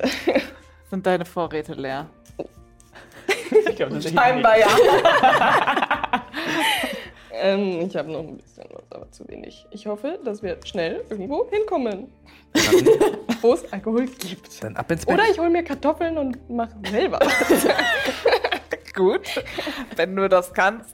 Sind 0.94 1.08
deine 1.08 1.26
Vorräte 1.26 1.74
leer? 1.74 2.08
Ich 3.50 3.76
glaub, 3.76 4.00
Scheinbar 4.00 4.60
ja. 4.60 4.68
ähm, 7.32 7.82
ich 7.88 7.96
habe 7.96 8.12
noch 8.12 8.20
ein 8.20 8.38
bisschen 8.38 8.66
was, 8.72 8.91
aber 8.91 9.12
zu 9.12 9.28
wenig. 9.28 9.66
Ich 9.72 9.88
hoffe, 9.88 10.20
dass 10.24 10.44
wir 10.44 10.60
schnell 10.64 11.04
irgendwo 11.10 11.50
hinkommen, 11.50 12.12
wo 13.41 13.54
es 13.54 13.74
Alkohol 13.74 14.06
gibt. 14.06 14.64
Dann 14.64 14.76
ab 14.76 14.91
ins 14.91 15.06
Bett. 15.06 15.16
Oder 15.16 15.24
ich 15.32 15.39
hole 15.39 15.50
mir 15.50 15.64
Kartoffeln 15.64 16.16
und 16.20 16.48
mache 16.50 16.76
selber. 16.88 17.20
Gut, 18.94 19.44
wenn 19.96 20.16
du 20.16 20.30
das 20.30 20.54
kannst. 20.54 20.94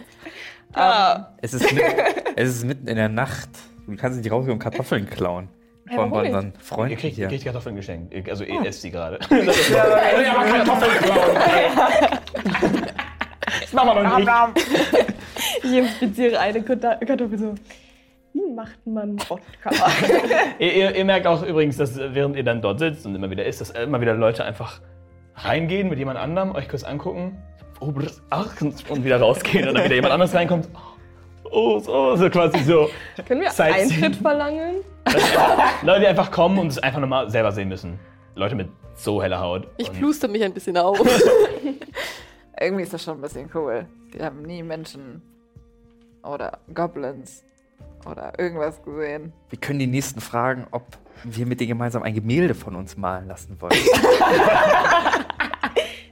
Ja. 0.76 1.34
Es 1.42 1.54
ist, 1.54 1.74
mitten, 1.74 1.92
es 2.38 2.50
ist 2.50 2.64
mitten 2.64 2.88
in 2.88 2.96
der 2.96 3.10
Nacht. 3.10 3.50
Du 3.86 3.96
kannst 3.98 4.18
nicht 4.18 4.32
rausgehen 4.32 4.54
und 4.54 4.60
Kartoffeln 4.60 5.10
klauen. 5.10 5.50
Ja, 5.90 5.96
Von 5.96 6.12
warum 6.12 6.26
unseren 6.26 6.46
Ihr 6.48 6.60
Freunden 6.64 6.98
kriegt, 6.98 7.16
hier. 7.16 7.28
kriegt 7.28 7.44
Kartoffeln 7.44 7.76
geschenkt. 7.76 8.30
Also, 8.30 8.44
Ah. 8.44 8.48
ihr 8.48 8.66
esst 8.66 8.82
sie 8.82 8.92
gerade. 8.92 9.20
ja, 9.30 10.36
aber 10.36 10.46
Kartoffeln 10.46 10.92
klauen. 11.02 12.20
Das 13.62 13.74
machen 13.74 13.96
wir 13.96 14.04
noch 14.04 14.54
nicht. 14.54 14.66
Ich 15.64 15.72
inspiziere 15.78 16.40
eine 16.40 16.62
Kartoffel 16.62 17.38
so. 17.38 17.56
Wie 18.34 18.54
macht 18.54 18.86
man 18.86 19.18
Wodka? 19.28 19.72
Ihr, 20.60 20.74
ihr, 20.74 20.96
ihr 20.96 21.06
merkt 21.06 21.26
auch 21.26 21.42
übrigens, 21.44 21.78
dass 21.78 21.98
äh, 21.98 22.14
während 22.14 22.36
ihr 22.36 22.44
dann 22.44 22.62
dort 22.62 22.78
sitzt 22.80 23.06
und 23.08 23.16
immer 23.16 23.30
wieder 23.32 23.44
isst, 23.44 23.60
dass 23.60 23.72
immer 23.72 24.02
wieder 24.02 24.14
Leute 24.14 24.46
einfach 24.46 24.82
reingehen 25.36 25.90
mit 25.90 25.98
jemand 25.98 26.20
anderem, 26.20 26.54
euch 26.54 26.70
kurz 26.70 26.84
angucken, 26.84 27.38
oh, 27.80 27.88
und 27.88 29.04
wieder 29.04 29.20
rausgehen 29.20 29.68
und 29.68 29.76
dann 29.76 29.86
wieder 29.86 29.96
jemand 29.96 30.14
anderes 30.14 30.36
reinkommt. 30.36 30.70
Oh, 30.76 30.80
so, 31.52 32.16
so 32.16 32.30
quasi 32.30 32.64
so. 32.64 32.90
Können 33.28 33.42
wir 33.42 33.52
Sightseeing. 33.52 34.04
Eintritt 34.04 34.16
verlangen? 34.22 34.76
Leute, 35.84 36.02
die 36.02 36.08
einfach 36.08 36.32
kommen 36.32 36.60
und 36.60 36.68
es 36.68 36.80
einfach 36.80 37.00
nochmal 37.00 37.30
selber 37.30 37.52
sehen 37.52 37.70
müssen. 37.70 38.00
Leute 38.36 38.56
mit 38.56 38.70
so 38.96 39.22
heller 39.22 39.40
Haut. 39.40 39.68
Ich 39.78 39.92
pluster 39.92 40.28
mich 40.28 40.44
ein 40.44 40.54
bisschen 40.54 40.78
auf. 40.78 41.00
Irgendwie 42.60 42.84
ist 42.84 42.94
das 42.94 43.04
schon 43.04 43.18
ein 43.18 43.22
bisschen 43.22 43.50
cool. 43.54 43.86
Wir 44.12 44.26
haben 44.26 44.42
nie 44.42 44.62
Menschen 44.64 45.22
oder 46.24 46.60
Goblins 46.74 47.44
oder 48.06 48.34
irgendwas 48.38 48.82
gesehen. 48.84 49.34
Wir 49.50 49.60
können 49.60 49.80
die 49.80 49.88
nächsten 49.88 50.20
fragen, 50.20 50.68
ob 50.72 50.86
wir 51.24 51.46
mit 51.46 51.60
denen 51.60 51.70
gemeinsam 51.70 52.04
ein 52.04 52.14
Gemälde 52.14 52.56
von 52.56 52.76
uns 52.76 52.98
malen 52.98 53.28
lassen 53.28 53.60
wollen. 53.60 53.74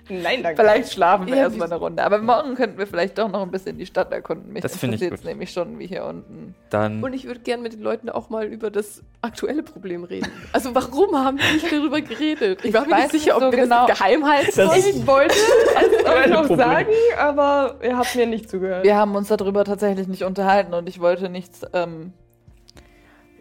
Nein, 0.10 0.42
danke. 0.44 0.62
Vielleicht 0.62 0.94
schlafen 0.94 1.28
wir 1.28 1.36
Ja, 1.36 1.42
erstmal 1.44 1.68
eine 1.72 1.80
Runde. 1.80 2.04
Aber 2.04 2.20
morgen 2.20 2.56
könnten 2.56 2.78
wir 2.78 2.88
vielleicht 2.88 3.18
doch 3.18 3.30
noch 3.30 3.42
ein 3.42 3.52
bisschen 3.52 3.78
die 3.78 3.86
Stadt 3.86 4.12
erkunden. 4.12 4.54
Mich 4.54 4.62
Das 4.62 4.78
finde 4.78 4.96
ich 5.04 5.10
gut. 5.10 5.24
nämlich 5.26 5.52
schon, 5.52 5.78
wie 5.80 5.88
hier 5.88 6.06
unten. 6.06 6.56
Dann 6.70 7.04
Und 7.04 7.14
ich 7.14 7.26
würde 7.26 7.42
gerne 7.42 7.62
mit 7.64 7.74
den 7.74 7.82
Leuten 7.82 8.10
auch 8.10 8.30
mal 8.30 8.46
über 8.46 8.72
das 8.72 9.04
aktuelle 9.22 9.64
Problem 9.64 10.04
reden. 10.04 10.32
Also 10.54 10.74
warum 10.74 11.16
haben 11.18 11.38
die 11.38 11.54
nicht 11.54 11.72
darüber 11.72 12.00
geredet? 12.02 12.64
Ich 12.64 12.74
war 12.74 12.86
mir 12.86 12.92
weiß 12.92 13.12
nicht 13.14 13.24
sicher, 13.24 13.36
ob 13.38 13.44
so 13.44 13.52
wir 13.52 13.60
genau. 13.64 13.88
das 13.88 13.98
geheim 14.00 14.26
halten 14.26 14.52
Das 14.56 14.86
Ich 14.88 15.06
wollte 15.08 15.36
es 15.36 16.30
noch 16.32 16.48
Problem. 16.48 16.58
sagen, 16.58 16.90
aber 17.18 17.76
ihr 17.84 17.98
habt 17.98 18.16
mir 18.16 18.28
nicht 18.28 18.50
zugehört. 18.50 18.84
Wir 18.84 18.96
haben 18.96 19.16
uns 19.16 19.28
darüber 19.28 19.64
tatsächlich 19.66 20.08
nicht 20.08 20.24
unterhalten 20.24 20.74
und 20.74 20.88
ich 20.88 21.00
wollte 21.00 21.30
nichts. 21.30 21.62
Ähm, 21.74 22.14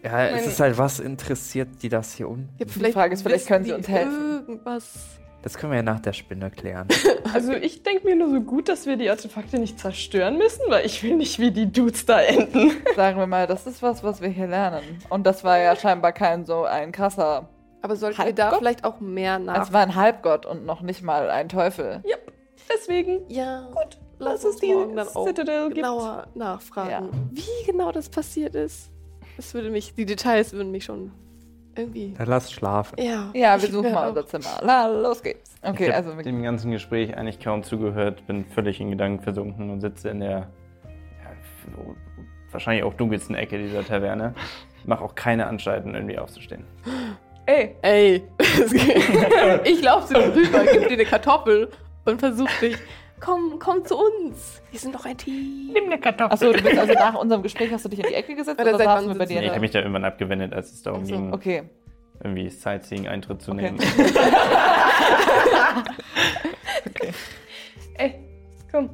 Ja, 0.03 0.27
es 0.27 0.33
Mein- 0.33 0.45
ist 0.45 0.61
halt, 0.61 0.79
was 0.79 1.01
interessiert 1.01 1.69
die 1.83 1.89
das 1.89 2.13
hier 2.15 2.29
unten? 2.29 2.49
Ja, 2.59 2.67
Die 2.67 2.93
Frage 2.93 3.15
ist, 3.15 3.23
vielleicht 3.23 3.47
können 3.49 3.65
sie 3.65 3.73
uns 3.73 3.89
helfen. 3.89 4.45
Irgendwas. 4.47 5.19
Das 5.47 5.57
können 5.57 5.71
wir 5.71 5.77
ja 5.77 5.83
nach 5.85 6.01
der 6.01 6.13
Spinne 6.13 6.51
klären. 6.51 6.89
Also 7.33 7.53
ich 7.53 7.83
denke 7.83 8.05
mir 8.07 8.17
nur 8.17 8.31
so 8.31 8.41
gut, 8.41 8.69
dass 8.69 8.87
wir 8.87 8.97
die 8.97 9.11
Artefakte 9.11 9.59
nicht 9.59 9.79
zerstören 9.79 10.39
müssen, 10.39 10.63
weil 10.69 10.87
ich 10.87 11.03
will 11.03 11.17
nicht 11.17 11.39
wie 11.39 11.51
die 11.51 11.71
Dudes 11.71 12.07
da 12.07 12.21
enden. 12.21 12.73
sagen 12.97 13.19
wir 13.19 13.27
mal, 13.27 13.47
das 13.47 13.67
ist 13.67 13.83
was, 13.83 14.03
was 14.03 14.21
wir 14.21 14.29
hier 14.29 14.47
lernen. 14.47 14.83
Und 15.09 15.25
das 15.25 15.45
war 15.45 15.59
ja 15.59 15.77
scheinbar 15.77 16.13
kein 16.13 16.47
so 16.47 16.65
ein 16.65 16.93
krasser. 16.93 17.49
Aber 17.83 17.95
sollten 17.95 18.19
wir 18.25 18.33
da 18.33 18.45
Halbgott? 18.45 18.59
vielleicht 18.59 18.85
auch 18.85 19.01
mehr 19.01 19.39
nach... 19.39 19.63
Es 19.63 19.73
war 19.73 19.83
ein 19.83 19.95
Halbgott 19.95 20.47
und 20.47 20.65
noch 20.67 20.81
nicht 20.81 21.03
mal 21.03 21.31
ein 21.31 21.49
Teufel. 21.49 22.03
Deswegen, 22.73 23.21
ja, 23.29 23.69
gut, 23.73 23.99
lass 24.19 24.43
dass 24.43 24.53
uns 24.53 24.61
die 24.61 24.75
Citadel 25.27 25.65
gibt. 25.67 25.77
genauer 25.77 26.27
nachfragen. 26.35 26.91
Ja. 26.91 27.09
Wie 27.31 27.67
genau 27.67 27.93
das 27.93 28.09
passiert 28.09 28.55
ist. 28.55 28.91
Das 29.37 29.53
würde 29.55 29.71
mich, 29.71 29.95
die 29.95 30.07
Details 30.07 30.53
würden 30.53 30.73
mich 30.73 30.85
schon 30.85 31.13
irgendwie... 31.77 32.15
Dann 32.17 32.27
lass 32.27 32.51
schlafen. 32.53 32.97
Ja, 33.01 33.31
Ja, 33.35 33.61
wir 33.61 33.69
suchen 33.69 33.93
mal 33.93 34.09
unser 34.09 34.27
Zimmer. 34.27 34.61
La, 34.63 34.87
los 34.87 35.23
geht's. 35.23 35.55
Okay, 35.63 35.89
ich 35.89 35.95
also 35.95 36.13
dem 36.15 36.43
ganzen 36.43 36.71
Gespräch 36.71 37.17
eigentlich 37.17 37.41
kaum 37.41 37.63
zugehört, 37.63 38.27
bin 38.27 38.45
völlig 38.45 38.81
in 38.81 38.91
Gedanken 38.91 39.23
versunken 39.23 39.71
und 39.71 39.81
sitze 39.81 40.11
in 40.11 40.21
der 40.21 40.31
ja, 40.31 40.47
wahrscheinlich 42.51 42.85
auch 42.85 42.95
dunkelsten 42.95 43.35
Ecke 43.35 43.59
dieser 43.59 43.85
Taverne. 43.85 44.35
Mach 44.85 45.01
auch 45.01 45.15
keine 45.15 45.47
Anstalten, 45.47 45.95
irgendwie 45.95 46.19
aufzustehen. 46.19 46.65
Ey, 47.47 47.77
Ey, 47.83 48.23
ich 49.65 49.83
laufe 49.83 50.07
zu 50.07 50.15
dir 50.15 50.35
rüber, 50.35 50.65
gib 50.71 50.89
dir 50.89 50.95
eine 50.95 51.05
Kartoffel 51.05 51.71
und 52.05 52.21
versuch 52.21 52.51
dich. 52.61 52.77
Komm, 53.21 53.59
komm 53.59 53.85
zu 53.85 53.97
uns. 53.97 54.61
Wir 54.71 54.79
sind 54.79 54.95
doch 54.95 55.05
ein 55.07 55.17
Team. 55.17 55.71
Nimm 55.73 55.85
eine 55.87 55.99
Kartoffel. 55.99 56.33
Achso, 56.33 56.53
du 56.53 56.63
bist 56.63 56.79
also 56.79 56.93
nach 56.93 57.15
unserem 57.15 57.43
Gespräch 57.43 57.73
hast 57.73 57.85
du 57.85 57.89
dich 57.89 58.01
in 58.01 58.07
die 58.09 58.15
Ecke 58.15 58.35
gesetzt 58.35 58.61
Oder 58.61 58.75
oder, 58.75 58.85
saßen 58.85 59.09
wir 59.09 59.17
bei 59.19 59.25
dir? 59.27 59.41
Nee, 59.41 59.45
ich 59.47 59.51
habe 59.51 59.61
mich 59.61 59.71
da 59.71 59.79
irgendwann 59.81 60.05
abgewendet, 60.05 60.53
als 60.53 60.73
es 60.73 60.83
darum 60.83 61.05
ging, 61.05 61.33
Okay. 61.33 61.63
irgendwie 62.23 62.51
Sightseeing-Eintritt 62.51 63.41
zu 63.43 63.53
Okay. 63.53 63.73
nehmen. 63.73 63.79
ey, 67.95 68.15
komm. 68.71 68.91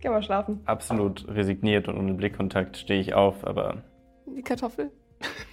Geh 0.00 0.08
mal 0.08 0.22
schlafen. 0.22 0.60
Absolut 0.64 1.26
resigniert 1.28 1.86
und 1.86 1.96
ohne 1.96 2.14
Blickkontakt 2.14 2.76
stehe 2.76 3.00
ich 3.00 3.14
auf, 3.14 3.46
aber 3.46 3.82
Die 4.26 4.42
Kartoffel? 4.42 4.90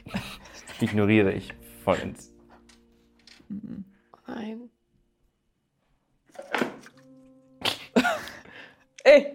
ignoriere 0.81 1.31
ich 1.33 1.53
vollends. 1.83 2.33
Nein. 4.27 4.68
Ey, 9.09 9.25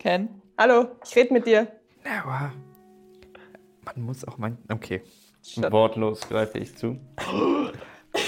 Ken? 0.00 0.28
hallo, 0.58 0.96
ich 1.04 1.14
rede 1.14 1.32
mit 1.32 1.46
dir. 1.46 1.68
Aber 2.04 2.52
man 3.84 4.02
muss 4.04 4.26
auch 4.26 4.36
mein. 4.36 4.58
Okay. 4.68 5.02
Wortlos 5.70 6.28
greife 6.28 6.58
ich 6.58 6.76
zu. 6.76 6.98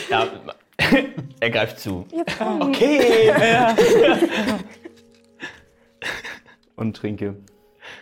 Ja, 0.09 0.29
er 1.41 1.51
greift 1.51 1.81
zu. 1.81 2.07
Und 6.77 6.97
trinke. 6.97 7.37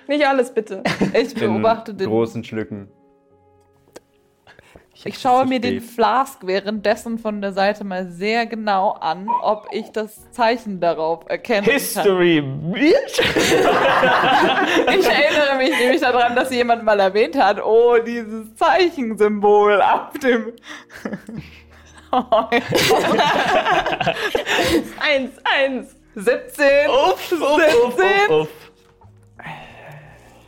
Nicht 0.06 0.26
alles, 0.26 0.52
bitte. 0.52 0.82
Ich 1.14 1.34
beobachte 1.34 1.92
in 1.92 1.98
den. 1.98 2.08
großen 2.10 2.44
Schlücken. 2.44 2.90
Ich 5.04 5.18
schaue 5.20 5.42
zu 5.42 5.48
mir 5.48 5.60
den. 5.60 5.80
Flask 5.80 6.40
währenddessen 6.44 7.18
von 7.18 7.40
der 7.40 7.52
Seite 7.52 7.84
mal 7.84 8.08
sehr 8.08 8.46
genau 8.46 8.90
an, 8.92 9.28
ob 9.42 9.68
ich 9.70 9.90
das 9.92 10.30
Zeichen 10.32 10.80
darauf 10.80 11.20
erkennen 11.28 11.66
kann. 11.66 11.74
History, 11.74 12.40
bitch! 12.40 13.20
Ich 14.98 15.06
erinnere 15.06 15.56
mich 15.58 15.78
nämlich 15.78 16.00
daran, 16.00 16.34
dass 16.34 16.50
jemand 16.50 16.82
mal 16.84 16.98
erwähnt 16.98 17.36
hat, 17.36 17.62
oh, 17.62 17.98
dieses 17.98 18.54
Zeichensymbol 18.56 19.80
auf 19.80 20.18
dem. 20.22 20.52
Eins, 25.00 25.32
eins. 25.44 25.94
17. 26.14 26.66
Uff, 26.88 27.32
uff, 27.32 27.40
uff, 27.40 27.96
17. 27.96 28.30
uff, 28.30 28.40
uff. 28.40 28.48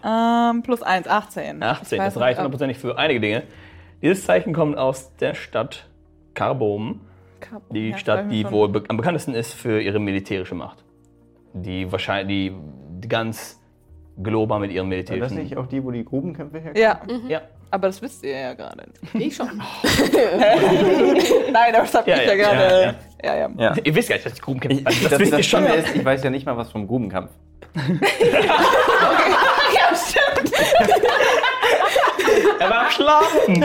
Ähm, 0.03 0.63
plus 0.63 0.83
1, 0.83 1.07
18. 1.07 1.63
18, 1.63 1.99
Ich 1.99 2.05
weiß 2.05 2.15
das 2.15 2.23
reicht 2.23 2.39
hundertprozentig 2.39 2.79
für 2.79 2.97
einige 2.99 3.21
Dinge. 3.21 3.43
Dieses 4.03 4.25
Zeichen 4.25 4.53
kommt 4.53 4.77
aus 4.79 5.15
der 5.17 5.35
Stadt 5.35 5.87
Karbom, 6.35 7.01
Kap- 7.41 7.63
die 7.71 7.91
ja, 7.91 7.99
Stadt, 7.99 8.31
die 8.31 8.43
schon. 8.43 8.53
wohl 8.53 8.69
be 8.69 8.83
am 8.89 8.97
bekanntesten 8.97 9.35
ist 9.35 9.53
für 9.55 9.81
ihre 9.81 9.99
militärische 9.99 10.55
Macht. 10.55 10.85
Die 11.53 11.91
wahrscheinlich, 11.91 12.53
die, 13.03 13.09
ganz 13.09 13.61
global 14.23 14.61
mit 14.61 14.71
ihren 14.73 14.91
War 14.91 14.97
das 14.99 15.09
militärischen... 15.09 15.39
nicht 15.39 15.57
auch 15.57 15.67
die, 15.67 15.83
wo 15.85 15.91
die 15.91 16.05
Grubenkämpfe 16.05 16.59
herkommen? 16.61 16.83
Ja, 16.83 17.01
Ja, 17.29 17.41
aber 17.71 17.89
das 17.89 18.01
wisst 18.03 18.23
ihr 18.25 18.39
ja 18.39 18.55
gerade 18.55 18.85
nicht. 19.13 19.27
Ich 19.27 19.37
schon. 19.37 19.49
Nein, 21.53 21.73
das 21.73 21.95
hab 21.95 22.07
Ja, 22.07 22.17
ich 22.17 22.27
ja, 22.27 22.35
ja, 22.35 22.37
gerade. 22.37 22.95
ja, 23.23 23.35
Ja, 23.35 23.37
ja. 23.37 23.51
Ja. 23.59 23.75
ihr 23.83 23.95
wisst 23.95 24.09
gar 24.09 24.17
nicht, 24.17 24.27
was 24.27 24.35
die 24.35 24.41
Grubenkämpfe 24.41 24.79
Ich, 24.79 24.85
Das, 25.03 25.11
das, 25.11 25.19
wisst 25.21 25.33
ihr 25.33 25.39
das 25.39 25.47
schon. 25.47 25.61
Schlimme 25.65 25.77
ist, 25.77 25.97
ich 25.97 26.05
weiß 26.05 26.23
ja 26.25 26.31
nicht 26.31 26.47
mal 26.47 26.57
was 26.57 26.71
vom 26.71 26.87
Grubenkampf. 26.87 27.31
Er 32.61 32.69
war 32.69 32.85
am 32.85 32.91
Schlafen! 32.91 33.65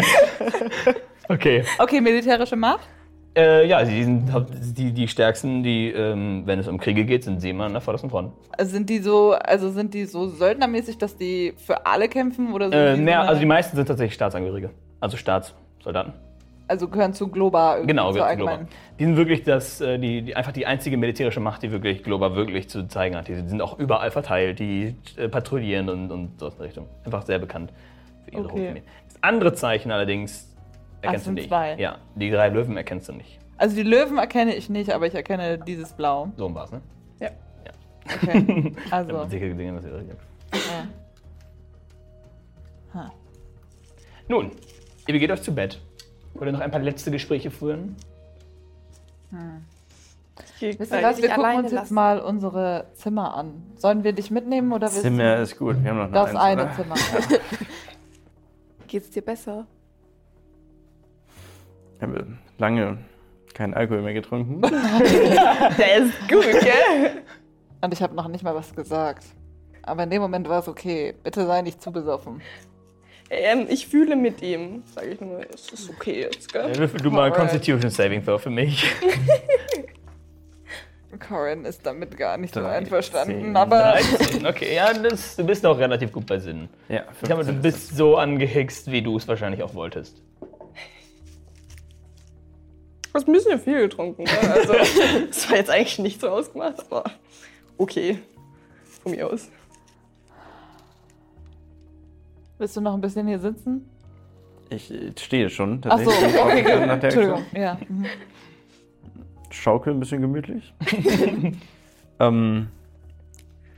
okay. 1.27 1.65
Okay, 1.79 1.99
militärische 1.99 2.55
Macht. 2.55 2.87
Äh, 3.37 3.67
ja, 3.67 3.85
sie 3.85 4.05
sind 4.05 4.31
die, 4.77 4.93
die 4.93 5.07
stärksten, 5.09 5.61
die, 5.63 5.89
ähm, 5.91 6.43
wenn 6.45 6.59
es 6.59 6.69
um 6.69 6.79
Kriege 6.79 7.03
geht, 7.03 7.25
sind 7.25 7.41
sie 7.41 7.49
immer 7.49 7.65
an 7.65 7.73
der 7.73 7.81
vordersten 7.81 8.09
Front. 8.09 8.31
Also 8.57 8.71
sind 8.71 8.89
die 8.89 8.99
so, 8.99 9.33
also 9.33 9.69
sind 9.71 9.93
die 9.93 10.05
so 10.05 10.29
söldnermäßig, 10.29 10.97
dass 10.97 11.17
die 11.17 11.53
für 11.57 11.85
alle 11.85 12.07
kämpfen 12.07 12.53
oder 12.53 12.69
sind 12.69 12.79
Äh, 12.79 12.95
die 12.95 13.01
mehr, 13.01 13.23
so 13.23 13.27
also 13.27 13.39
die 13.41 13.45
meisten 13.45 13.75
sind 13.75 13.85
tatsächlich 13.85 14.13
Staatsangehörige. 14.13 14.69
Also 15.01 15.17
Staatssoldaten. 15.17 16.13
also 16.69 16.87
gehören 16.87 17.11
zu 17.13 17.27
Globa 17.27 17.73
irgendwie 17.73 17.87
Genau, 17.87 18.07
zu 18.07 18.13
Globa. 18.13 18.29
allgemeinen. 18.29 18.67
Die 18.97 19.03
sind 19.03 19.17
wirklich 19.17 19.43
das, 19.43 19.81
äh, 19.81 19.99
die, 19.99 20.21
die, 20.21 20.35
einfach 20.37 20.53
die 20.53 20.65
einzige 20.65 20.95
militärische 20.95 21.41
Macht, 21.41 21.63
die 21.63 21.71
wirklich 21.71 22.01
Globa 22.01 22.37
wirklich 22.37 22.69
zu 22.69 22.87
zeigen 22.87 23.17
hat. 23.17 23.27
Die 23.27 23.35
sind 23.35 23.61
auch 23.61 23.77
überall 23.77 24.11
verteilt, 24.11 24.59
die 24.59 24.95
äh, 25.17 25.27
patrouillieren 25.27 25.89
und, 25.89 26.09
und 26.09 26.39
so 26.39 26.47
in 26.47 26.53
der 26.57 26.65
Richtung. 26.67 26.87
Einfach 27.03 27.23
sehr 27.23 27.39
bekannt 27.39 27.73
für 28.26 28.32
ihre 28.32 28.45
Okay. 28.45 28.84
Das 29.07 29.23
andere 29.23 29.53
Zeichen 29.53 29.91
allerdings 29.91 30.51
erkennst 31.01 31.26
du 31.26 31.30
sind 31.30 31.36
nicht. 31.36 31.47
zwei. 31.47 31.76
Ja, 31.76 31.99
die 32.15 32.30
drei 32.32 32.49
Löwen 32.49 32.76
erkennst 32.78 33.07
du 33.09 33.13
nicht. 33.13 33.39
Also 33.57 33.76
die 33.76 33.84
Löwen 33.84 34.17
erkenne 34.17 34.53
ich 34.55 34.69
nicht, 34.69 34.91
aber 34.91 35.07
ich 35.07 35.15
erkenne 35.15 35.57
dieses 35.59 35.93
Blau. 35.93 36.30
So 36.36 36.53
war's, 36.53 36.71
ne? 36.71 36.82
Okay. 38.07 38.71
Ich 38.76 38.76
Also. 38.93 39.19
hab 39.19 39.30
sicher 39.30 39.47
gesehen, 39.47 39.76
was 39.76 39.86
ihr 39.86 39.95
richtig 39.95 40.15
Ja. 42.93 43.11
Nun, 44.28 44.51
ihr 45.07 45.13
begeht 45.13 45.32
euch 45.32 45.41
zu 45.41 45.53
Bett. 45.53 45.82
Wollt 46.34 46.49
ihr 46.49 46.51
noch 46.53 46.59
ein 46.59 46.71
paar 46.71 46.82
letzte 46.82 47.11
Gespräche 47.11 47.51
führen? 47.51 47.95
Wisst 50.59 50.93
ihr 50.93 51.03
was, 51.03 51.21
wir 51.21 51.30
gucken 51.30 51.55
uns 51.57 51.71
jetzt 51.71 51.91
mal 51.91 52.19
unsere 52.19 52.88
Zimmer 52.93 53.36
an. 53.36 53.63
Sollen 53.78 54.03
wir 54.03 54.13
dich 54.13 54.32
mitnehmen 54.32 54.71
oder 54.71 54.88
willst 54.88 55.01
Zimmer 55.01 55.38
du 55.38 55.41
ist 55.41 55.57
gut. 55.57 55.84
Wir 55.84 55.91
haben 55.91 55.97
noch 55.97 56.11
das 56.11 56.30
eins, 56.36 56.39
eine 56.39 56.63
oder? 56.63 56.71
Zimmer? 56.73 56.95
Geht's 58.88 59.09
dir 59.09 59.21
besser? 59.21 59.67
Ich 61.97 62.03
habe 62.03 62.27
lange 62.57 62.97
keinen 63.53 63.73
Alkohol 63.73 64.01
mehr 64.01 64.13
getrunken. 64.13 64.61
Der 64.61 65.97
ist 65.97 66.19
gut, 66.27 66.43
gell? 66.43 67.23
Und 67.81 67.93
ich 67.93 68.01
habe 68.01 68.13
noch 68.15 68.27
nicht 68.27 68.43
mal 68.43 68.53
was 68.53 68.75
gesagt. 68.75 69.25
Aber 69.83 70.03
in 70.03 70.09
dem 70.09 70.21
Moment 70.21 70.49
war 70.49 70.59
es 70.59 70.67
okay. 70.67 71.13
Bitte 71.23 71.45
sei 71.45 71.61
nicht 71.61 71.81
zu 71.81 71.91
besoffen. 71.91 72.41
Ähm, 73.29 73.65
ich 73.69 73.88
fühle 73.88 74.15
mit 74.15 74.41
ihm. 74.41 74.83
Sag 74.93 75.07
ich 75.07 75.19
nur, 75.19 75.41
es 75.51 75.71
ist 75.71 75.89
okay 75.89 76.21
jetzt, 76.21 76.51
gell? 76.51 76.69
Ja, 76.69 76.77
würfel 76.77 77.01
du 77.01 77.09
mal 77.09 77.31
Alright. 77.31 77.39
Constitution 77.39 77.89
Saving 77.89 78.23
Throw 78.23 78.41
für 78.41 78.49
mich. 78.49 78.86
Corin 81.20 81.66
ist 81.66 81.86
damit 81.86 82.18
gar 82.18 82.38
nicht 82.38 82.53
so 82.53 82.61
13. 82.61 82.78
einverstanden. 82.84 83.55
Aber 83.55 83.93
13. 83.93 84.45
Okay, 84.45 84.76
ja, 84.76 84.93
das, 84.93 85.36
du 85.36 85.43
bist 85.43 85.63
noch 85.63 85.78
relativ 85.78 86.11
gut 86.11 86.26
bei 86.26 86.39
Sinnen. 86.39 86.70
Ja, 86.89 87.03
Ich 87.13 87.28
glaube, 87.28 87.43
du 87.43 87.51
15 87.51 87.61
bist 87.61 87.95
so 87.95 88.18
angehickst, 88.18 88.91
wie 88.91 89.01
du 89.01 89.18
es 89.18 89.28
wahrscheinlich 89.28 89.63
auch 89.63 89.74
wolltest. 89.74 90.22
Du 93.03 93.13
hast 93.13 93.28
ein 93.28 93.34
bisschen 93.34 93.59
viel 93.59 93.80
getrunken. 93.80 94.24
Ne? 94.24 94.32
Also, 94.53 94.74
das 95.28 95.49
war 95.49 95.57
jetzt 95.57 95.70
eigentlich 95.70 95.99
nicht 95.99 96.20
so 96.22 96.30
ausgemacht, 96.30 96.84
aber 96.89 97.05
okay. 97.78 98.20
Von 99.01 99.11
mir 99.13 99.28
aus. 99.28 99.49
willst 102.57 102.76
du 102.76 102.82
noch 102.82 102.93
ein 102.93 103.01
bisschen 103.01 103.28
hier 103.28 103.39
sitzen? 103.39 103.89
Ich 104.70 104.91
stehe 105.20 105.49
schon. 105.49 105.82
Ach 105.88 105.99
so, 105.99 106.09
tatsächlich. 106.09 106.41
okay, 106.41 106.61
gut. 106.63 106.88
Nach 106.88 106.99
der 106.99 107.03
Entschuldigung. 107.03 107.45
Ja. 107.53 107.78
mhm. 107.88 108.05
Schaukel 109.56 109.93
ein 109.93 109.99
bisschen 109.99 110.22
gemütlich. 110.22 110.74
ähm, 112.20 112.68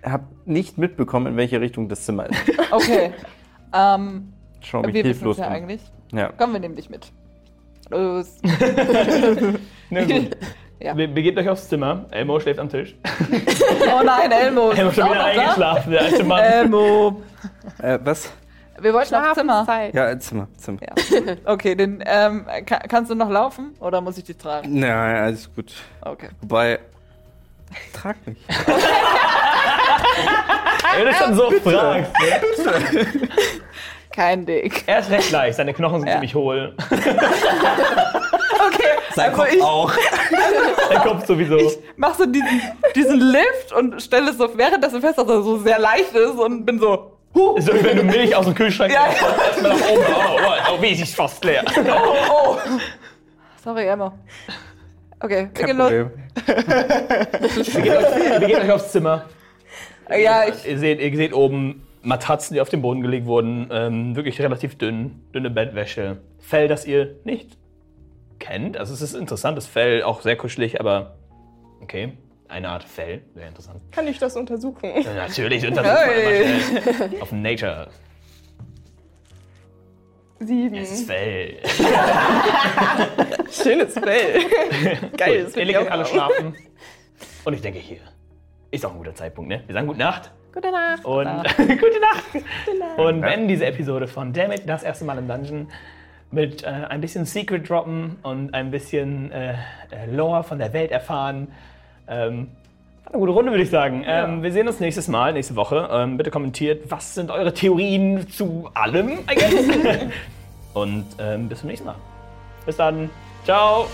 hab 0.04 0.24
nicht 0.46 0.78
mitbekommen, 0.78 1.28
in 1.28 1.38
welche 1.38 1.62
Richtung 1.62 1.90
das 1.90 2.06
Zimmer 2.06 2.30
ist. 2.30 2.40
Okay. 2.72 3.12
Ähm, 3.74 4.34
Schau 4.62 4.82
mich 4.82 4.94
wir 4.94 5.04
hilflos 5.04 5.38
ja 5.38 5.48
um. 5.48 5.54
eigentlich. 5.54 5.82
Ja. 6.12 6.32
Komm, 6.38 6.54
wir 6.54 6.60
nehmen 6.60 6.76
dich 6.76 6.90
mit. 6.90 7.12
Los. 7.90 8.40
Na 9.90 10.04
gut. 10.04 10.38
Ja. 10.80 10.94
Be 10.94 11.08
begebt 11.08 11.40
euch 11.40 11.50
aufs 11.50 11.68
Zimmer. 11.70 12.06
Elmo 12.12 12.40
schläft 12.40 12.60
am 12.60 12.70
Tisch. 12.70 12.96
Oh 13.02 14.04
nein, 14.06 14.32
Elmo. 14.32 14.70
Elmo 14.70 14.90
ist 14.92 14.96
schon 14.96 15.10
wieder 15.10 15.26
eingeschlafen, 15.26 15.92
der 15.92 16.02
alte 16.04 16.24
Mann. 16.24 16.44
Elmo. 16.44 17.24
Äh, 17.82 17.98
was? 18.04 18.32
Wir 18.80 18.94
wollten 18.94 19.16
aufs 19.16 19.34
Zimmer. 19.34 19.64
Schlafenszeit. 19.66 19.94
Ja, 19.96 20.20
Zimmer, 20.20 20.48
Zimmer. 20.58 20.80
Ja. 20.82 21.36
Okay, 21.46 21.76
den, 21.76 22.04
ähm, 22.06 22.46
ka 22.66 22.80
kannst 22.88 23.10
du 23.12 23.16
noch 23.16 23.30
laufen 23.30 23.76
oder 23.80 24.02
muss 24.02 24.18
ich 24.18 24.24
dich 24.26 24.38
tragen? 24.38 24.70
Na, 24.80 25.24
alles 25.24 25.50
gut. 25.56 25.74
Okay. 26.02 26.30
Wobei, 26.42 26.80
trag 27.94 28.16
mich. 28.26 28.38
Wenn 30.96 31.06
du 31.06 31.14
schon 31.14 31.34
so 31.36 31.52
fragst. 31.64 32.12
Ne? 32.20 32.42
Kein 34.12 34.46
Dick. 34.46 34.84
Er 34.88 35.00
ist 35.00 35.10
recht 35.12 35.32
leicht, 35.32 35.58
seine 35.58 35.74
Knochen 35.74 36.00
sind 36.00 36.08
Ja. 36.08 36.14
ziemlich 36.16 36.34
hohl. 36.36 36.74
Okay, 36.80 37.00
Sein 39.16 39.30
also 39.30 39.42
Kopf 39.44 39.54
ich 39.54 39.62
auch. 39.62 39.92
Der 40.90 41.00
Kopf 41.02 41.26
sowieso. 41.28 41.60
mach 41.98 42.16
so 42.16 42.26
diesen, 42.26 42.62
diesen 42.96 43.20
Lift 43.20 43.74
und 43.76 44.02
stelle 44.02 44.32
es 44.32 44.38
so 44.38 44.50
währenddessen 44.58 45.02
fest, 45.02 45.18
dass 45.20 45.28
er 45.28 45.42
so 45.44 45.58
sehr 45.60 45.78
leicht 45.80 46.14
ist 46.16 46.32
und 46.38 46.66
bin 46.66 46.80
so, 46.80 47.16
huh, 47.34 47.56
Ist 47.58 47.68
so, 47.68 47.74
wie 47.74 47.84
wenn 47.84 47.98
du 47.98 48.04
Milch 48.04 48.36
aus 48.36 48.46
dem 48.46 48.56
Kühlschrank 48.56 48.92
Ja, 48.92 49.08
erstmal 49.08 49.78
nach 49.78 49.90
oben. 49.90 50.06
Oh, 50.16 50.40
oh, 50.46 50.74
oh, 50.74 50.82
wie 50.82 50.88
ist 50.88 51.16
fast 51.16 51.44
leer. 51.44 51.64
oh, 51.78 52.32
oh. 52.32 52.58
Sorry, 53.64 53.86
Elmo. 53.88 54.14
Okay, 55.20 55.50
wir 55.54 55.66
gehen 55.66 55.78
los. 55.78 55.90
Problem. 55.90 56.12
Begebt 57.74 57.98
euch, 57.98 58.40
begebt 58.40 58.64
euch 58.64 58.72
aufs 58.72 58.92
Zimmer. 58.92 59.26
Ja, 60.10 60.48
ich, 60.48 60.66
Ihr 60.66 60.78
seht, 60.78 61.02
ihr 61.02 61.16
seht 61.16 61.34
oben 61.34 61.88
Matratzen, 62.02 62.54
die 62.54 62.62
auf 62.62 62.70
den 62.70 62.82
Boden 62.82 63.02
gelegt 63.02 63.26
wurden. 63.26 63.68
Ähm, 63.72 64.16
wirklich 64.16 64.40
relativ 64.40 64.78
dünn. 64.78 65.24
Dünne 65.34 65.50
Bettwäsche. 65.50 66.18
Fell, 66.40 66.68
das 66.68 66.86
ihr 66.86 67.16
nicht 67.24 67.58
kennt. 68.40 68.78
Also 68.78 68.94
es 68.94 69.02
ist 69.02 69.14
interessantes 69.16 69.68
Fell, 69.68 70.04
auch 70.04 70.22
sehr 70.22 70.38
kuschelig, 70.38 70.80
aber 70.80 71.18
okay. 71.82 72.14
Eine 72.50 72.70
Art 72.70 72.84
Fell, 72.84 73.22
sehr 73.36 73.48
interessant. 73.48 73.82
Kann 73.91 74.08
ich 74.08 74.20
das 74.20 74.36
untersuchen? 74.38 75.02
Ja, 75.02 75.14
natürlich, 75.14 75.66
untersucht 75.68 75.93
man 75.93 76.06
Hey. 76.08 76.43
immer 76.54 76.62
schnell. 76.62 77.22
Auf 77.22 77.32
Nature. 77.32 77.88
Sieben. 80.39 80.76
Es 80.76 80.91
ist 80.91 81.08
Fell. 81.08 81.58
Schönes 83.52 83.93
Fell. 83.93 84.41
Geil, 85.18 85.43
das 85.45 85.56
Ihr 85.56 85.82
auch 85.82 85.89
alle 85.89 86.06
schlafen. 86.06 86.56
Und 87.43 87.54
ich 87.54 87.62
denke, 87.62 87.80
hier 87.80 87.98
ist 88.70 88.86
auch 88.86 88.91
ein 88.91 88.98
guter 88.98 89.16
Zeitpunkt, 89.16 89.50
ne? 89.50 89.64
Wir 89.66 89.74
sagen 89.74 89.88
Gute 89.88 90.00
Nacht. 90.00 90.32
Gute 90.54 90.72
Nacht. 90.72 91.04
Und 91.06 91.28
gute 91.58 92.00
Nacht. 92.00 92.98
Und 92.98 93.22
beenden 93.22 93.48
diese 93.48 93.66
Episode 93.66 94.08
von 94.08 94.32
Dammit, 94.34 94.64
das 94.68 94.84
erste 94.84 95.06
Mal 95.06 95.18
im 95.18 95.28
Dungeon, 95.28 95.70
mit 96.30 96.64
äh, 96.64 96.68
ein 96.68 97.02
bisschen 97.02 97.26
Secret 97.26 97.68
droppen 97.70 98.18
und 98.24 98.54
ein 98.54 98.70
bisschen 98.70 99.32
äh, 99.32 99.54
äh, 99.54 100.06
Lore 100.12 100.43
von 100.43 100.60
der 100.60 100.74
Welt 100.74 100.91
erfahren. 100.91 101.48
Ähm, 102.08 102.47
war 103.03 103.14
eine 103.14 103.20
gute 103.20 103.32
Runde, 103.32 103.51
würde 103.51 103.64
ich 103.64 103.70
sagen. 103.70 104.03
Ähm, 104.05 104.43
wir 104.43 104.51
sehen 104.51 104.68
uns 104.68 104.80
nächstes 104.80 105.08
Mal, 105.08 105.32
nächste 105.34 105.55
Woche. 105.55 105.88
Ähm, 105.91 106.18
bitte 106.18 106.30
kommentiert, 106.30 106.91
was 106.91 107.16
sind 107.16 107.32
eure 107.32 107.53
Theorien 107.53 108.28
zu 108.30 108.70
allem, 108.74 109.20
I 109.32 109.36
guess. 109.36 109.53
und 110.74 111.05
ähm, 111.20 111.47
bis 111.47 111.60
zum 111.60 111.70
nächsten 111.70 111.88
Mal. 111.88 111.95
Bis 112.66 112.76
dann. 112.76 113.10
Ciao. 113.45 113.88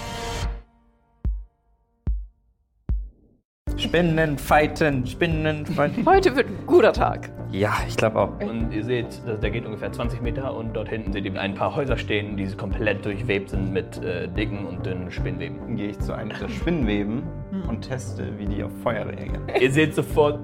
Spinnen, 3.77 4.37
fighten, 4.37 5.05
Spinnen, 5.05 5.65
fighten. 5.65 6.05
Heute 6.05 6.35
wird 6.35 6.47
ein 6.47 6.65
guter 6.65 6.93
Tag. 6.93 7.29
Ja, 7.53 7.77
ich 7.87 7.95
glaube 7.95 8.19
auch. 8.19 8.39
Und 8.39 8.71
ihr 8.71 8.83
seht, 8.83 9.21
der 9.27 9.51
geht 9.51 9.63
ungefähr 9.63 9.91
20 9.91 10.23
Meter 10.23 10.55
und 10.55 10.73
dort 10.73 10.89
hinten 10.89 11.13
seht 11.13 11.23
ihr 11.23 11.39
ein 11.39 11.53
paar 11.53 11.75
Häuser 11.75 11.97
stehen, 11.97 12.35
die 12.35 12.47
komplett 12.47 13.05
durchwebt 13.05 13.51
sind 13.51 13.71
mit 13.71 14.03
äh, 14.03 14.27
dicken 14.27 14.65
und 14.65 14.83
dünnen 14.83 15.11
Spinnweben. 15.11 15.59
Dann 15.59 15.75
gehe 15.75 15.89
ich 15.89 15.99
zu 15.99 16.15
einem 16.15 16.29
der 16.29 16.49
Spinnweben 16.49 17.21
und 17.67 17.81
teste, 17.81 18.39
wie 18.39 18.47
die 18.47 18.63
auf 18.63 18.71
Feuer 18.81 19.05
reagieren. 19.05 19.43
Ihr 19.61 19.71
seht 19.71 19.93
sofort, 19.93 20.39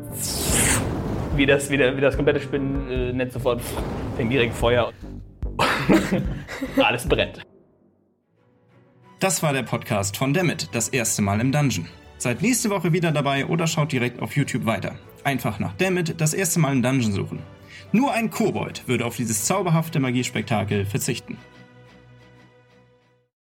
wie 1.36 1.48
das, 1.48 1.72
wie 1.72 1.78
der, 1.78 1.98
wie 1.98 2.02
das 2.02 2.16
komplette 2.16 2.42
Spinnennetz 2.42 3.34
sofort 3.34 3.60
fängt 4.16 4.32
direkt 4.32 4.54
Feuer. 4.54 4.94
Alles 6.78 7.08
brennt. 7.08 7.42
Das 9.20 9.42
war 9.42 9.52
der 9.52 9.64
Podcast 9.64 10.16
von 10.16 10.32
Dammit, 10.32 10.70
das 10.74 10.90
erste 10.90 11.24
Mal 11.24 11.42
im 11.42 11.52
Dungeon. 11.52 11.88
Seid 12.20 12.42
nächste 12.42 12.70
Woche 12.70 12.92
wieder 12.92 13.14
dabei 13.14 13.46
oder 13.46 13.66
schaut 13.66 13.94
direkt 13.94 14.22
auf 14.22 14.36
YouTube 14.36 14.66
weiter. 14.66 14.96
Einfach 15.24 15.58
nach 15.60 15.74
Dammit, 15.78 16.20
das 16.20 16.34
erste 16.34 16.60
Mal 16.60 16.74
im 16.74 16.84
Dungeon 16.84 17.14
suchen. 17.14 17.40
Nur 17.94 18.12
ein 18.12 18.30
Kobold 18.30 18.86
würde 18.90 19.06
auf 19.06 19.16
dieses 19.16 19.46
zauberhafte 19.46 20.02
Magiespektakel 20.02 20.86
verzichten. 20.86 21.38